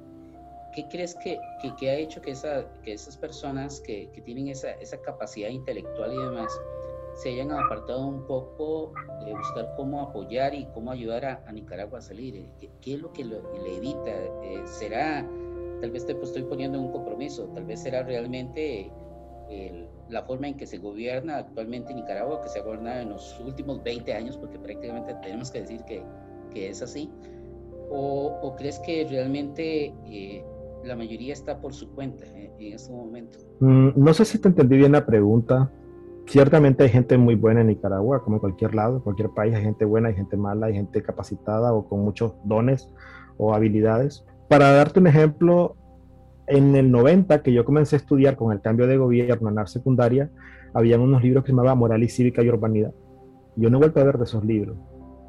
¿Qué 0.73 0.85
crees 0.89 1.15
que, 1.15 1.39
que, 1.77 1.89
ha 1.89 1.95
hecho 1.95 2.21
que, 2.21 2.31
esa, 2.31 2.65
que 2.83 2.93
esas 2.93 3.15
personas 3.17 3.79
que, 3.81 4.09
que 4.11 4.21
tienen 4.21 4.49
esa, 4.49 4.71
esa, 4.71 5.01
capacidad 5.01 5.49
intelectual 5.49 6.13
y 6.13 6.17
demás 6.17 6.51
se 7.13 7.29
hayan 7.29 7.51
apartado 7.51 8.05
un 8.05 8.27
poco 8.27 8.91
de 9.25 9.33
buscar 9.33 9.73
cómo 9.77 10.01
apoyar 10.01 10.53
y 10.53 10.65
cómo 10.73 10.91
ayudar 10.91 11.25
a, 11.25 11.51
Nicaragua 11.53 11.99
a 11.99 12.01
salir? 12.01 12.45
¿Qué, 12.81 12.93
es 12.93 12.99
lo 12.99 13.13
que 13.13 13.23
le 13.23 13.77
evita? 13.77 14.11
Eh, 14.43 14.61
¿Será, 14.65 15.25
tal 15.79 15.91
vez 15.91 16.05
te 16.05 16.11
estoy 16.11 16.43
poniendo 16.43 16.79
un 16.79 16.91
compromiso, 16.91 17.45
tal 17.53 17.63
vez 17.63 17.81
será 17.81 18.03
realmente 18.03 18.91
la 20.09 20.23
forma 20.23 20.47
en 20.47 20.55
que 20.55 20.65
se 20.65 20.77
gobierna 20.77 21.37
actualmente 21.37 21.91
en 21.91 21.97
Nicaragua, 21.97 22.41
que 22.41 22.49
se 22.49 22.59
ha 22.59 22.63
gobernado 22.63 23.01
en 23.01 23.09
los 23.09 23.39
últimos 23.39 23.83
20 23.83 24.13
años, 24.13 24.37
porque 24.37 24.59
prácticamente 24.59 25.15
tenemos 25.21 25.51
que 25.51 25.61
decir 25.61 25.83
que, 25.85 26.03
que 26.51 26.69
es 26.69 26.81
así? 26.81 27.09
¿O, 27.89 28.39
o, 28.41 28.55
crees 28.55 28.79
que 28.79 29.05
realmente 29.09 29.93
eh, 30.07 30.43
la 30.85 30.95
mayoría 30.95 31.33
está 31.33 31.59
por 31.59 31.73
su 31.73 31.89
cuenta 31.91 32.25
en, 32.25 32.73
este 32.73 32.91
momento. 32.91 33.39
Mm, 33.59 33.89
no 33.95 34.13
sé 34.13 34.25
si 34.25 34.39
te 34.39 34.47
entendí 34.47 34.77
bien 34.77 34.91
la 34.91 35.05
pregunta. 35.05 35.71
Ciertamente 36.27 36.83
hay 36.83 36.89
gente 36.89 37.17
muy 37.17 37.35
buena 37.35 37.61
en 37.61 37.67
Nicaragua, 37.67 38.23
como 38.23 38.37
en 38.37 38.39
cualquier 38.39 38.73
lado, 38.73 39.03
cualquier 39.03 39.29
país 39.29 39.53
hay 39.53 39.63
gente 39.63 39.85
buena, 39.85 40.09
hay 40.09 40.15
gente 40.15 40.37
mala, 40.37 40.67
hay 40.67 40.73
gente 40.73 41.03
capacitada 41.03 41.73
o 41.73 41.87
con 41.87 42.01
muchos 42.01 42.33
dones 42.43 42.89
o 43.37 43.53
habilidades. 43.53 44.25
Para 44.49 44.71
darte 44.71 44.99
un 44.99 45.07
ejemplo, 45.07 45.75
en 46.47 46.75
el 46.75 46.91
90 46.91 47.41
que 47.41 47.53
yo 47.53 47.65
comencé 47.65 47.95
a 47.95 47.99
estudiar 47.99 48.35
con 48.35 48.51
el 48.51 48.61
cambio 48.61 48.87
de 48.87 48.97
gobierno 48.97 49.49
en 49.49 49.55
la 49.55 49.67
secundaria, 49.67 50.29
habían 50.73 51.01
unos 51.01 51.23
libros 51.23 51.43
que 51.43 51.47
se 51.47 51.53
llamaban 51.53 51.77
Moral 51.77 52.03
y 52.03 52.09
Cívica 52.09 52.43
y 52.43 52.49
Urbanidad. 52.49 52.93
Yo 53.55 53.69
no 53.69 53.77
he 53.77 53.79
vuelto 53.79 53.99
a 53.99 54.03
ver 54.03 54.17
de 54.17 54.25
esos 54.25 54.43
libros. 54.43 54.77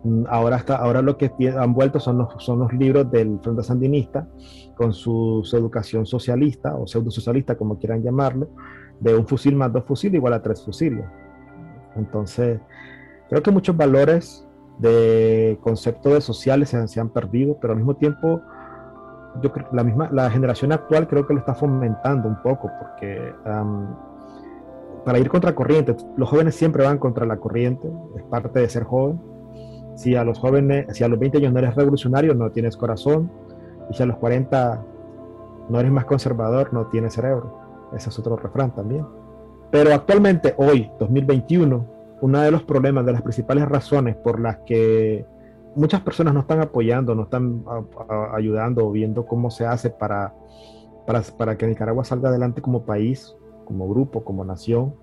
Mm, 0.04 0.24
ahora, 0.28 0.56
está, 0.56 0.76
ahora 0.76 1.02
lo 1.02 1.16
que 1.16 1.30
han 1.56 1.72
vuelto 1.72 2.00
son 2.00 2.18
los, 2.18 2.34
son 2.38 2.60
los 2.60 2.72
libros 2.72 3.10
del 3.10 3.38
Frente 3.42 3.62
Sandinista 3.62 4.28
con 4.76 4.92
su, 4.92 5.42
educación 5.52 6.06
socialista 6.06 6.76
o 6.76 6.86
pseudo 6.86 7.10
socialista, 7.10 7.56
como 7.56 7.78
quieran 7.78 8.02
llamarlo, 8.02 8.48
de 9.00 9.16
un 9.16 9.26
fusil 9.26 9.56
más 9.56 9.72
dos 9.72 9.84
fusiles 9.84 10.16
igual 10.16 10.34
a 10.34 10.42
tres 10.42 10.64
fusiles. 10.64 11.04
Entonces, 11.96 12.60
creo 13.28 13.42
que 13.42 13.50
muchos 13.50 13.76
valores 13.76 14.46
de 14.78 15.58
concepto 15.62 16.10
de 16.10 16.20
sociales 16.20 16.68
se, 16.68 17.00
han 17.00 17.08
perdido, 17.08 17.58
pero 17.60 17.72
al 17.72 17.78
mismo 17.78 17.96
tiempo, 17.96 18.42
yo 19.42 19.52
creo 19.52 19.68
la 19.72 19.84
misma 19.84 20.08
la 20.12 20.30
generación 20.30 20.72
actual 20.72 21.06
creo 21.06 21.26
que 21.26 21.34
lo 21.34 21.40
está 21.40 21.54
fomentando 21.54 22.28
un 22.28 22.42
poco, 22.42 22.70
porque 22.78 23.32
para 25.04 25.18
ir 25.18 25.28
contra 25.28 25.54
corriente, 25.54 25.96
los 26.16 26.28
jóvenes 26.28 26.54
siempre 26.54 26.84
van 26.84 26.98
contra 26.98 27.26
la 27.26 27.36
corriente, 27.36 27.90
es 28.16 28.22
parte 28.24 28.60
de 28.60 28.68
ser 28.68 28.84
joven 28.84 29.20
si 29.96 30.14
a 30.14 30.24
los 30.24 30.38
jóvenes, 30.38 30.94
si 30.94 31.02
a 31.04 31.08
los 31.08 31.18
20 31.18 31.38
años 31.38 31.52
no 31.52 31.58
eres 31.58 31.74
revolucionario, 31.74 32.34
no 32.34 32.50
tienes 32.50 32.76
corazón. 32.76 33.30
Y 33.90 33.94
si 33.94 34.02
a 34.02 34.06
los 34.06 34.18
40 34.18 34.84
no 35.70 35.80
eres 35.80 35.90
más 35.90 36.04
conservador, 36.04 36.72
no 36.72 36.86
tienes 36.88 37.14
cerebro. 37.14 37.88
Ese 37.94 38.10
es 38.10 38.18
otro 38.18 38.36
refrán 38.36 38.74
también. 38.74 39.06
Pero 39.70 39.92
actualmente, 39.94 40.54
hoy, 40.58 40.90
2021, 41.00 41.86
uno 42.20 42.40
de 42.40 42.50
los 42.50 42.62
problemas, 42.62 43.06
de 43.06 43.12
las 43.12 43.22
principales 43.22 43.66
razones 43.66 44.16
por 44.16 44.38
las 44.38 44.58
que 44.66 45.24
muchas 45.76 46.00
personas 46.00 46.34
no 46.34 46.40
están 46.40 46.60
apoyando, 46.60 47.14
no 47.14 47.24
están 47.24 47.64
ayudando 48.32 48.90
viendo 48.90 49.26
cómo 49.26 49.50
se 49.50 49.66
hace 49.66 49.90
para, 49.90 50.34
para, 51.06 51.22
para 51.38 51.56
que 51.56 51.66
Nicaragua 51.66 52.04
salga 52.04 52.30
adelante 52.30 52.62
como 52.62 52.84
país, 52.84 53.36
como 53.64 53.88
grupo, 53.88 54.24
como 54.24 54.44
nación, 54.44 54.94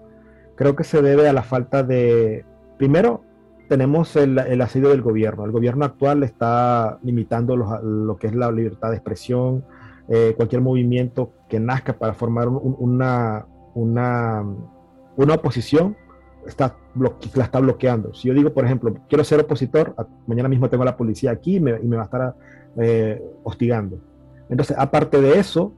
creo 0.56 0.76
que 0.76 0.84
se 0.84 1.02
debe 1.02 1.28
a 1.30 1.34
la 1.34 1.44
falta 1.44 1.84
de, 1.84 2.46
primero, 2.78 3.22
tenemos 3.70 4.16
el, 4.16 4.38
el 4.40 4.62
asedio 4.62 4.90
del 4.90 5.02
gobierno. 5.02 5.46
El 5.46 5.52
gobierno 5.52 5.86
actual 5.86 6.24
está 6.24 7.00
limitando 7.02 7.56
lo 7.56 8.16
que 8.18 8.28
es 8.28 8.36
la 8.36 8.52
libertad 8.52 8.90
de 8.90 8.98
expresión, 8.98 9.66
eh, 10.10 10.34
cualquier 10.36 10.62
movimiento 10.62 11.32
que 11.48 11.60
nazca 11.60 11.94
para 11.94 12.14
formar 12.14 12.50
una, 12.50 13.46
una, 13.74 14.44
una 15.16 15.34
oposición, 15.34 15.96
está 16.48 16.78
la 17.36 17.44
está 17.44 17.60
bloqueando. 17.60 18.14
Si 18.14 18.28
yo 18.28 18.34
digo, 18.34 18.54
por 18.54 18.66
ejemplo, 18.66 18.94
quiero 19.10 19.24
ser 19.24 19.40
opositor, 19.40 19.96
mañana 20.28 20.50
mismo 20.50 20.70
tengo 20.70 20.84
a 20.84 20.88
la 20.88 20.98
policía 20.98 21.32
aquí 21.32 21.58
y 21.58 21.60
me, 21.60 21.72
y 21.82 21.88
me 21.88 21.96
va 21.96 22.04
a 22.04 22.06
estar 22.06 22.36
eh, 22.78 23.22
hostigando. 23.44 24.00
Entonces, 24.50 24.78
aparte 24.78 25.22
de 25.22 25.40
eso, 25.40 25.74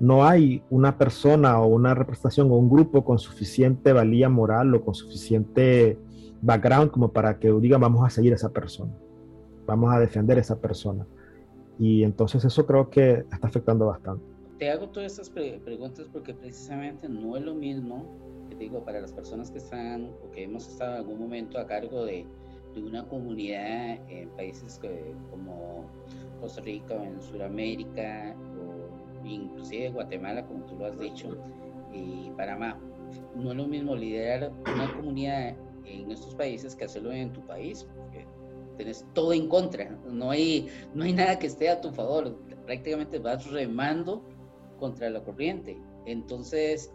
no 0.00 0.24
hay 0.24 0.62
una 0.70 0.98
persona 0.98 1.60
o 1.60 1.66
una 1.66 1.94
representación 1.94 2.50
o 2.50 2.54
un 2.56 2.68
grupo 2.68 3.04
con 3.04 3.18
suficiente 3.18 3.92
valía 3.92 4.28
moral 4.28 4.74
o 4.74 4.84
con 4.84 4.94
suficiente 4.94 5.98
background 6.42 6.90
como 6.90 7.12
para 7.12 7.38
que 7.38 7.50
digan 7.52 7.80
vamos 7.80 8.04
a 8.04 8.10
seguir 8.10 8.32
a 8.32 8.36
esa 8.36 8.50
persona, 8.50 8.92
vamos 9.66 9.94
a 9.94 9.98
defender 9.98 10.38
a 10.38 10.40
esa 10.40 10.60
persona. 10.60 11.06
Y 11.78 12.04
entonces 12.04 12.44
eso 12.44 12.66
creo 12.66 12.88
que 12.88 13.24
está 13.30 13.46
afectando 13.46 13.86
bastante. 13.86 14.24
Te 14.58 14.70
hago 14.70 14.88
todas 14.88 15.12
estas 15.12 15.30
preguntas 15.30 16.06
porque 16.10 16.32
precisamente 16.32 17.08
no 17.08 17.36
es 17.36 17.44
lo 17.44 17.54
mismo, 17.54 18.06
digo, 18.58 18.84
para 18.84 19.00
las 19.00 19.12
personas 19.12 19.50
que 19.50 19.58
están 19.58 20.10
o 20.24 20.30
que 20.30 20.44
hemos 20.44 20.68
estado 20.68 20.92
en 20.92 20.98
algún 20.98 21.18
momento 21.18 21.58
a 21.58 21.66
cargo 21.66 22.04
de, 22.04 22.26
de 22.74 22.82
una 22.82 23.06
comunidad 23.06 23.98
en 24.10 24.28
países 24.30 24.80
como 25.30 25.84
Costa 26.40 26.60
Rica 26.62 26.94
o 26.94 27.02
en 27.02 27.20
Sudamérica 27.20 28.36
o 28.60 29.26
inclusive 29.26 29.90
Guatemala, 29.90 30.46
como 30.46 30.64
tú 30.66 30.76
lo 30.76 30.86
has 30.86 30.98
dicho, 30.98 31.36
y 31.92 32.30
Panamá. 32.36 32.78
No 33.34 33.50
es 33.50 33.56
lo 33.56 33.66
mismo 33.66 33.94
liderar 33.94 34.52
una 34.74 34.92
comunidad 34.94 35.54
en 35.84 36.10
estos 36.10 36.34
países 36.34 36.74
que 36.74 36.84
hacerlo 36.84 37.12
en 37.12 37.32
tu 37.32 37.40
país, 37.46 37.86
porque 37.96 38.26
tenés 38.76 39.06
todo 39.14 39.32
en 39.32 39.48
contra, 39.48 39.90
no 40.10 40.30
hay, 40.30 40.68
no 40.94 41.04
hay 41.04 41.12
nada 41.12 41.38
que 41.38 41.46
esté 41.46 41.68
a 41.68 41.80
tu 41.80 41.90
favor, 41.92 42.36
prácticamente 42.66 43.18
vas 43.18 43.50
remando 43.50 44.22
contra 44.78 45.08
la 45.08 45.22
corriente. 45.22 45.78
Entonces, 46.04 46.92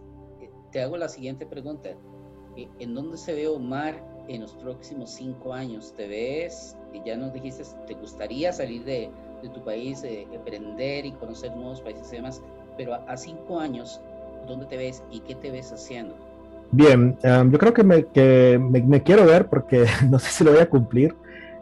te 0.72 0.82
hago 0.82 0.97
la 0.97 1.09
siguiente 1.09 1.45
pregunta. 1.45 1.89
Eh, 2.55 2.67
¿En 2.80 2.95
dónde 2.95 3.17
se 3.17 3.34
ve 3.34 3.47
Omar 3.47 4.03
en 4.28 4.41
los 4.41 4.53
próximos 4.53 5.11
cinco 5.11 5.53
años? 5.53 5.93
¿Te 5.95 6.07
ves, 6.07 6.76
y 6.93 7.01
ya 7.05 7.17
nos 7.17 7.34
dijiste, 7.34 7.63
te 7.88 7.93
gustaría 7.93 8.51
salir 8.51 8.84
de, 8.84 9.09
de 9.41 9.49
tu 9.49 9.63
país, 9.63 10.03
eh, 10.03 10.28
emprender 10.32 11.05
y 11.05 11.11
conocer 11.13 11.55
nuevos 11.55 11.82
países 11.82 12.11
y 12.11 12.17
demás, 12.17 12.41
pero 12.78 12.93
a 12.93 13.17
cinco 13.17 13.59
años, 13.59 14.01
¿dónde 14.47 14.65
te 14.65 14.78
ves 14.78 15.03
y 15.11 15.19
qué 15.22 15.36
te 15.36 15.51
ves 15.51 15.72
haciendo? 15.72 16.15
Bien, 16.74 17.17
yo 17.22 17.59
creo 17.59 17.74
que, 17.74 17.84
me, 17.84 18.05
que 18.05 18.57
me, 18.57 19.03
quiero 19.03 19.26
ver 19.26 19.47
porque 19.47 19.86
no 20.09 20.19
sé 20.19 20.32
si 20.32 20.43
lo 20.43 20.51
voy 20.51 20.61
a 20.61 20.69
cumplir. 20.69 21.15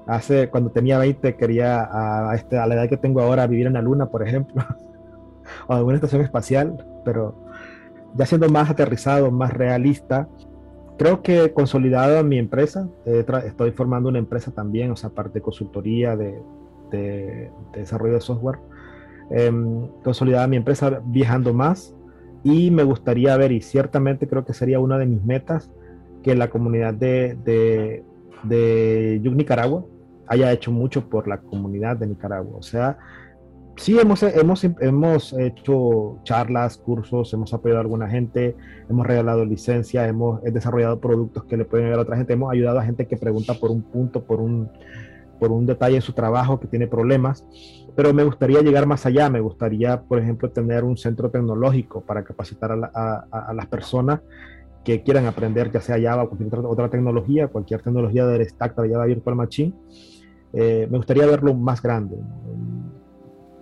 Hace, 0.05 0.49
cuando 0.49 0.71
tenía 0.71 0.97
20, 0.97 1.35
quería 1.35 1.87
a, 1.91 2.33
este, 2.35 2.57
a 2.57 2.65
la 2.65 2.75
edad 2.75 2.89
que 2.89 2.97
tengo 2.97 3.21
ahora 3.21 3.45
vivir 3.45 3.67
en 3.67 3.73
la 3.73 3.81
Luna, 3.81 4.07
por 4.07 4.27
ejemplo, 4.27 4.63
o 5.67 5.73
en 5.73 5.77
alguna 5.77 5.95
estación 5.95 6.21
espacial, 6.21 6.83
pero 7.05 7.35
ya 8.15 8.25
siendo 8.25 8.49
más 8.49 8.69
aterrizado, 8.69 9.31
más 9.31 9.53
realista, 9.53 10.27
creo 10.97 11.21
que 11.21 11.53
consolidado 11.53 12.23
mi 12.23 12.37
empresa, 12.37 12.89
estoy 13.45 13.71
formando 13.71 14.09
una 14.09 14.19
empresa 14.19 14.51
también, 14.51 14.91
o 14.91 14.95
sea, 14.95 15.09
parte 15.09 15.35
de 15.35 15.41
consultoría, 15.41 16.15
de, 16.17 16.41
de, 16.91 17.51
desarrollo 17.73 18.15
de 18.15 18.21
software, 18.21 18.59
eh, 19.31 19.51
consolidada 20.03 20.47
mi 20.47 20.57
empresa 20.57 21.01
viajando 21.05 21.53
más, 21.53 21.95
y 22.43 22.71
me 22.71 22.83
gustaría 22.83 23.35
ver, 23.37 23.51
y 23.51 23.61
ciertamente 23.61 24.27
creo 24.27 24.45
que 24.45 24.53
sería 24.53 24.79
una 24.79 24.97
de 24.97 25.05
mis 25.05 25.23
metas, 25.23 25.71
que 26.23 26.35
la 26.35 26.49
comunidad 26.49 26.93
de, 26.93 27.37
de, 27.45 28.03
de 28.43 29.21
Nicaragua 29.23 29.85
haya 30.27 30.51
hecho 30.51 30.71
mucho 30.71 31.09
por 31.09 31.27
la 31.27 31.39
comunidad 31.39 31.97
de 31.97 32.07
Nicaragua. 32.07 32.57
O 32.57 32.61
sea, 32.61 32.97
sí 33.79 33.97
hemos, 33.97 34.21
hemos, 34.23 34.63
hemos 34.63 35.33
hecho 35.33 36.19
charlas, 36.23 36.77
cursos, 36.77 37.33
hemos 37.33 37.53
apoyado 37.53 37.79
a 37.79 37.81
alguna 37.81 38.09
gente, 38.09 38.55
hemos 38.89 39.07
regalado 39.07 39.45
licencias, 39.45 40.07
hemos 40.07 40.41
desarrollado 40.43 40.99
productos 40.99 41.45
que 41.45 41.55
le 41.55 41.63
pueden 41.63 41.85
ayudar 41.85 41.99
a 41.99 42.03
otra 42.03 42.17
gente, 42.17 42.33
hemos 42.33 42.51
ayudado 42.51 42.79
a 42.79 42.83
gente 42.83 43.07
que 43.07 43.15
pregunta 43.15 43.53
por 43.53 43.71
un 43.71 43.81
punto, 43.81 44.23
por 44.23 44.41
un, 44.41 44.69
por 45.39 45.51
un 45.51 45.65
detalle 45.65 45.95
en 45.95 46.01
su 46.01 46.11
trabajo 46.11 46.59
que 46.59 46.67
tiene 46.67 46.87
problemas, 46.87 47.45
pero 47.95 48.13
me 48.13 48.25
gustaría 48.25 48.61
llegar 48.61 48.85
más 48.85 49.05
allá, 49.05 49.29
me 49.29 49.39
gustaría, 49.39 50.01
por 50.01 50.19
ejemplo, 50.19 50.51
tener 50.51 50.83
un 50.83 50.97
centro 50.97 51.31
tecnológico 51.31 52.01
para 52.01 52.23
capacitar 52.23 52.71
a, 52.71 53.53
las 53.53 53.67
personas 53.67 54.19
que 54.83 55.03
quieran 55.03 55.25
aprender, 55.25 55.71
ya 55.71 55.79
sea 55.79 56.01
Java 56.01 56.23
o 56.23 56.29
cualquier 56.29 56.59
otra, 56.65 56.89
tecnología, 56.89 57.47
cualquier 57.47 57.81
tecnología 57.81 58.25
del 58.25 58.45
stack 58.45 58.75
de 58.75 58.89
Java 58.89 59.05
Virtual 59.05 59.35
Machine. 59.37 59.73
Eh, 60.51 60.87
me 60.89 60.97
gustaría 60.97 61.25
verlo 61.27 61.53
más 61.53 61.81
grande 61.81 62.17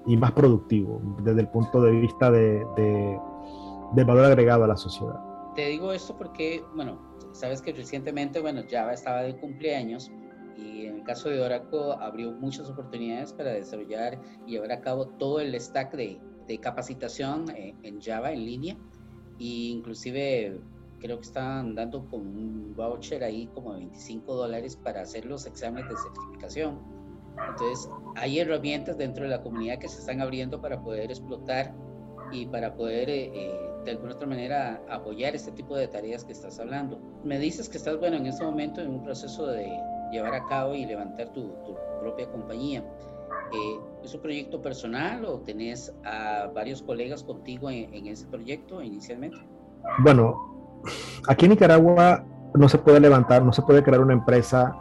y 0.07 0.17
más 0.17 0.31
productivo 0.31 1.01
desde 1.21 1.41
el 1.41 1.49
punto 1.49 1.81
de 1.81 1.91
vista 1.91 2.31
de, 2.31 2.65
del 3.93 4.05
valor 4.05 4.25
agregado 4.25 4.63
a 4.63 4.67
la 4.67 4.77
sociedad. 4.77 5.19
te 5.53 5.67
digo 5.67 5.91
esto 5.91 6.17
porque, 6.17 6.63
bueno, 6.75 6.97
sabes 7.33 7.61
que 7.61 7.73
recientemente, 7.73 8.39
bueno, 8.39 8.63
Java 8.69 8.93
estaba 8.93 9.21
de 9.21 9.35
cumpleaños 9.37 10.11
y 10.55 10.85
en 10.85 10.95
el 10.95 11.03
caso 11.03 11.29
de 11.29 11.41
Oracle 11.41 11.93
abrió 11.99 12.31
muchas 12.31 12.69
oportunidades 12.69 13.33
para 13.33 13.51
desarrollar 13.51 14.19
y 14.45 14.51
llevar 14.51 14.71
a 14.71 14.81
cabo 14.81 15.05
todo 15.05 15.39
el 15.39 15.59
stack 15.59 15.93
de, 15.95 16.19
de 16.47 16.57
capacitación 16.57 17.45
eh, 17.55 17.75
en 17.83 18.01
Java 18.01 18.31
en 18.31 18.45
línea 18.45 18.77
e 19.39 19.69
inclusive 19.69 20.59
creo 20.99 21.17
que 21.17 21.25
estaban 21.25 21.75
dando 21.75 22.05
como 22.05 22.23
un 22.23 22.73
voucher 22.75 23.23
ahí 23.23 23.47
como 23.53 23.73
de 23.73 23.79
25 23.79 24.33
dólares 24.33 24.75
para 24.75 25.01
hacer 25.01 25.25
los 25.25 25.45
exámenes 25.45 25.89
de 25.89 25.95
certificación. 25.97 26.96
Entonces, 27.49 27.89
hay 28.15 28.39
herramientas 28.39 28.97
dentro 28.97 29.23
de 29.23 29.29
la 29.29 29.41
comunidad 29.41 29.77
que 29.77 29.88
se 29.88 29.99
están 29.99 30.21
abriendo 30.21 30.59
para 30.61 30.81
poder 30.81 31.11
explotar 31.11 31.73
y 32.31 32.45
para 32.47 32.73
poder 32.75 33.09
eh, 33.09 33.31
eh, 33.33 33.71
de 33.85 33.91
alguna 33.91 34.13
otra 34.13 34.27
manera 34.27 34.81
apoyar 34.89 35.35
este 35.35 35.51
tipo 35.51 35.75
de 35.75 35.88
tareas 35.88 36.23
que 36.23 36.33
estás 36.33 36.59
hablando. 36.59 36.99
Me 37.23 37.39
dices 37.39 37.69
que 37.69 37.77
estás, 37.77 37.97
bueno, 37.99 38.17
en 38.17 38.25
este 38.25 38.43
momento 38.43 38.81
en 38.81 38.89
un 38.89 39.03
proceso 39.03 39.47
de 39.47 39.69
llevar 40.11 40.33
a 40.33 40.45
cabo 40.45 40.73
y 40.75 40.85
levantar 40.85 41.29
tu, 41.29 41.53
propia 42.01 42.29
compañía. 42.29 42.83
Eh, 43.51 43.79
¿Es 44.03 44.13
un 44.13 44.21
proyecto 44.21 44.61
personal 44.61 45.25
o 45.25 45.39
tenés 45.39 45.93
a 46.03 46.47
varios 46.53 46.81
colegas 46.81 47.23
contigo 47.23 47.69
en, 47.69 47.93
en 47.93 48.07
ese 48.07 48.25
proyecto 48.27 48.81
inicialmente? 48.81 49.38
Bueno, 49.99 50.81
aquí 51.27 51.45
en 51.45 51.51
Nicaragua 51.51 52.23
no 52.53 52.69
se 52.69 52.77
puede 52.77 52.99
levantar, 52.99 53.43
no 53.43 53.53
se 53.53 53.61
puede 53.61 53.83
crear 53.83 54.01
una 54.01 54.13
empresa 54.13 54.75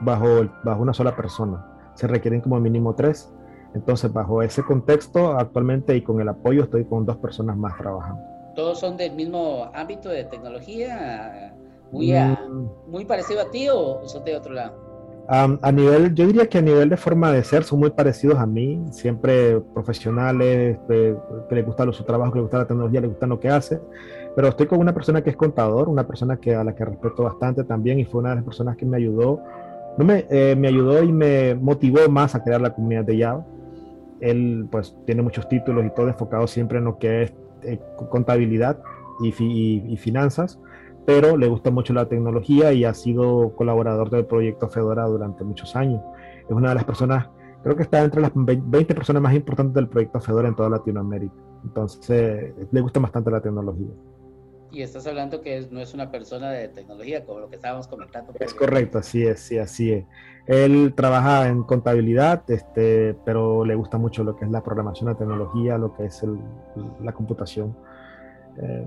bajo, 0.00 0.48
bajo 0.64 0.82
una 0.82 0.94
sola 0.94 1.14
persona. 1.14 1.64
Se 1.94 2.06
requieren 2.06 2.40
como 2.40 2.60
mínimo 2.60 2.94
tres. 2.94 3.32
Entonces, 3.74 4.12
bajo 4.12 4.42
ese 4.42 4.62
contexto, 4.62 5.38
actualmente 5.38 5.96
y 5.96 6.02
con 6.02 6.20
el 6.20 6.28
apoyo, 6.28 6.64
estoy 6.64 6.84
con 6.84 7.04
dos 7.04 7.16
personas 7.18 7.56
más 7.56 7.76
trabajando. 7.76 8.22
¿Todos 8.54 8.80
son 8.80 8.96
del 8.96 9.12
mismo 9.12 9.70
ámbito 9.74 10.08
de 10.08 10.24
tecnología? 10.24 11.54
¿Muy, 11.92 12.12
mm. 12.12 12.90
muy 12.90 13.04
parecido 13.04 13.42
a 13.42 13.50
ti 13.50 13.68
o 13.70 14.06
son 14.08 14.24
de 14.24 14.36
otro 14.36 14.54
lado? 14.54 14.86
a 15.28 15.72
nivel, 15.72 16.14
yo 16.14 16.26
diría 16.26 16.48
que 16.48 16.58
a 16.58 16.62
nivel 16.62 16.88
de 16.88 16.96
forma 16.96 17.32
de 17.32 17.42
ser 17.42 17.64
son 17.64 17.80
muy 17.80 17.90
parecidos 17.90 18.38
a 18.38 18.46
mí, 18.46 18.80
siempre 18.92 19.60
profesionales, 19.74 20.78
que, 20.88 21.16
que 21.48 21.54
les 21.54 21.66
gusta 21.66 21.90
su 21.92 22.04
trabajo, 22.04 22.32
que 22.32 22.38
les 22.38 22.44
gusta 22.44 22.58
la 22.58 22.66
tecnología, 22.66 23.00
les 23.00 23.10
gusta 23.10 23.26
lo 23.26 23.40
que 23.40 23.48
hace, 23.48 23.80
pero 24.36 24.48
estoy 24.48 24.66
con 24.66 24.78
una 24.80 24.92
persona 24.92 25.22
que 25.22 25.30
es 25.30 25.36
contador, 25.36 25.88
una 25.88 26.06
persona 26.06 26.36
que, 26.36 26.54
a 26.54 26.62
la 26.62 26.74
que 26.74 26.84
respeto 26.84 27.22
bastante 27.22 27.64
también 27.64 27.98
y 27.98 28.04
fue 28.04 28.20
una 28.20 28.30
de 28.30 28.36
las 28.36 28.44
personas 28.44 28.76
que 28.76 28.84
me 28.84 28.98
ayudó, 28.98 29.40
no 29.96 30.04
me, 30.04 30.26
eh, 30.28 30.54
me 30.54 30.68
ayudó 30.68 31.02
y 31.02 31.10
me 31.10 31.54
motivó 31.54 32.06
más 32.10 32.34
a 32.34 32.44
crear 32.44 32.60
la 32.60 32.74
comunidad 32.74 33.04
de 33.04 33.18
Java. 33.18 33.46
Él 34.20 34.68
pues 34.70 34.94
tiene 35.06 35.22
muchos 35.22 35.48
títulos 35.48 35.86
y 35.86 35.90
todo 35.90 36.08
enfocado 36.08 36.46
siempre 36.46 36.76
en 36.76 36.84
lo 36.84 36.98
que 36.98 37.22
es 37.22 37.34
eh, 37.62 37.80
contabilidad 38.10 38.78
y, 39.22 39.30
y, 39.90 39.96
finanzas, 39.96 40.60
pero 41.06 41.38
le 41.38 41.48
gusta 41.48 41.70
mucho 41.70 41.94
la 41.94 42.06
tecnología 42.06 42.74
y 42.74 42.84
ha 42.84 42.92
sido 42.92 43.54
colaborador 43.56 44.10
del 44.10 44.26
proyecto 44.26 44.68
Fedora 44.68 45.06
durante 45.06 45.44
muchos 45.44 45.74
años. 45.76 46.02
Es 46.46 46.54
una 46.54 46.68
de 46.68 46.74
las 46.74 46.84
personas, 46.84 47.30
creo 47.62 47.74
que 47.74 47.84
está 47.84 48.04
entre 48.04 48.20
las 48.20 48.32
20 48.34 48.94
personas 48.94 49.22
más 49.22 49.34
importantes 49.34 49.74
del 49.76 49.88
proyecto 49.88 50.20
Fedora 50.20 50.46
en 50.46 50.54
toda 50.54 50.68
Latinoamérica. 50.68 51.32
Entonces, 51.64 52.52
le 52.70 52.80
gusta 52.82 53.00
bastante 53.00 53.30
la 53.30 53.40
tecnología. 53.40 53.88
Y 54.70 54.82
estás 54.82 55.06
hablando 55.06 55.40
que 55.40 55.66
no 55.70 55.80
es 55.80 55.94
una 55.94 56.10
persona 56.10 56.50
de 56.50 56.68
tecnología, 56.68 57.24
como 57.24 57.40
lo 57.40 57.48
que 57.48 57.56
estábamos 57.56 57.86
comentando. 57.86 58.32
Es 58.40 58.54
correcto, 58.54 58.98
así 58.98 59.24
es, 59.24 59.40
sí, 59.40 59.58
así 59.58 59.92
es. 59.92 60.04
Él 60.46 60.94
trabaja 60.94 61.48
en 61.48 61.64
contabilidad, 61.64 62.48
este, 62.48 63.14
pero 63.24 63.64
le 63.64 63.74
gusta 63.74 63.98
mucho 63.98 64.22
lo 64.22 64.36
que 64.36 64.44
es 64.44 64.50
la 64.50 64.62
programación, 64.62 65.10
la 65.10 65.16
tecnología, 65.16 65.76
lo 65.78 65.96
que 65.96 66.06
es 66.06 66.22
la 67.00 67.12
computación. 67.12 67.76
Eh, 68.60 68.86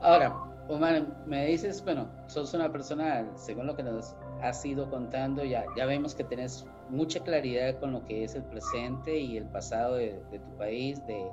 Ahora, 0.00 0.34
Omar, 0.68 1.24
me 1.26 1.46
dices, 1.46 1.82
bueno, 1.84 2.08
sos 2.26 2.52
una 2.54 2.72
persona, 2.72 3.26
según 3.36 3.66
lo 3.66 3.76
que 3.76 3.82
nos 3.82 4.16
has 4.42 4.64
ido 4.64 4.90
contando, 4.90 5.44
ya, 5.44 5.64
ya 5.76 5.86
vemos 5.86 6.14
que 6.14 6.24
tenés 6.24 6.66
mucha 6.88 7.20
claridad 7.20 7.78
con 7.78 7.92
lo 7.92 8.04
que 8.04 8.24
es 8.24 8.34
el 8.34 8.42
presente 8.44 9.18
y 9.18 9.36
el 9.36 9.44
pasado 9.44 9.96
de, 9.96 10.20
tu 10.32 10.56
país, 10.58 11.04
de, 11.06 11.24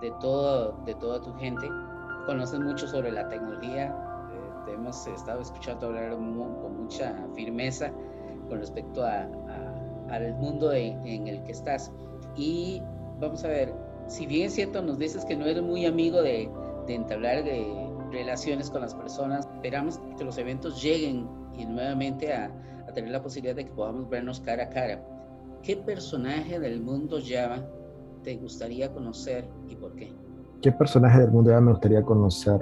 de, 0.00 0.12
todo, 0.20 0.82
de 0.84 0.94
toda 0.94 1.20
tu 1.20 1.32
gente 1.34 1.68
conoces 2.26 2.60
mucho 2.60 2.86
sobre 2.86 3.12
la 3.12 3.28
tecnología, 3.28 3.86
eh, 4.32 4.64
te 4.66 4.72
hemos 4.72 5.06
estado 5.06 5.40
escuchando 5.40 5.86
hablar 5.86 6.10
con 6.12 6.76
mucha 6.76 7.14
firmeza 7.34 7.92
con 8.48 8.58
respecto 8.58 9.04
a, 9.04 9.28
al 10.10 10.34
mundo 10.34 10.72
en 10.72 11.26
el 11.26 11.42
que 11.44 11.52
estás. 11.52 11.92
Y 12.36 12.82
vamos 13.20 13.44
a 13.44 13.48
ver, 13.48 13.74
si 14.06 14.26
bien 14.26 14.46
es 14.46 14.54
cierto, 14.54 14.82
nos 14.82 14.98
dices 14.98 15.24
que 15.24 15.36
no 15.36 15.46
eres 15.46 15.62
muy 15.62 15.86
amigo 15.86 16.20
de, 16.22 16.50
de 16.86 16.94
entablar 16.94 17.44
de 17.44 17.64
relaciones 18.10 18.70
con 18.70 18.82
las 18.82 18.94
personas, 18.94 19.48
esperamos 19.54 20.00
que 20.16 20.24
los 20.24 20.38
eventos 20.38 20.82
lleguen 20.82 21.28
y 21.56 21.64
nuevamente 21.66 22.32
a, 22.32 22.50
a 22.86 22.92
tener 22.92 23.10
la 23.10 23.22
posibilidad 23.22 23.56
de 23.56 23.64
que 23.64 23.72
podamos 23.72 24.08
vernos 24.08 24.40
cara 24.40 24.64
a 24.64 24.68
cara. 24.68 25.04
¿Qué 25.62 25.76
personaje 25.76 26.60
del 26.60 26.80
mundo 26.80 27.18
Java 27.24 27.66
te 28.22 28.36
gustaría 28.36 28.92
conocer 28.92 29.48
y 29.68 29.76
por 29.76 29.94
qué? 29.96 30.12
¿Qué 30.62 30.72
personaje 30.72 31.20
del 31.20 31.30
mundo 31.30 31.60
me 31.60 31.72
gustaría 31.72 32.02
conocer? 32.02 32.60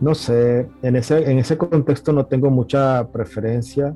No 0.00 0.14
sé, 0.14 0.68
en 0.82 0.96
ese, 0.96 1.30
en 1.30 1.38
ese 1.38 1.56
contexto 1.56 2.12
no 2.12 2.26
tengo 2.26 2.50
mucha 2.50 3.06
preferencia. 3.10 3.94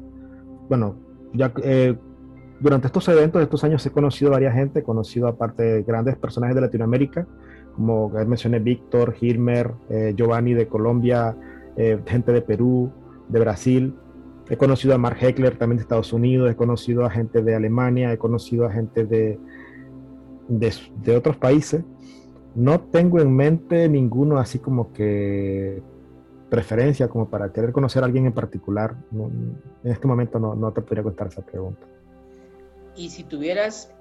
Bueno, 0.68 0.96
ya 1.34 1.52
eh, 1.62 1.96
durante 2.60 2.86
estos 2.86 3.08
eventos, 3.08 3.42
estos 3.42 3.64
años, 3.64 3.84
he 3.86 3.90
conocido 3.90 4.30
a 4.30 4.34
varias 4.34 4.54
gente, 4.54 4.80
he 4.80 4.82
conocido 4.82 5.28
aparte 5.28 5.62
de 5.62 5.82
grandes 5.82 6.16
personajes 6.16 6.54
de 6.54 6.60
Latinoamérica, 6.60 7.26
como 7.74 8.10
mencioné 8.10 8.58
Víctor, 8.58 9.14
Hilmer, 9.20 9.72
eh, 9.88 10.14
Giovanni 10.16 10.54
de 10.54 10.68
Colombia, 10.68 11.36
eh, 11.76 11.98
gente 12.06 12.32
de 12.32 12.42
Perú, 12.42 12.90
de 13.28 13.40
Brasil. 13.40 13.94
He 14.48 14.56
conocido 14.56 14.94
a 14.94 14.98
Mark 14.98 15.16
Heckler 15.20 15.56
también 15.56 15.78
de 15.78 15.82
Estados 15.82 16.12
Unidos, 16.12 16.50
he 16.50 16.56
conocido 16.56 17.04
a 17.04 17.10
gente 17.10 17.42
de 17.42 17.54
Alemania, 17.54 18.12
he 18.12 18.18
conocido 18.18 18.66
a 18.66 18.72
gente 18.72 19.06
de, 19.06 19.38
de, 20.48 20.74
de 21.02 21.16
otros 21.16 21.36
países. 21.36 21.82
No 22.54 22.80
tengo 22.80 23.20
en 23.20 23.34
mente 23.34 23.88
ninguno 23.88 24.38
así 24.38 24.58
como 24.58 24.92
que 24.92 25.82
preferencia 26.50 27.08
como 27.08 27.30
para 27.30 27.52
querer 27.52 27.72
conocer 27.72 28.02
a 28.02 28.06
alguien 28.06 28.26
en 28.26 28.32
particular. 28.32 28.96
en 29.12 29.56
este 29.84 30.06
momento 30.06 30.38
no, 30.38 30.54
no 30.54 30.72
te 30.72 30.82
podría 30.82 31.04
contestar 31.04 31.28
esa 31.28 31.42
pregunta. 31.42 31.86
Y 32.96 33.08
si 33.08 33.22
tuvieras 33.24 33.94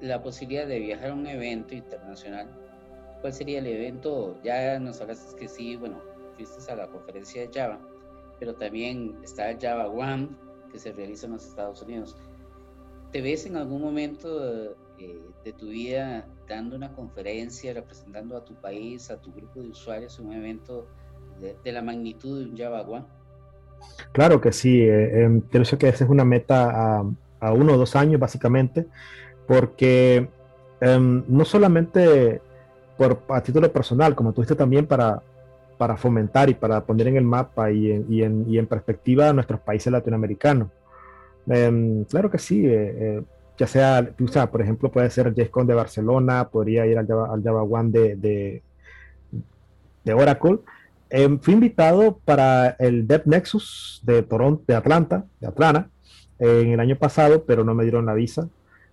la 0.00 0.22
posibilidad 0.22 0.66
de 0.66 0.80
viajar 0.80 1.10
a 1.10 1.14
un 1.14 1.26
evento 1.26 1.74
internacional, 1.74 2.48
¿cuál 3.20 3.32
sería 3.32 3.60
el 3.60 3.66
evento? 3.68 4.36
Ya 4.42 4.78
nos 4.80 5.00
hablaste 5.00 5.36
que 5.36 5.48
sí, 5.48 5.76
bueno, 5.76 6.00
fuiste 6.34 6.70
a 6.70 6.76
la 6.76 6.88
conferencia 6.88 7.42
de 7.42 7.50
Java, 7.52 7.78
pero 8.40 8.54
también 8.54 9.16
está 9.22 9.56
Java 9.58 9.86
One, 9.86 10.28
que 10.72 10.78
se 10.78 10.92
realiza 10.92 11.26
en 11.26 11.34
los 11.34 11.46
Estados 11.46 11.80
Unidos. 11.82 12.16
¿Te 13.12 13.20
ves 13.20 13.44
en 13.44 13.56
algún 13.56 13.82
momento 13.82 14.74
eh, 14.98 15.20
de 15.44 15.52
tu 15.52 15.68
vida 15.68 16.26
dando 16.48 16.76
una 16.76 16.92
conferencia, 16.92 17.74
representando 17.74 18.36
a 18.36 18.44
tu 18.44 18.54
país, 18.54 19.10
a 19.10 19.20
tu 19.20 19.32
grupo 19.32 19.60
de 19.60 19.68
usuarios, 19.68 20.18
un 20.18 20.32
evento 20.32 20.86
de, 21.40 21.72
la 21.72 21.82
magnitud 21.82 22.38
de 22.38 22.50
un 22.50 22.56
Java? 22.56 23.06
Claro 24.12 24.40
que 24.40 24.50
sí, 24.50 24.80
eh, 24.80 25.24
em, 25.24 25.40
creo 25.40 25.64
que 25.78 25.88
esa 25.88 26.04
es 26.04 26.10
una 26.10 26.24
meta 26.24 27.02
a, 27.40 27.52
uno 27.52 27.74
o 27.74 27.76
dos 27.76 27.96
años 27.96 28.18
básicamente, 28.18 28.86
porque 29.46 30.28
em, 30.80 31.24
no 31.28 31.44
solamente 31.44 32.40
por, 32.96 33.22
a 33.28 33.42
título 33.42 33.70
personal, 33.70 34.14
como 34.14 34.32
tú 34.32 34.40
dijiste 34.40 34.56
también 34.56 34.86
para, 34.86 35.20
fomentar 35.96 36.48
y 36.48 36.54
para 36.54 36.84
poner 36.86 37.08
en 37.08 37.16
el 37.16 37.24
mapa 37.24 37.72
y 37.72 37.90
en, 37.90 38.06
y 38.08 38.22
en, 38.22 38.46
y 38.48 38.56
en 38.56 38.66
perspectiva 38.68 39.28
a 39.28 39.32
nuestros 39.32 39.60
países 39.60 39.92
latinoamericanos. 39.92 40.68
Em, 41.46 42.04
claro 42.04 42.30
que 42.30 42.38
sí, 42.38 42.62
eh, 42.66 43.22
ya 43.58 43.66
sea, 43.66 44.14
o 44.20 44.28
sea, 44.28 44.50
por 44.50 44.62
ejemplo, 44.62 44.90
puede 44.90 45.10
ser 45.10 45.34
JSCon 45.34 45.66
de 45.66 45.74
Barcelona, 45.74 46.48
podría 46.48 46.86
ir 46.86 46.98
al 46.98 47.06
Java, 47.06 47.32
al 47.32 47.42
Java 47.42 47.62
One 47.62 47.90
de, 47.90 48.62
de, 50.04 50.14
Oracle. 50.14 50.58
Em, 51.10 51.38
fui 51.38 51.54
invitado 51.54 52.18
para 52.24 52.70
el 52.78 53.06
Dev 53.06 53.22
Nexus 53.26 54.00
de 54.04 54.22
Toronto, 54.22 54.64
de 54.66 54.74
Atlanta, 54.74 55.26
de 55.40 55.46
Atlanta, 55.46 55.88
en 56.38 56.70
el 56.72 56.80
año 56.80 56.96
pasado, 56.96 57.44
pero 57.44 57.64
no 57.64 57.74
me 57.74 57.84
dieron 57.84 58.06
la 58.06 58.14
visa. 58.14 58.48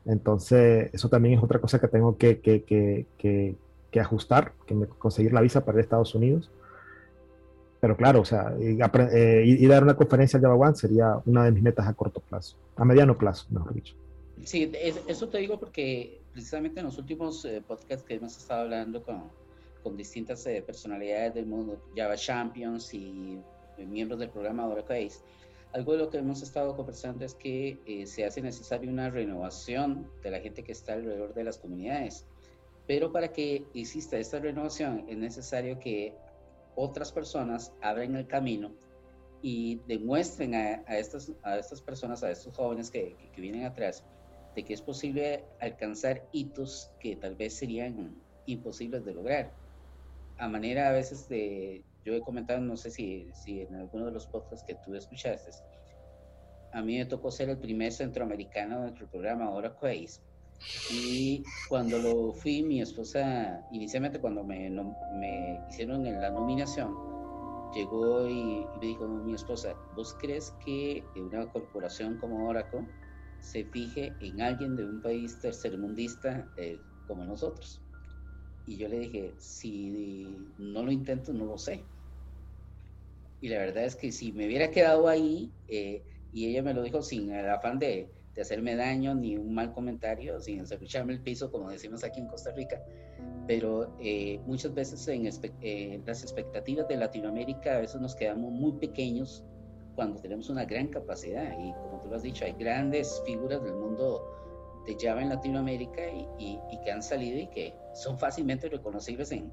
Entonces, 0.05 0.89
eso 0.93 1.09
también 1.09 1.37
es 1.37 1.43
otra 1.43 1.59
cosa 1.59 1.79
que 1.79 1.87
tengo 1.87 2.17
que, 2.17 2.39
que, 2.39 2.63
que, 2.63 3.55
que 3.91 3.99
ajustar, 3.99 4.53
que 4.65 4.75
me, 4.75 4.87
conseguir 4.87 5.33
la 5.33 5.41
visa 5.41 5.65
para 5.65 5.77
ir 5.77 5.79
a 5.79 5.83
Estados 5.83 6.15
Unidos. 6.15 6.51
Pero 7.79 7.95
claro, 7.95 8.21
o 8.21 8.25
sea, 8.25 8.53
ir, 8.59 8.81
eh, 8.81 9.65
a 9.65 9.69
dar 9.69 9.83
una 9.83 9.95
conferencia 9.95 10.37
al 10.37 10.43
Java 10.43 10.55
One 10.55 10.75
sería 10.75 11.19
una 11.25 11.45
de 11.45 11.51
mis 11.51 11.63
metas 11.63 11.87
a 11.87 11.93
corto 11.93 12.19
plazo, 12.19 12.57
a 12.75 12.83
mediano 12.83 13.17
plazo, 13.17 13.45
mejor 13.49 13.73
dicho. 13.73 13.95
Sí, 14.43 14.71
eso 15.07 15.27
te 15.27 15.37
digo 15.39 15.59
porque 15.59 16.21
precisamente 16.31 16.79
en 16.79 16.85
los 16.85 16.97
últimos 16.97 17.43
eh, 17.45 17.61
podcasts 17.65 18.05
que 18.05 18.15
hemos 18.15 18.37
estado 18.37 18.61
hablando 18.61 19.03
con, 19.03 19.23
con 19.83 19.97
distintas 19.97 20.45
eh, 20.47 20.63
personalidades 20.65 21.33
del 21.33 21.45
mundo, 21.45 21.81
Java 21.95 22.15
Champions 22.15 22.93
y 22.93 23.39
eh, 23.77 23.85
miembros 23.85 24.19
del 24.19 24.29
programa 24.29 24.65
Oracle 24.67 25.09
algo 25.71 25.91
de 25.91 25.99
lo 25.99 26.09
que 26.09 26.17
hemos 26.17 26.41
estado 26.41 26.75
conversando 26.75 27.23
es 27.23 27.35
que 27.35 27.77
se 28.07 28.25
hace 28.25 28.41
necesaria 28.41 28.89
una 28.89 29.11
renovación 29.11 30.09
de 30.23 30.31
la 30.31 30.39
gente 30.39 30.63
que 30.63 30.71
está 30.71 30.93
alrededor 30.93 31.35
de 31.35 31.43
las 31.43 31.59
comunidades. 31.59 32.25
Pero 32.87 33.11
para 33.11 33.27
que 33.31 33.65
exista 33.75 34.17
esta 34.17 34.39
renovación 34.39 35.05
es 35.07 35.17
necesario 35.17 35.77
que 35.77 36.15
otras 36.75 37.11
personas 37.11 37.73
abren 37.81 38.15
el 38.15 38.27
camino 38.27 38.71
y 39.41 39.79
demuestren 39.87 40.53
a, 40.53 40.97
estas, 40.97 41.31
a 41.43 41.57
estas 41.57 41.81
personas, 41.81 42.23
a 42.23 42.31
estos 42.31 42.55
jóvenes 42.55 42.91
que, 42.91 43.15
que, 43.33 43.41
vienen 43.41 43.65
atrás, 43.65 44.03
de 44.55 44.63
que 44.63 44.73
es 44.73 44.81
posible 44.81 45.45
alcanzar 45.61 46.27
hitos 46.31 46.91
que 46.99 47.15
tal 47.15 47.35
vez 47.35 47.53
serían 47.53 48.15
imposibles 48.45 49.05
de 49.05 49.13
lograr. 49.13 49.53
A 50.37 50.47
manera 50.47 50.89
a 50.89 50.91
veces 50.91 51.27
de, 51.29 51.83
yo 52.03 52.13
he 52.13 52.21
comentado, 52.21 52.59
no 52.59 52.77
sé 52.77 52.91
si, 52.91 53.29
si 53.33 53.61
en 53.61 53.75
alguno 53.75 54.05
de 54.05 54.11
los 54.11 54.27
podcasts 54.27 54.65
que 54.65 54.75
tú 54.75 54.95
escuchaste, 54.95 55.51
a 56.71 56.81
mí 56.81 56.97
me 56.97 57.05
tocó 57.05 57.31
ser 57.31 57.49
el 57.49 57.57
primer 57.57 57.91
centroamericano 57.91 58.81
dentro 58.81 59.01
del 59.01 59.09
programa 59.09 59.49
Oracle 59.49 60.07
Y 60.91 61.43
cuando 61.67 61.97
lo 61.99 62.33
fui, 62.33 62.63
mi 62.63 62.81
esposa, 62.81 63.65
inicialmente 63.71 64.19
cuando 64.19 64.43
me, 64.43 64.69
me 64.69 65.59
hicieron 65.69 66.03
la 66.03 66.29
nominación, 66.31 66.93
llegó 67.73 68.27
y, 68.27 68.65
me 68.79 68.87
dijo 68.87 69.07
mi 69.07 69.33
esposa, 69.33 69.75
¿vos 69.95 70.15
crees 70.19 70.53
que 70.65 71.03
una 71.15 71.49
corporación 71.51 72.17
como 72.17 72.47
Oracle 72.47 72.85
se 73.39 73.63
fije 73.65 74.13
en 74.19 74.41
alguien 74.41 74.75
de 74.75 74.85
un 74.85 75.01
país 75.01 75.39
tercermundista 75.39 76.47
eh, 76.57 76.79
como 77.07 77.25
nosotros? 77.25 77.81
Y 78.65 78.77
yo 78.77 78.87
le 78.87 78.99
dije, 78.99 79.33
si 79.37 80.37
no 80.57 80.83
lo 80.83 80.91
intento, 80.91 81.33
no 81.33 81.45
lo 81.45 81.57
sé. 81.57 81.83
Y 83.41 83.49
la 83.49 83.59
verdad 83.59 83.85
es 83.85 83.95
que 83.95 84.11
si 84.11 84.31
me 84.31 84.45
hubiera 84.45 84.69
quedado 84.69 85.07
ahí, 85.07 85.51
eh, 85.67 86.03
y 86.31 86.47
ella 86.47 86.61
me 86.61 86.73
lo 86.73 86.83
dijo 86.83 87.01
sin 87.01 87.31
el 87.31 87.49
afán 87.49 87.79
de, 87.79 88.11
de 88.39 88.43
hacerme 88.43 88.77
daño 88.77 89.13
ni 89.15 89.35
un 89.35 89.53
mal 89.53 89.73
comentario, 89.73 90.39
sin 90.39 90.61
escucharme 90.61 91.11
el 91.11 91.19
piso, 91.19 91.51
como 91.51 91.69
decimos 91.69 92.05
aquí 92.05 92.21
en 92.21 92.27
Costa 92.27 92.51
Rica, 92.51 92.81
pero 93.47 93.93
eh, 93.99 94.39
muchas 94.45 94.73
veces 94.73 95.05
en 95.09 95.29
eh, 95.61 96.01
las 96.05 96.23
expectativas 96.23 96.87
de 96.87 96.95
Latinoamérica 96.95 97.75
a 97.75 97.79
veces 97.79 97.99
nos 97.99 98.15
quedamos 98.15 98.53
muy 98.53 98.71
pequeños 98.77 99.43
cuando 99.93 100.21
tenemos 100.21 100.49
una 100.49 100.63
gran 100.63 100.87
capacidad. 100.87 101.51
Y 101.59 101.73
como 101.73 101.99
tú 102.01 102.07
lo 102.07 102.15
has 102.15 102.23
dicho, 102.23 102.45
hay 102.45 102.53
grandes 102.53 103.21
figuras 103.25 103.61
del 103.61 103.73
mundo 103.73 104.23
de 104.87 104.95
Java 104.97 105.21
en 105.21 105.27
Latinoamérica 105.27 106.01
y, 106.09 106.25
y, 106.71 106.79
que 106.85 106.91
han 106.93 107.03
salido 107.03 107.39
y 107.39 107.47
que 107.47 107.75
son 107.93 108.17
fácilmente 108.17 108.69
reconocibles 108.69 109.33
en, 109.33 109.51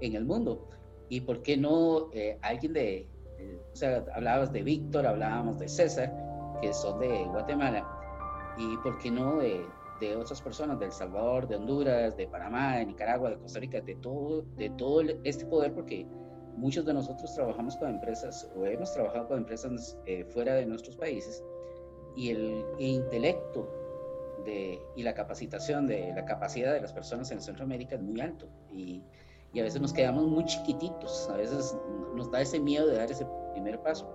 en 0.00 0.16
el 0.16 0.24
mundo. 0.24 0.66
¿Y 1.08 1.20
por 1.20 1.42
qué 1.42 1.56
no 1.56 2.10
eh, 2.12 2.38
alguien 2.42 2.72
de, 2.72 3.06
o 3.72 3.76
sea, 3.76 4.04
hablabas 4.12 4.52
de 4.52 4.64
Víctor, 4.64 5.06
hablábamos 5.06 5.60
de 5.60 5.68
César, 5.68 6.12
que 6.60 6.72
son 6.72 6.98
de 6.98 7.24
Guatemala, 7.26 7.95
y 8.58 8.76
por 8.78 8.98
qué 8.98 9.10
no 9.10 9.38
de, 9.38 9.64
de 10.00 10.16
otras 10.16 10.40
personas, 10.40 10.78
de 10.78 10.86
El 10.86 10.92
Salvador, 10.92 11.48
de 11.48 11.56
Honduras, 11.56 12.16
de 12.16 12.26
Panamá, 12.26 12.76
de 12.76 12.86
Nicaragua, 12.86 13.30
de 13.30 13.38
Costa 13.38 13.60
Rica, 13.60 13.80
de 13.80 13.94
todo, 13.96 14.42
de 14.56 14.70
todo 14.70 15.02
este 15.24 15.46
poder, 15.46 15.72
porque 15.72 16.06
muchos 16.56 16.84
de 16.84 16.94
nosotros 16.94 17.34
trabajamos 17.34 17.76
con 17.76 17.90
empresas 17.90 18.50
o 18.56 18.64
hemos 18.64 18.92
trabajado 18.92 19.28
con 19.28 19.38
empresas 19.38 19.98
eh, 20.06 20.24
fuera 20.24 20.54
de 20.54 20.66
nuestros 20.66 20.96
países 20.96 21.44
y 22.14 22.30
el, 22.30 22.64
intelecto 22.78 23.68
de, 24.44 24.80
y 24.96 25.02
la 25.02 25.14
capacitación 25.14 25.86
de 25.86 26.12
la 26.14 26.24
capacidad 26.24 26.72
de 26.72 26.80
las 26.80 26.92
personas 26.92 27.30
en 27.30 27.40
Centroamérica 27.40 27.96
es 27.96 28.02
muy 28.02 28.20
alto 28.20 28.48
y, 28.72 29.02
y, 29.52 29.60
a 29.60 29.62
veces 29.62 29.80
nos 29.80 29.92
quedamos 29.92 30.26
muy 30.26 30.44
chiquititos, 30.44 31.28
a 31.30 31.36
veces 31.36 31.76
nos 32.14 32.30
da 32.30 32.40
ese 32.40 32.58
miedo 32.60 32.86
de 32.86 32.96
dar 32.96 33.10
ese 33.10 33.26
primer 33.52 33.80
paso. 33.80 34.10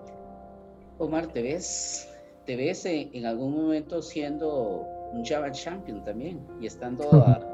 Omar, 0.98 1.28
¿te 1.28 1.42
ves, 1.42 2.11
te 2.46 2.56
ves 2.56 2.86
en 2.86 3.26
algún 3.26 3.56
momento 3.56 4.02
siendo 4.02 4.88
un 5.14 5.24
Java 5.26 5.52
Champion 5.52 6.04
también 6.04 6.46
y 6.60 6.66
estando 6.66 7.08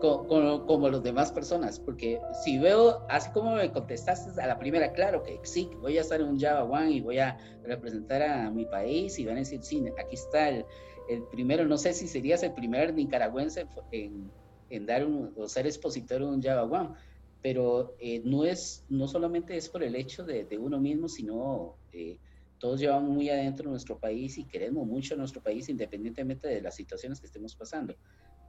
como 0.00 0.88
los 0.88 1.02
demás 1.02 1.30
personas, 1.30 1.78
porque 1.78 2.20
si 2.42 2.58
veo, 2.58 3.04
así 3.08 3.30
como 3.32 3.54
me 3.54 3.70
contestaste 3.70 4.40
a 4.40 4.46
la 4.46 4.58
primera, 4.58 4.92
claro 4.92 5.22
que 5.22 5.38
sí, 5.42 5.70
voy 5.80 5.98
a 5.98 6.00
estar 6.00 6.20
en 6.20 6.28
un 6.28 6.40
Java 6.40 6.64
One 6.64 6.90
y 6.90 7.00
voy 7.00 7.18
a 7.18 7.36
representar 7.64 8.22
a 8.22 8.50
mi 8.50 8.64
país 8.64 9.18
y 9.18 9.26
van 9.26 9.36
a 9.36 9.40
decir, 9.40 9.62
sí, 9.62 9.84
aquí 9.98 10.14
está 10.14 10.48
el, 10.48 10.64
el 11.08 11.22
primero, 11.24 11.64
no 11.66 11.76
sé 11.76 11.92
si 11.92 12.08
serías 12.08 12.42
el 12.42 12.54
primer 12.54 12.94
nicaragüense 12.94 13.66
en, 13.92 14.30
en 14.70 14.86
dar 14.86 15.04
un, 15.04 15.32
o 15.36 15.48
ser 15.48 15.66
expositor 15.66 16.22
en 16.22 16.28
un 16.28 16.42
Java 16.42 16.64
One, 16.64 16.94
pero 17.42 17.94
eh, 17.98 18.22
no 18.24 18.44
es, 18.44 18.84
no 18.88 19.06
solamente 19.06 19.56
es 19.56 19.68
por 19.68 19.82
el 19.82 19.94
hecho 19.96 20.24
de, 20.24 20.44
de 20.44 20.58
uno 20.58 20.80
mismo, 20.80 21.08
sino... 21.08 21.76
Eh, 21.92 22.18
todos 22.64 22.80
llevamos 22.80 23.10
muy 23.10 23.28
adentro 23.28 23.68
nuestro 23.68 23.98
país 23.98 24.38
y 24.38 24.44
queremos 24.44 24.86
mucho 24.86 25.14
nuestro 25.16 25.42
país 25.42 25.68
independientemente 25.68 26.48
de 26.48 26.62
las 26.62 26.74
situaciones 26.74 27.20
que 27.20 27.26
estemos 27.26 27.54
pasando. 27.54 27.94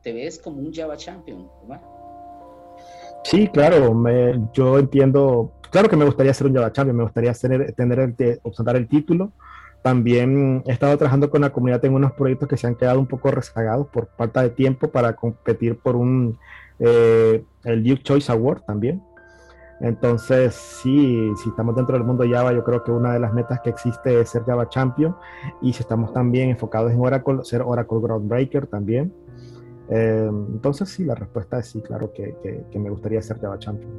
¿Te 0.02 0.14
ves 0.14 0.40
como 0.40 0.62
un 0.62 0.74
Java 0.74 0.96
Champion, 0.96 1.50
Omar? 1.62 1.82
Sí, 3.26 3.50
claro, 3.50 3.94
yo 4.54 4.80
entiendo, 4.80 5.52
claro 5.70 5.90
que 5.90 5.98
me 5.98 6.06
gustaría 6.06 6.34
ser 6.34 6.48
un 6.48 6.56
Java 6.56 6.72
Champion, 6.72 6.96
me 6.96 7.04
gustaría 7.04 7.34
tener 7.34 8.00
el, 8.00 8.40
obtener 8.44 8.76
el 8.78 8.88
título. 8.88 9.34
También 9.84 10.64
he 10.66 10.72
estado 10.72 10.98
trabajando 10.98 11.30
con 11.30 11.42
la 11.42 11.52
comunidad 11.52 11.84
en 11.84 11.96
unos 11.96 12.14
proyectos 12.14 12.48
que 12.48 12.56
se 12.56 12.68
han 12.68 12.76
quedado 12.76 13.02
un 13.02 13.08
poco 13.08 13.32
rezagados 13.32 13.88
por 13.88 14.08
falta 14.16 14.44
de 14.44 14.52
tiempo 14.52 14.90
para 14.92 15.14
competir 15.18 15.78
por 15.78 15.98
un 15.98 16.40
eh, 16.80 17.44
el 17.66 17.84
Duke 17.84 18.04
Choice 18.04 18.32
Award 18.32 18.62
también. 18.62 19.04
Entonces, 19.82 20.56
sí, 20.56 21.32
si 21.44 21.50
estamos 21.50 21.76
dentro 21.76 21.98
del 21.98 22.06
mundo 22.06 22.24
Java, 22.30 22.54
yo 22.54 22.64
creo 22.64 22.84
que 22.84 22.92
una 22.92 23.14
de 23.14 23.20
las 23.20 23.34
metas 23.34 23.60
que 23.62 23.70
existe 23.70 24.22
es 24.22 24.30
ser 24.30 24.44
Java 24.44 24.70
Champion. 24.70 25.16
Y 25.62 25.74
si 25.74 25.82
estamos 25.82 26.14
también 26.14 26.50
enfocados 26.50 26.92
en 26.92 27.00
Oracle, 27.00 27.44
ser 27.44 27.62
Oracle 27.62 28.00
Groundbreaker 28.00 28.68
también. 28.68 29.14
Eh, 29.90 30.28
entonces, 30.30 30.90
sí, 30.90 31.04
la 31.04 31.16
respuesta 31.16 31.60
es 31.60 31.68
sí, 31.68 31.82
claro 31.82 32.12
que, 32.14 32.36
que, 32.72 32.80
me 32.80 32.90
gustaría 32.90 33.22
ser 33.22 33.40
Java 33.40 33.60
Champion. 33.60 33.92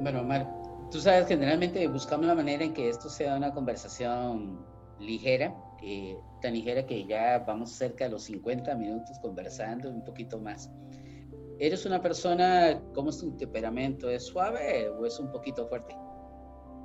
Bueno, 0.00 0.20
Omar, 0.20 0.48
tú 0.90 1.00
sabes, 1.00 1.26
generalmente 1.26 1.86
buscamos 1.88 2.26
la 2.26 2.34
manera 2.34 2.64
en 2.64 2.72
que 2.72 2.88
esto 2.88 3.10
sea 3.10 3.36
una 3.36 3.52
conversación 3.52 4.58
ligera, 4.98 5.54
eh, 5.82 6.16
tan 6.40 6.54
ligera 6.54 6.86
que 6.86 7.06
ya 7.06 7.44
vamos 7.46 7.72
cerca 7.72 8.04
de 8.04 8.10
los 8.10 8.24
50 8.24 8.74
minutos 8.76 9.18
conversando, 9.20 9.90
un 9.90 10.04
poquito 10.04 10.38
más. 10.38 10.70
¿Eres 11.60 11.84
una 11.84 12.00
persona, 12.00 12.80
cómo 12.94 13.10
es 13.10 13.18
tu 13.18 13.36
temperamento? 13.36 14.08
¿Es 14.08 14.24
suave 14.24 14.88
o 14.88 15.04
es 15.04 15.20
un 15.20 15.30
poquito 15.30 15.68
fuerte? 15.68 15.94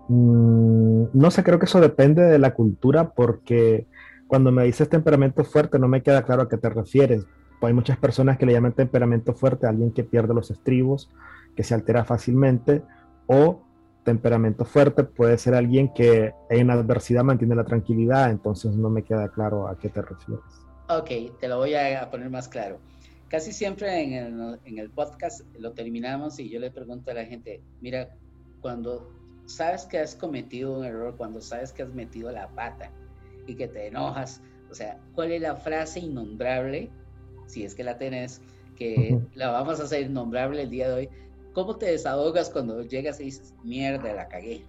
Mm, 0.09 1.05
no 1.13 1.31
sé, 1.31 1.45
creo 1.45 1.59
que 1.59 1.65
eso 1.65 1.79
depende 1.79 2.21
de 2.23 2.37
la 2.37 2.53
cultura 2.53 3.13
porque 3.13 3.87
cuando 4.27 4.51
me 4.51 4.65
dices 4.65 4.89
temperamento 4.89 5.45
fuerte 5.45 5.79
no 5.79 5.87
me 5.87 6.03
queda 6.03 6.23
claro 6.23 6.41
a 6.41 6.49
qué 6.49 6.57
te 6.57 6.69
refieres. 6.69 7.25
hay 7.61 7.73
muchas 7.73 7.97
personas 7.97 8.37
que 8.37 8.45
le 8.45 8.51
llaman 8.51 8.73
temperamento 8.73 9.33
fuerte 9.33 9.65
a 9.65 9.69
alguien 9.69 9.93
que 9.93 10.03
pierde 10.03 10.33
los 10.33 10.51
estribos, 10.51 11.09
que 11.55 11.63
se 11.63 11.73
altera 11.73 12.03
fácilmente, 12.03 12.83
o 13.27 13.63
temperamento 14.03 14.65
fuerte 14.65 15.05
puede 15.05 15.37
ser 15.37 15.55
alguien 15.55 15.93
que 15.93 16.33
en 16.49 16.69
adversidad 16.69 17.23
mantiene 17.23 17.55
la 17.55 17.63
tranquilidad, 17.63 18.29
entonces 18.29 18.75
no 18.75 18.89
me 18.89 19.03
queda 19.03 19.29
claro 19.29 19.69
a 19.69 19.79
qué 19.79 19.87
te 19.87 20.01
refieres. 20.01 20.43
Ok, 20.89 21.39
te 21.39 21.47
lo 21.47 21.59
voy 21.59 21.75
a 21.75 22.07
poner 22.11 22.29
más 22.29 22.49
claro 22.49 22.77
casi 23.29 23.51
siempre 23.51 24.01
en 24.01 24.13
el, 24.13 24.59
en 24.65 24.77
el, 24.77 24.89
podcast 24.89 25.41
lo 25.59 25.73
terminamos 25.73 26.39
y 26.39 26.49
yo 26.49 26.59
le 26.59 26.71
pregunto 26.71 27.11
a 27.11 27.13
la 27.13 27.25
gente, 27.25 27.61
mira, 27.81 28.15
cuando 28.61 29.11
sabes 29.45 29.85
que 29.85 29.99
has 29.99 30.15
cometido 30.15 30.79
un 30.79 30.85
error, 30.85 31.15
cuando 31.17 31.41
sabes 31.41 31.71
que 31.71 31.83
has 31.83 31.93
metido 31.93 32.31
la 32.31 32.47
pata 32.49 32.91
y 33.47 33.55
que 33.55 33.67
te 33.67 33.87
enojas, 33.87 34.41
o 34.69 34.75
sea, 34.75 34.99
¿cuál 35.13 35.31
es 35.31 35.41
la 35.41 35.55
frase 35.55 35.99
innombrable, 35.99 36.89
si 37.47 37.63
es 37.63 37.75
que 37.75 37.83
la 37.83 37.97
tenés, 37.97 38.41
que 38.75 39.19
la 39.35 39.51
vamos 39.51 39.79
a 39.79 39.83
hacer 39.83 40.03
innombrable 40.03 40.63
el 40.63 40.69
día 40.69 40.89
de 40.89 40.93
hoy? 40.93 41.09
¿Cómo 41.53 41.77
te 41.77 41.85
desahogas 41.85 42.49
cuando 42.49 42.81
llegas 42.81 43.19
y 43.19 43.25
dices, 43.25 43.53
mierda, 43.63 44.13
la 44.13 44.27
cagué? 44.27 44.65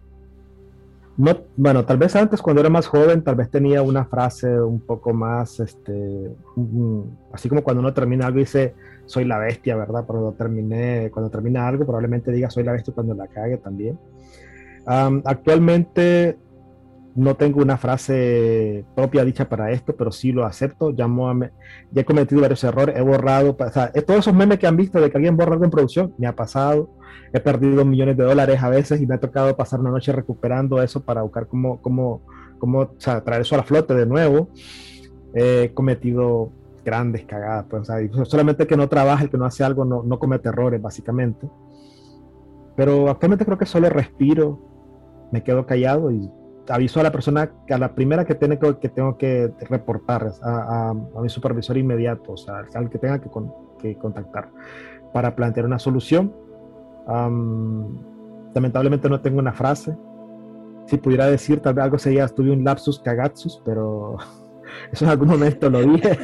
No, 1.17 1.35
bueno, 1.57 1.85
tal 1.87 1.97
vez 1.97 2.15
antes 2.15 2.43
cuando 2.43 2.61
era 2.61 2.69
más 2.69 2.87
joven, 2.87 3.23
tal 3.23 3.37
vez 3.37 3.51
tenía 3.51 3.81
una 3.81 4.05
frase 4.05 4.61
un 4.61 4.81
poco 4.81 5.15
más, 5.15 5.61
este, 5.61 6.31
así 7.33 7.49
como 7.49 7.63
cuando 7.63 7.81
uno 7.81 7.95
termina 7.95 8.27
algo 8.27 8.39
y 8.39 8.43
dice, 8.43 8.75
soy 9.07 9.25
la 9.25 9.39
bestia, 9.39 9.77
¿verdad? 9.77 10.05
Cuando 10.05 10.33
terminé, 10.33 11.11
cuando 11.11 11.31
termina 11.31 11.67
algo, 11.67 11.87
probablemente 11.87 12.31
diga, 12.33 12.51
soy 12.51 12.65
la 12.65 12.73
bestia 12.73 12.93
cuando 12.93 13.15
la 13.15 13.29
cague 13.29 13.57
también. 13.57 13.99
actualmente 14.87 16.37
no 17.17 17.35
tengo 17.35 17.63
una 17.63 17.79
frase 17.79 18.85
propia 18.95 19.25
dicha 19.25 19.49
para 19.49 19.71
esto, 19.71 19.97
pero 19.97 20.13
sí 20.13 20.33
lo 20.33 20.45
acepto. 20.45 20.91
Ya, 20.91 21.07
ya 21.91 22.03
he 22.03 22.05
cometido 22.05 22.43
varios 22.43 22.63
errores, 22.63 22.95
he 22.97 23.01
borrado, 23.01 23.57
o 23.59 23.71
sea, 23.71 23.91
todos 23.93 24.21
esos 24.21 24.35
memes 24.35 24.59
que 24.59 24.67
han 24.67 24.77
visto 24.77 25.01
de 25.01 25.11
que 25.11 25.17
alguien 25.17 25.37
borra 25.37 25.55
algo 25.55 25.65
en 25.65 25.71
producción, 25.71 26.15
me 26.19 26.27
ha 26.27 26.37
pasado. 26.37 26.91
He 27.33 27.41
perdido 27.41 27.85
millones 27.85 28.17
de 28.17 28.25
dólares 28.25 28.63
a 28.63 28.69
veces 28.69 29.01
y 29.01 29.07
me 29.07 29.15
ha 29.15 29.19
tocado 29.19 29.57
pasar 29.57 29.81
una 29.81 29.91
noche 29.91 30.13
recuperando 30.13 30.81
eso 30.83 31.03
para 31.03 31.23
buscar 31.23 31.49
cómo, 31.49 31.81
cómo, 31.81 32.23
cómo 32.59 32.81
o 32.81 32.95
sea, 32.99 33.25
traer 33.25 33.43
eso 33.43 33.55
a 33.55 33.59
la 33.59 33.65
flote 33.65 33.95
de 33.95 34.07
nuevo. 34.07 34.51
He 35.35 35.73
cometido 35.75 36.53
grandes 36.85 37.25
cagadas, 37.25 37.67
pues, 37.69 37.83
o 37.83 37.85
sea, 37.85 38.25
solamente 38.25 38.67
que 38.67 38.77
no 38.77 38.89
trabaja, 38.89 39.25
el 39.25 39.31
que 39.31 39.39
no 39.39 39.45
hace 39.45 39.65
algo, 39.65 39.85
no, 39.85 40.03
no 40.03 40.19
comete 40.19 40.51
errores, 40.51 40.81
básicamente. 40.81 41.49
Pero 42.77 43.11
actualmente 43.11 43.45
creo 43.45 43.59
que 43.59 43.67
solo 43.67 43.89
respiro, 43.89 44.61
me 45.33 45.43
quedo 45.43 45.67
callado 45.67 46.11
y 46.13 46.31
aviso 46.69 47.01
a 47.01 47.03
la 47.03 47.13
persona, 47.13 47.51
que 47.67 47.75
a 47.75 47.79
la 47.79 47.95
primera 47.95 48.25
que, 48.25 48.35
tiene 48.35 48.59
que, 48.59 48.89
tengo 48.89 49.17
que 49.17 49.53
reportar, 49.69 50.33
a, 50.43 50.95
mi 51.21 51.29
supervisor 51.29 51.77
inmediato, 51.77 52.33
o 52.33 52.37
sea, 52.37 52.65
al 52.75 52.91
que 52.91 52.99
tenga 52.99 53.21
que, 53.21 53.29
contactar 53.99 54.51
para 55.13 55.37
plantear 55.37 55.67
una 55.67 55.79
solución. 55.79 56.35
lamentablemente 58.55 59.09
no 59.09 59.21
tengo 59.21 59.39
una 59.39 59.53
frase. 59.53 59.97
Si 60.87 60.99
pudiera 60.99 61.27
decir, 61.27 61.61
tal 61.61 61.75
vez 61.75 61.85
algo 61.85 61.99
sería, 61.99 62.29
tuve 62.29 62.51
un 62.51 62.63
lapsus 62.63 63.01
cagatsus, 63.01 63.61
pero 63.65 64.17
eso 64.93 65.05
en 65.05 65.11
algún 65.11 65.29
momento 65.29 65.69
lo 65.71 65.83
dije, 65.83 66.19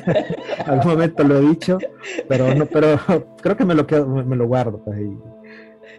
en 0.59 0.71
algún 0.71 0.93
momento 0.93 1.25
lo 1.25 1.39
he 1.39 1.41
dicho, 1.41 1.79
pero 2.29 2.55
no, 2.55 2.67
pero 2.67 2.99
creo 3.41 3.57
que 3.57 3.65
me 3.65 3.75
lo, 3.75 3.87
quedo, 3.87 4.07
me 4.07 4.37
lo 4.37 4.47
guardo. 4.47 4.79
Pues, 4.85 4.99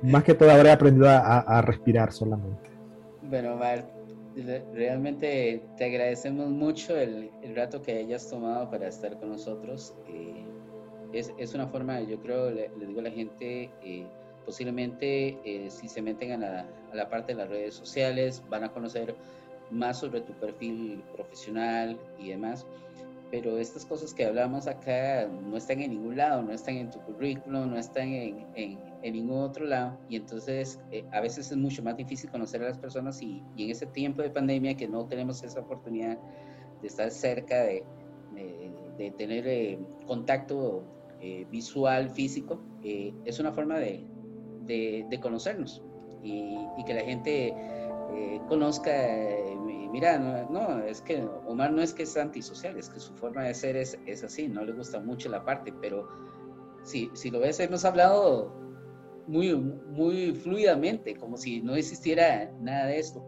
más 0.04 0.24
que 0.24 0.34
todo 0.34 0.52
habré 0.52 0.72
aprendido 0.72 1.08
a, 1.10 1.62
respirar 1.62 2.12
solamente. 2.12 2.70
Bueno, 3.22 3.56
Mar, 3.56 3.86
realmente 4.74 5.64
te 5.78 5.86
agradecemos 5.86 6.50
mucho 6.50 6.98
el, 6.98 7.30
el, 7.42 7.56
rato 7.56 7.82
que 7.82 8.00
hayas 8.00 8.30
tomado 8.30 8.70
para 8.70 8.88
estar 8.88 9.18
con 9.20 9.30
nosotros. 9.30 9.94
Eh, 10.08 10.46
es, 11.14 11.32
es, 11.38 11.54
una 11.54 11.68
forma, 11.68 12.02
yo 12.02 12.20
creo, 12.22 12.50
le, 12.50 12.70
digo 12.88 13.00
a 13.00 13.04
la 13.04 13.12
gente, 13.12 13.70
eh, 13.84 14.08
posiblemente 14.46 15.38
eh, 15.46 15.70
si 15.70 15.88
se 15.88 16.02
meten 16.02 16.32
a 16.32 16.38
la, 16.38 16.68
a 16.92 16.96
la 16.96 17.10
parte 17.10 17.34
de 17.34 17.40
las 17.40 17.50
redes 17.50 17.76
sociales, 17.76 18.42
van 18.50 18.64
a 18.64 18.72
conocer 18.72 19.16
más 19.70 20.00
sobre 20.00 20.22
tu 20.22 20.34
perfil 20.34 21.04
profesional 21.16 21.98
y 22.20 22.30
demás. 22.30 22.66
Pero 23.32 23.58
estas 23.58 23.86
cosas 23.86 24.14
que 24.14 24.26
hablamos 24.26 24.68
acá 24.68 25.28
no 25.28 25.58
están 25.58 25.82
en 25.82 25.92
ningún 25.92 26.18
lado, 26.18 26.44
no 26.44 26.52
están 26.52 26.78
en 26.78 26.92
tu 26.92 27.00
currículum, 27.00 27.72
no 27.72 27.78
están 27.78 28.10
en, 28.10 28.46
en, 28.56 28.80
ningún 29.12 29.40
otro 29.40 29.66
lado. 29.66 29.98
Y 30.10 30.16
entonces 30.16 30.80
eh, 30.92 31.06
a 31.12 31.22
veces 31.22 31.52
es 31.52 31.58
mucho 31.58 31.84
más 31.84 31.98
difícil 31.98 32.30
conocer 32.30 32.62
a 32.64 32.70
las 32.70 32.78
personas 32.78 33.22
y, 33.22 33.44
y, 33.56 33.66
en 33.66 33.72
ese 33.72 33.86
tiempo 33.88 34.22
de 34.22 34.30
pandemia 34.30 34.76
que 34.76 34.88
no 34.88 35.06
tenemos 35.06 35.44
esa 35.44 35.60
oportunidad 35.60 36.18
de 36.82 36.88
estar 36.88 37.12
cerca, 37.12 37.64
de, 37.64 37.84
de, 38.98 39.12
tener 39.12 39.48
eh, 39.48 39.80
contacto 40.06 40.84
eh, 41.22 41.46
visual, 41.50 42.10
físico, 42.10 42.62
es 42.84 43.40
una 43.40 43.52
forma 43.52 43.80
de, 43.80 44.04
de 44.66 45.20
conocernos 45.22 45.82
y, 46.22 46.58
y, 46.78 46.84
que 46.86 46.94
la 46.94 47.02
gente 47.02 47.54
conozca 48.48 48.92
mira, 49.94 50.18
no, 50.18 50.80
es 50.80 51.02
que 51.02 51.24
Omar 51.46 51.72
no 51.72 51.82
es 51.82 51.94
que 51.94 52.04
es 52.04 52.18
antisocial, 52.18 52.78
es 52.78 52.90
que 52.90 53.00
su 53.00 53.14
forma 53.14 53.44
de 53.44 53.54
ser 53.54 53.78
es, 53.78 53.98
es 54.08 54.24
así, 54.24 54.48
no 54.48 54.66
le 54.66 54.74
gusta 54.74 55.00
mucho 55.00 55.30
la 55.30 55.46
parte, 55.46 55.72
pero 55.82 56.10
si, 56.84 57.12
si 57.14 57.30
lo 57.30 57.40
ves, 57.40 57.60
hemos 57.60 57.86
hablado 57.86 58.52
muy, 59.28 59.56
muy 59.56 60.34
fluidamente, 60.34 61.16
como 61.16 61.38
si 61.38 61.62
no 61.62 61.76
existiera 61.76 62.52
nada 62.60 62.88
de 62.88 63.00
esto. 63.00 63.26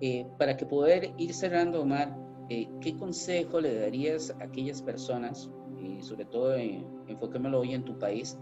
Eh, 0.00 0.26
para 0.38 0.56
que 0.56 0.66
poder 0.66 1.12
ir 1.18 1.32
cerrando, 1.32 1.82
Omar, 1.82 2.16
eh, 2.50 2.68
¿qué 2.80 2.96
consejo 2.96 3.60
le 3.60 3.74
darías 3.74 4.34
a 4.40 4.44
aquellas 4.44 4.82
personas, 4.82 5.50
y 5.80 6.02
sobre 6.02 6.24
todo 6.26 6.54
eh, 6.56 6.84
enfóquemelo 7.08 7.60
hoy 7.60 7.74
en 7.74 7.84
tu 7.84 7.98
país, 7.98 8.38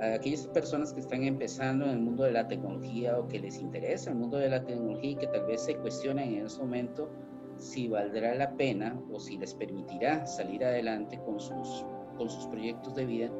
a 0.00 0.14
aquellas 0.14 0.46
personas 0.48 0.92
que 0.92 1.00
están 1.00 1.24
empezando 1.24 1.84
en 1.84 1.90
el 1.90 2.00
mundo 2.00 2.24
de 2.24 2.32
la 2.32 2.46
tecnología 2.46 3.18
o 3.18 3.26
que 3.26 3.40
les 3.40 3.60
interesa 3.60 4.10
el 4.10 4.16
mundo 4.16 4.36
de 4.36 4.48
la 4.48 4.64
tecnología 4.64 5.10
y 5.10 5.16
que 5.16 5.26
tal 5.26 5.46
vez 5.46 5.62
se 5.62 5.74
cuestionan 5.76 6.28
en 6.28 6.46
ese 6.46 6.60
momento 6.60 7.10
si 7.56 7.88
valdrá 7.88 8.34
la 8.34 8.56
pena 8.56 9.00
o 9.12 9.18
si 9.18 9.36
les 9.36 9.54
permitirá 9.54 10.24
salir 10.26 10.64
adelante 10.64 11.18
con 11.24 11.40
sus, 11.40 11.84
con 12.16 12.30
sus 12.30 12.46
proyectos 12.46 12.94
de 12.94 13.06
vida, 13.06 13.32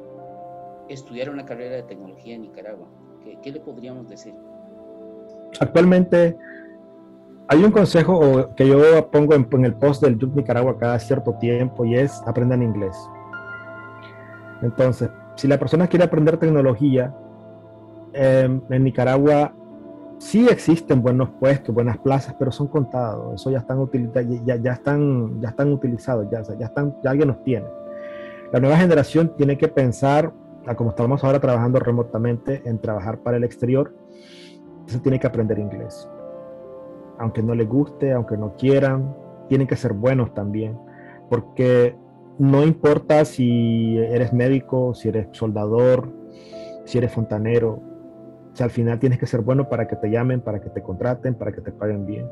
estudiar 0.89 1.29
una 1.29 1.45
carrera 1.45 1.77
de 1.77 1.83
tecnología 1.83 2.35
en 2.35 2.41
Nicaragua. 2.41 2.87
¿Qué, 3.41 3.51
le 3.51 3.59
podríamos 3.59 4.09
decir? 4.09 4.33
Actualmente 5.59 6.37
hay 7.47 7.63
un 7.63 7.71
consejo 7.71 8.53
que 8.55 8.67
yo 8.67 9.09
pongo 9.11 9.33
en, 9.33 9.47
en 9.51 9.65
el 9.65 9.75
post 9.75 10.01
del 10.01 10.13
YouTube 10.13 10.35
Nicaragua 10.35 10.77
cada 10.77 10.99
cierto 10.99 11.33
tiempo 11.35 11.85
y 11.85 11.95
es 11.95 12.21
aprendan 12.25 12.63
inglés. 12.63 12.97
Entonces, 14.61 15.09
si 15.35 15.47
la 15.47 15.57
persona 15.57 15.87
quiere 15.87 16.05
aprender 16.05 16.37
tecnología, 16.37 17.15
em, 18.13 18.61
en 18.69 18.83
Nicaragua 18.83 19.53
sí 20.17 20.47
existen 20.49 21.01
buenos 21.01 21.29
puestos, 21.39 21.73
buenas 21.73 21.97
plazas, 21.97 22.35
pero 22.37 22.51
son 22.51 22.67
contados. 22.67 23.35
Eso 23.35 23.49
ya 23.49 23.59
están, 23.59 23.89
ya, 24.45 24.55
ya 24.57 24.73
están, 24.73 25.41
ya 25.41 25.49
están 25.49 25.71
utilizados, 25.71 26.27
ya, 26.29 26.41
ya, 26.57 26.65
están, 26.65 26.95
ya 27.01 27.11
alguien 27.11 27.29
los 27.29 27.41
tiene. 27.43 27.65
La 28.51 28.59
nueva 28.59 28.77
generación 28.77 29.33
tiene 29.37 29.57
que 29.57 29.69
pensar, 29.69 30.33
como 30.75 30.91
estamos 30.91 31.23
ahora 31.23 31.39
trabajando 31.39 31.79
remotamente, 31.79 32.61
en 32.65 32.79
trabajar 32.79 33.19
para 33.19 33.37
el 33.37 33.43
exterior, 33.43 33.95
se 34.85 34.99
tiene 34.99 35.19
que 35.19 35.27
aprender 35.27 35.59
inglés. 35.59 36.09
Aunque 37.19 37.41
no 37.41 37.53
les 37.53 37.67
guste, 37.67 38.11
aunque 38.13 38.37
no 38.37 38.55
quieran, 38.55 39.15
tienen 39.47 39.67
que 39.67 39.75
ser 39.75 39.93
buenos 39.93 40.33
también, 40.33 40.77
porque 41.29 41.95
no 42.37 42.63
importa 42.63 43.25
si 43.25 43.97
eres 43.97 44.31
médico, 44.31 44.93
si 44.93 45.09
eres 45.09 45.27
soldador, 45.31 46.11
si 46.85 46.97
eres 46.97 47.11
fontanero, 47.11 47.81
si 48.53 48.63
al 48.63 48.69
final 48.69 48.99
tienes 48.99 49.19
que 49.19 49.25
ser 49.25 49.41
bueno 49.41 49.69
para 49.69 49.87
que 49.87 49.95
te 49.95 50.09
llamen, 50.09 50.41
para 50.41 50.61
que 50.61 50.69
te 50.69 50.81
contraten, 50.81 51.35
para 51.35 51.51
que 51.51 51.61
te 51.61 51.71
paguen 51.71 52.05
bien. 52.05 52.29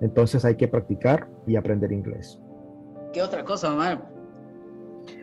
Entonces 0.00 0.44
hay 0.44 0.56
que 0.56 0.68
practicar 0.68 1.28
y 1.46 1.56
aprender 1.56 1.92
inglés. 1.92 2.40
¿Qué 3.12 3.22
otra 3.22 3.44
cosa, 3.44 3.72
Omar? 3.72 4.13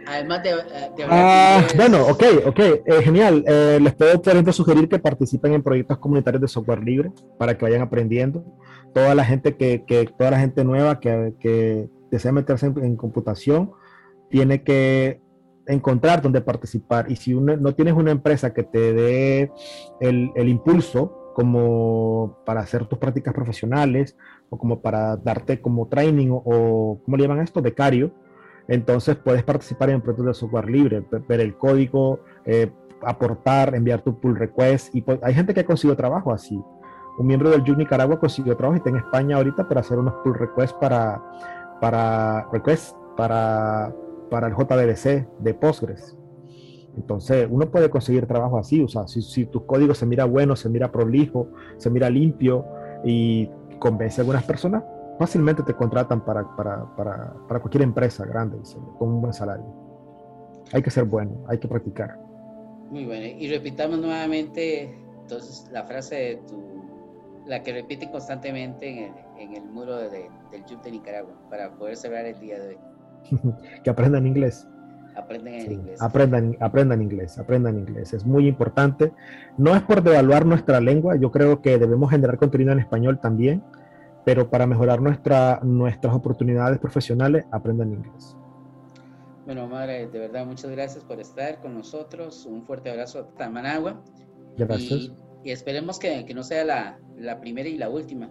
Además 0.08 0.44
de, 0.44 0.50
de 0.50 1.06
ah, 1.10 1.66
Bueno, 1.76 2.06
ok, 2.08 2.24
ok, 2.48 2.60
eh, 2.60 2.84
genial. 3.04 3.44
Eh, 3.48 3.80
les 3.82 3.94
puedo, 3.94 4.22
por 4.22 4.34
ejemplo, 4.34 4.54
sugerir 4.54 4.90
que 4.90 5.00
participen 5.00 5.54
en 5.54 5.64
proyectos 5.64 5.98
comunitarios 6.00 6.42
de 6.42 6.48
software 6.48 6.84
libre 6.84 7.12
para 7.38 7.58
que 7.58 7.66
vayan 7.66 7.82
aprendiendo. 7.82 8.44
Toda 8.94 9.16
la 9.16 9.24
gente 9.24 9.56
que, 9.56 9.84
que 9.86 10.10
toda 10.18 10.32
la 10.32 10.40
gente 10.40 10.64
nueva 10.64 11.00
que, 11.00 11.34
que 11.40 11.88
desea 12.12 12.32
meterse 12.32 12.66
en 12.66 12.96
computación, 12.98 13.72
tiene 14.30 14.64
que 14.64 15.22
encontrar 15.68 16.22
dónde 16.22 16.42
participar. 16.42 17.10
Y 17.12 17.16
si 17.16 17.34
no 17.34 17.74
tienes 17.76 17.94
una 17.94 18.12
empresa 18.12 18.54
que 18.54 18.64
te 18.64 18.94
dé 18.94 19.52
el, 20.00 20.32
el, 20.36 20.50
impulso 20.50 21.32
como 21.34 22.40
para 22.46 22.62
hacer 22.62 22.86
tus 22.86 23.00
prácticas 23.00 23.34
profesionales 23.34 24.18
o 24.50 24.58
como 24.58 24.82
para 24.82 25.16
darte 25.18 25.62
como 25.62 25.88
training 25.88 26.30
o, 26.32 27.02
¿cómo 27.04 27.18
le 27.18 27.24
llaman 27.24 27.42
esto? 27.42 27.62
Becario. 27.62 28.12
Entonces 28.72 29.16
puedes 29.18 29.44
participar 29.44 29.90
en 29.90 30.02
proyectos 30.02 30.26
de 30.26 30.34
software 30.34 30.70
libre, 30.70 31.06
ver 31.28 31.40
el 31.40 31.56
código, 31.58 32.20
eh, 32.46 32.72
aportar, 33.04 33.76
enviar 33.76 34.02
tu 34.02 34.20
pull 34.20 34.36
request. 34.36 34.96
Y 34.96 35.02
pues, 35.02 35.20
hay 35.22 35.34
gente 35.34 35.54
que 35.54 35.60
ha 35.60 35.66
conseguido 35.66 35.96
trabajo 35.96 36.32
así. 36.32 36.60
Un 37.20 37.28
miembro 37.28 37.50
del 37.50 37.64
JUC 37.64 37.78
Nicaragua 37.78 38.20
consiguió 38.20 38.56
trabajo 38.56 38.76
y 38.76 38.80
está 38.80 38.90
en 38.90 38.98
España 38.98 39.36
ahorita 39.38 39.68
para 39.68 39.82
hacer 39.82 40.00
unos 40.00 40.14
pull 40.24 40.34
requests 40.36 40.76
para, 40.80 41.22
para, 41.80 42.48
requests 42.52 42.96
para 43.18 43.94
para 44.32 44.48
el 44.48 44.56
JDBC 44.56 45.28
de 45.40 45.54
Postgres. 45.54 46.18
Entonces, 46.96 47.48
uno 47.52 47.70
puede 47.70 47.90
conseguir 47.90 48.26
trabajo 48.26 48.58
así, 48.58 48.82
o 48.82 48.88
sea, 48.88 49.08
si, 49.08 49.46
tu 49.46 49.66
código 49.66 49.94
se 49.94 50.06
mira 50.06 50.26
bueno, 50.26 50.56
se 50.56 50.70
mira 50.70 50.92
prolijo, 50.92 51.50
se 51.78 51.90
mira 51.90 52.10
limpio 52.10 52.66
y 53.04 53.50
convence 53.80 54.20
a 54.20 54.24
algunas 54.24 54.44
personas, 54.44 54.84
fácilmente 55.20 55.64
te 55.64 55.74
contratan 55.74 56.24
para, 56.24 56.56
para, 56.56 56.86
para, 56.96 57.34
para 57.48 57.60
cualquier 57.60 57.84
empresa 57.84 58.26
grande, 58.26 58.58
con 58.98 59.10
un 59.10 59.22
buen 59.22 59.34
salario. 59.34 59.66
Hay 60.74 60.82
que 60.82 60.90
ser 60.90 61.06
bueno, 61.06 61.44
hay 61.48 61.58
que 61.60 61.68
practicar. 61.68 62.18
Muy 62.90 63.06
bueno, 63.06 63.26
y 63.26 63.50
repitamos 63.50 64.00
nuevamente 64.00 64.98
entonces 65.22 65.70
la 65.72 65.84
frase 65.84 66.16
de 66.16 66.36
tu, 66.48 66.82
la 67.46 67.62
que 67.64 67.74
repiten 67.74 68.10
constantemente 68.10 68.90
en 68.90 68.98
el, 68.98 69.14
en 69.40 69.56
el 69.56 69.64
muro 69.70 69.96
de, 69.98 70.30
del 70.52 70.66
YouTube 70.66 70.84
de 70.84 70.92
Nicaragua, 70.92 71.34
para 71.50 71.72
poder 71.72 71.96
cerrar 71.96 72.26
el 72.26 72.40
día 72.40 72.60
de 72.60 72.68
hoy. 72.70 72.78
que 73.84 73.90
aprendan 73.90 74.26
inglés. 74.28 74.68
Aprendan 75.16 75.72
inglés. 75.72 76.02
Aprendan, 76.02 76.58
aprendan 76.60 77.02
inglés, 77.02 77.38
aprendan 77.38 77.78
inglés. 77.78 78.14
Es 78.14 78.26
muy 78.26 78.48
importante. 78.48 79.12
No 79.58 79.76
es 79.76 79.82
por 79.82 80.02
devaluar 80.02 80.46
nuestra 80.46 80.80
lengua, 80.80 81.16
yo 81.18 81.32
creo 81.32 81.62
que 81.62 81.78
debemos 81.78 82.10
generar 82.10 82.38
contenido 82.38 82.72
en 82.72 82.80
español 82.80 83.20
también, 83.20 83.64
pero 84.26 84.50
para 84.50 84.68
mejorar 84.68 85.02
nuestra, 85.02 85.60
nuestras 85.64 86.14
oportunidades 86.14 86.80
profesionales, 86.80 87.46
aprendan 87.52 87.92
inglés. 87.94 88.36
Bueno, 89.46 89.68
madre, 89.68 90.08
de 90.08 90.20
verdad, 90.20 90.46
muchas 90.46 90.72
gracias 90.72 91.04
por 91.04 91.20
estar 91.20 91.60
con 91.62 91.74
nosotros. 91.74 92.46
Un 92.46 92.64
fuerte 92.64 92.92
abrazo 92.92 93.28
a 93.38 93.50
Managua. 93.50 94.02
Gracias. 94.58 95.12
Y, 95.44 95.52
esperemos 95.52 95.98
que, 95.98 96.24
que, 96.26 96.34
no 96.36 96.44
sea 96.44 96.64
la, 96.64 97.00
la 97.18 97.40
primera 97.40 97.68
y 97.68 97.78
la 97.78 97.90
última. 97.90 98.30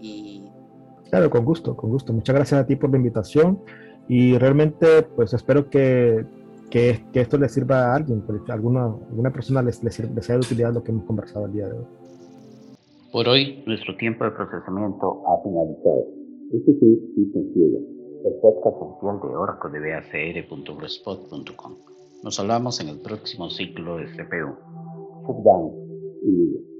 Y... 0.00 0.50
Claro, 1.08 1.30
con 1.30 1.44
gusto, 1.44 1.76
con 1.76 1.90
gusto. 1.90 2.12
Muchas 2.12 2.34
gracias 2.34 2.60
a 2.60 2.66
ti 2.66 2.74
por 2.74 2.90
la 2.90 2.96
invitación 2.96 3.62
y 4.08 4.36
realmente, 4.36 5.02
pues 5.14 5.32
espero 5.32 5.70
que, 5.70 6.26
que, 6.70 7.04
que 7.12 7.20
esto 7.20 7.38
le 7.38 7.48
sirva 7.48 7.92
a 7.92 7.94
alguien, 7.94 8.22
que 8.44 8.52
alguna, 8.52 8.84
alguna 8.84 9.32
persona 9.32 9.62
les, 9.62 9.82
les, 9.84 9.98
les 9.98 10.26
sea 10.26 10.34
de 10.34 10.40
utilidad 10.40 10.74
lo 10.74 10.82
que 10.82 10.90
hemos 10.90 11.04
conversado 11.04 11.46
el 11.46 11.52
día 11.52 11.68
de 11.68 11.78
hoy. 11.78 11.86
Por 13.14 13.28
hoy, 13.28 13.62
nuestro 13.64 13.94
tiempo 13.94 14.24
de 14.24 14.32
procesamiento 14.32 15.22
ha 15.28 15.40
finalizado. 15.44 16.04
Este 16.52 16.74
fue 16.80 16.98
Ciega, 17.54 17.78
el 18.24 18.34
podcast 18.42 18.76
oficial 18.80 19.20
de 19.22 19.36
Oracle 19.36 19.70
de 19.70 20.42
BACR.blogspot.com. 20.42 21.76
Nos 22.24 22.40
hablamos 22.40 22.80
en 22.80 22.88
el 22.88 22.98
próximo 23.00 23.50
ciclo 23.50 23.98
de 23.98 24.06
CPU. 24.06 24.56
Down 25.44 25.70
y 26.24 26.73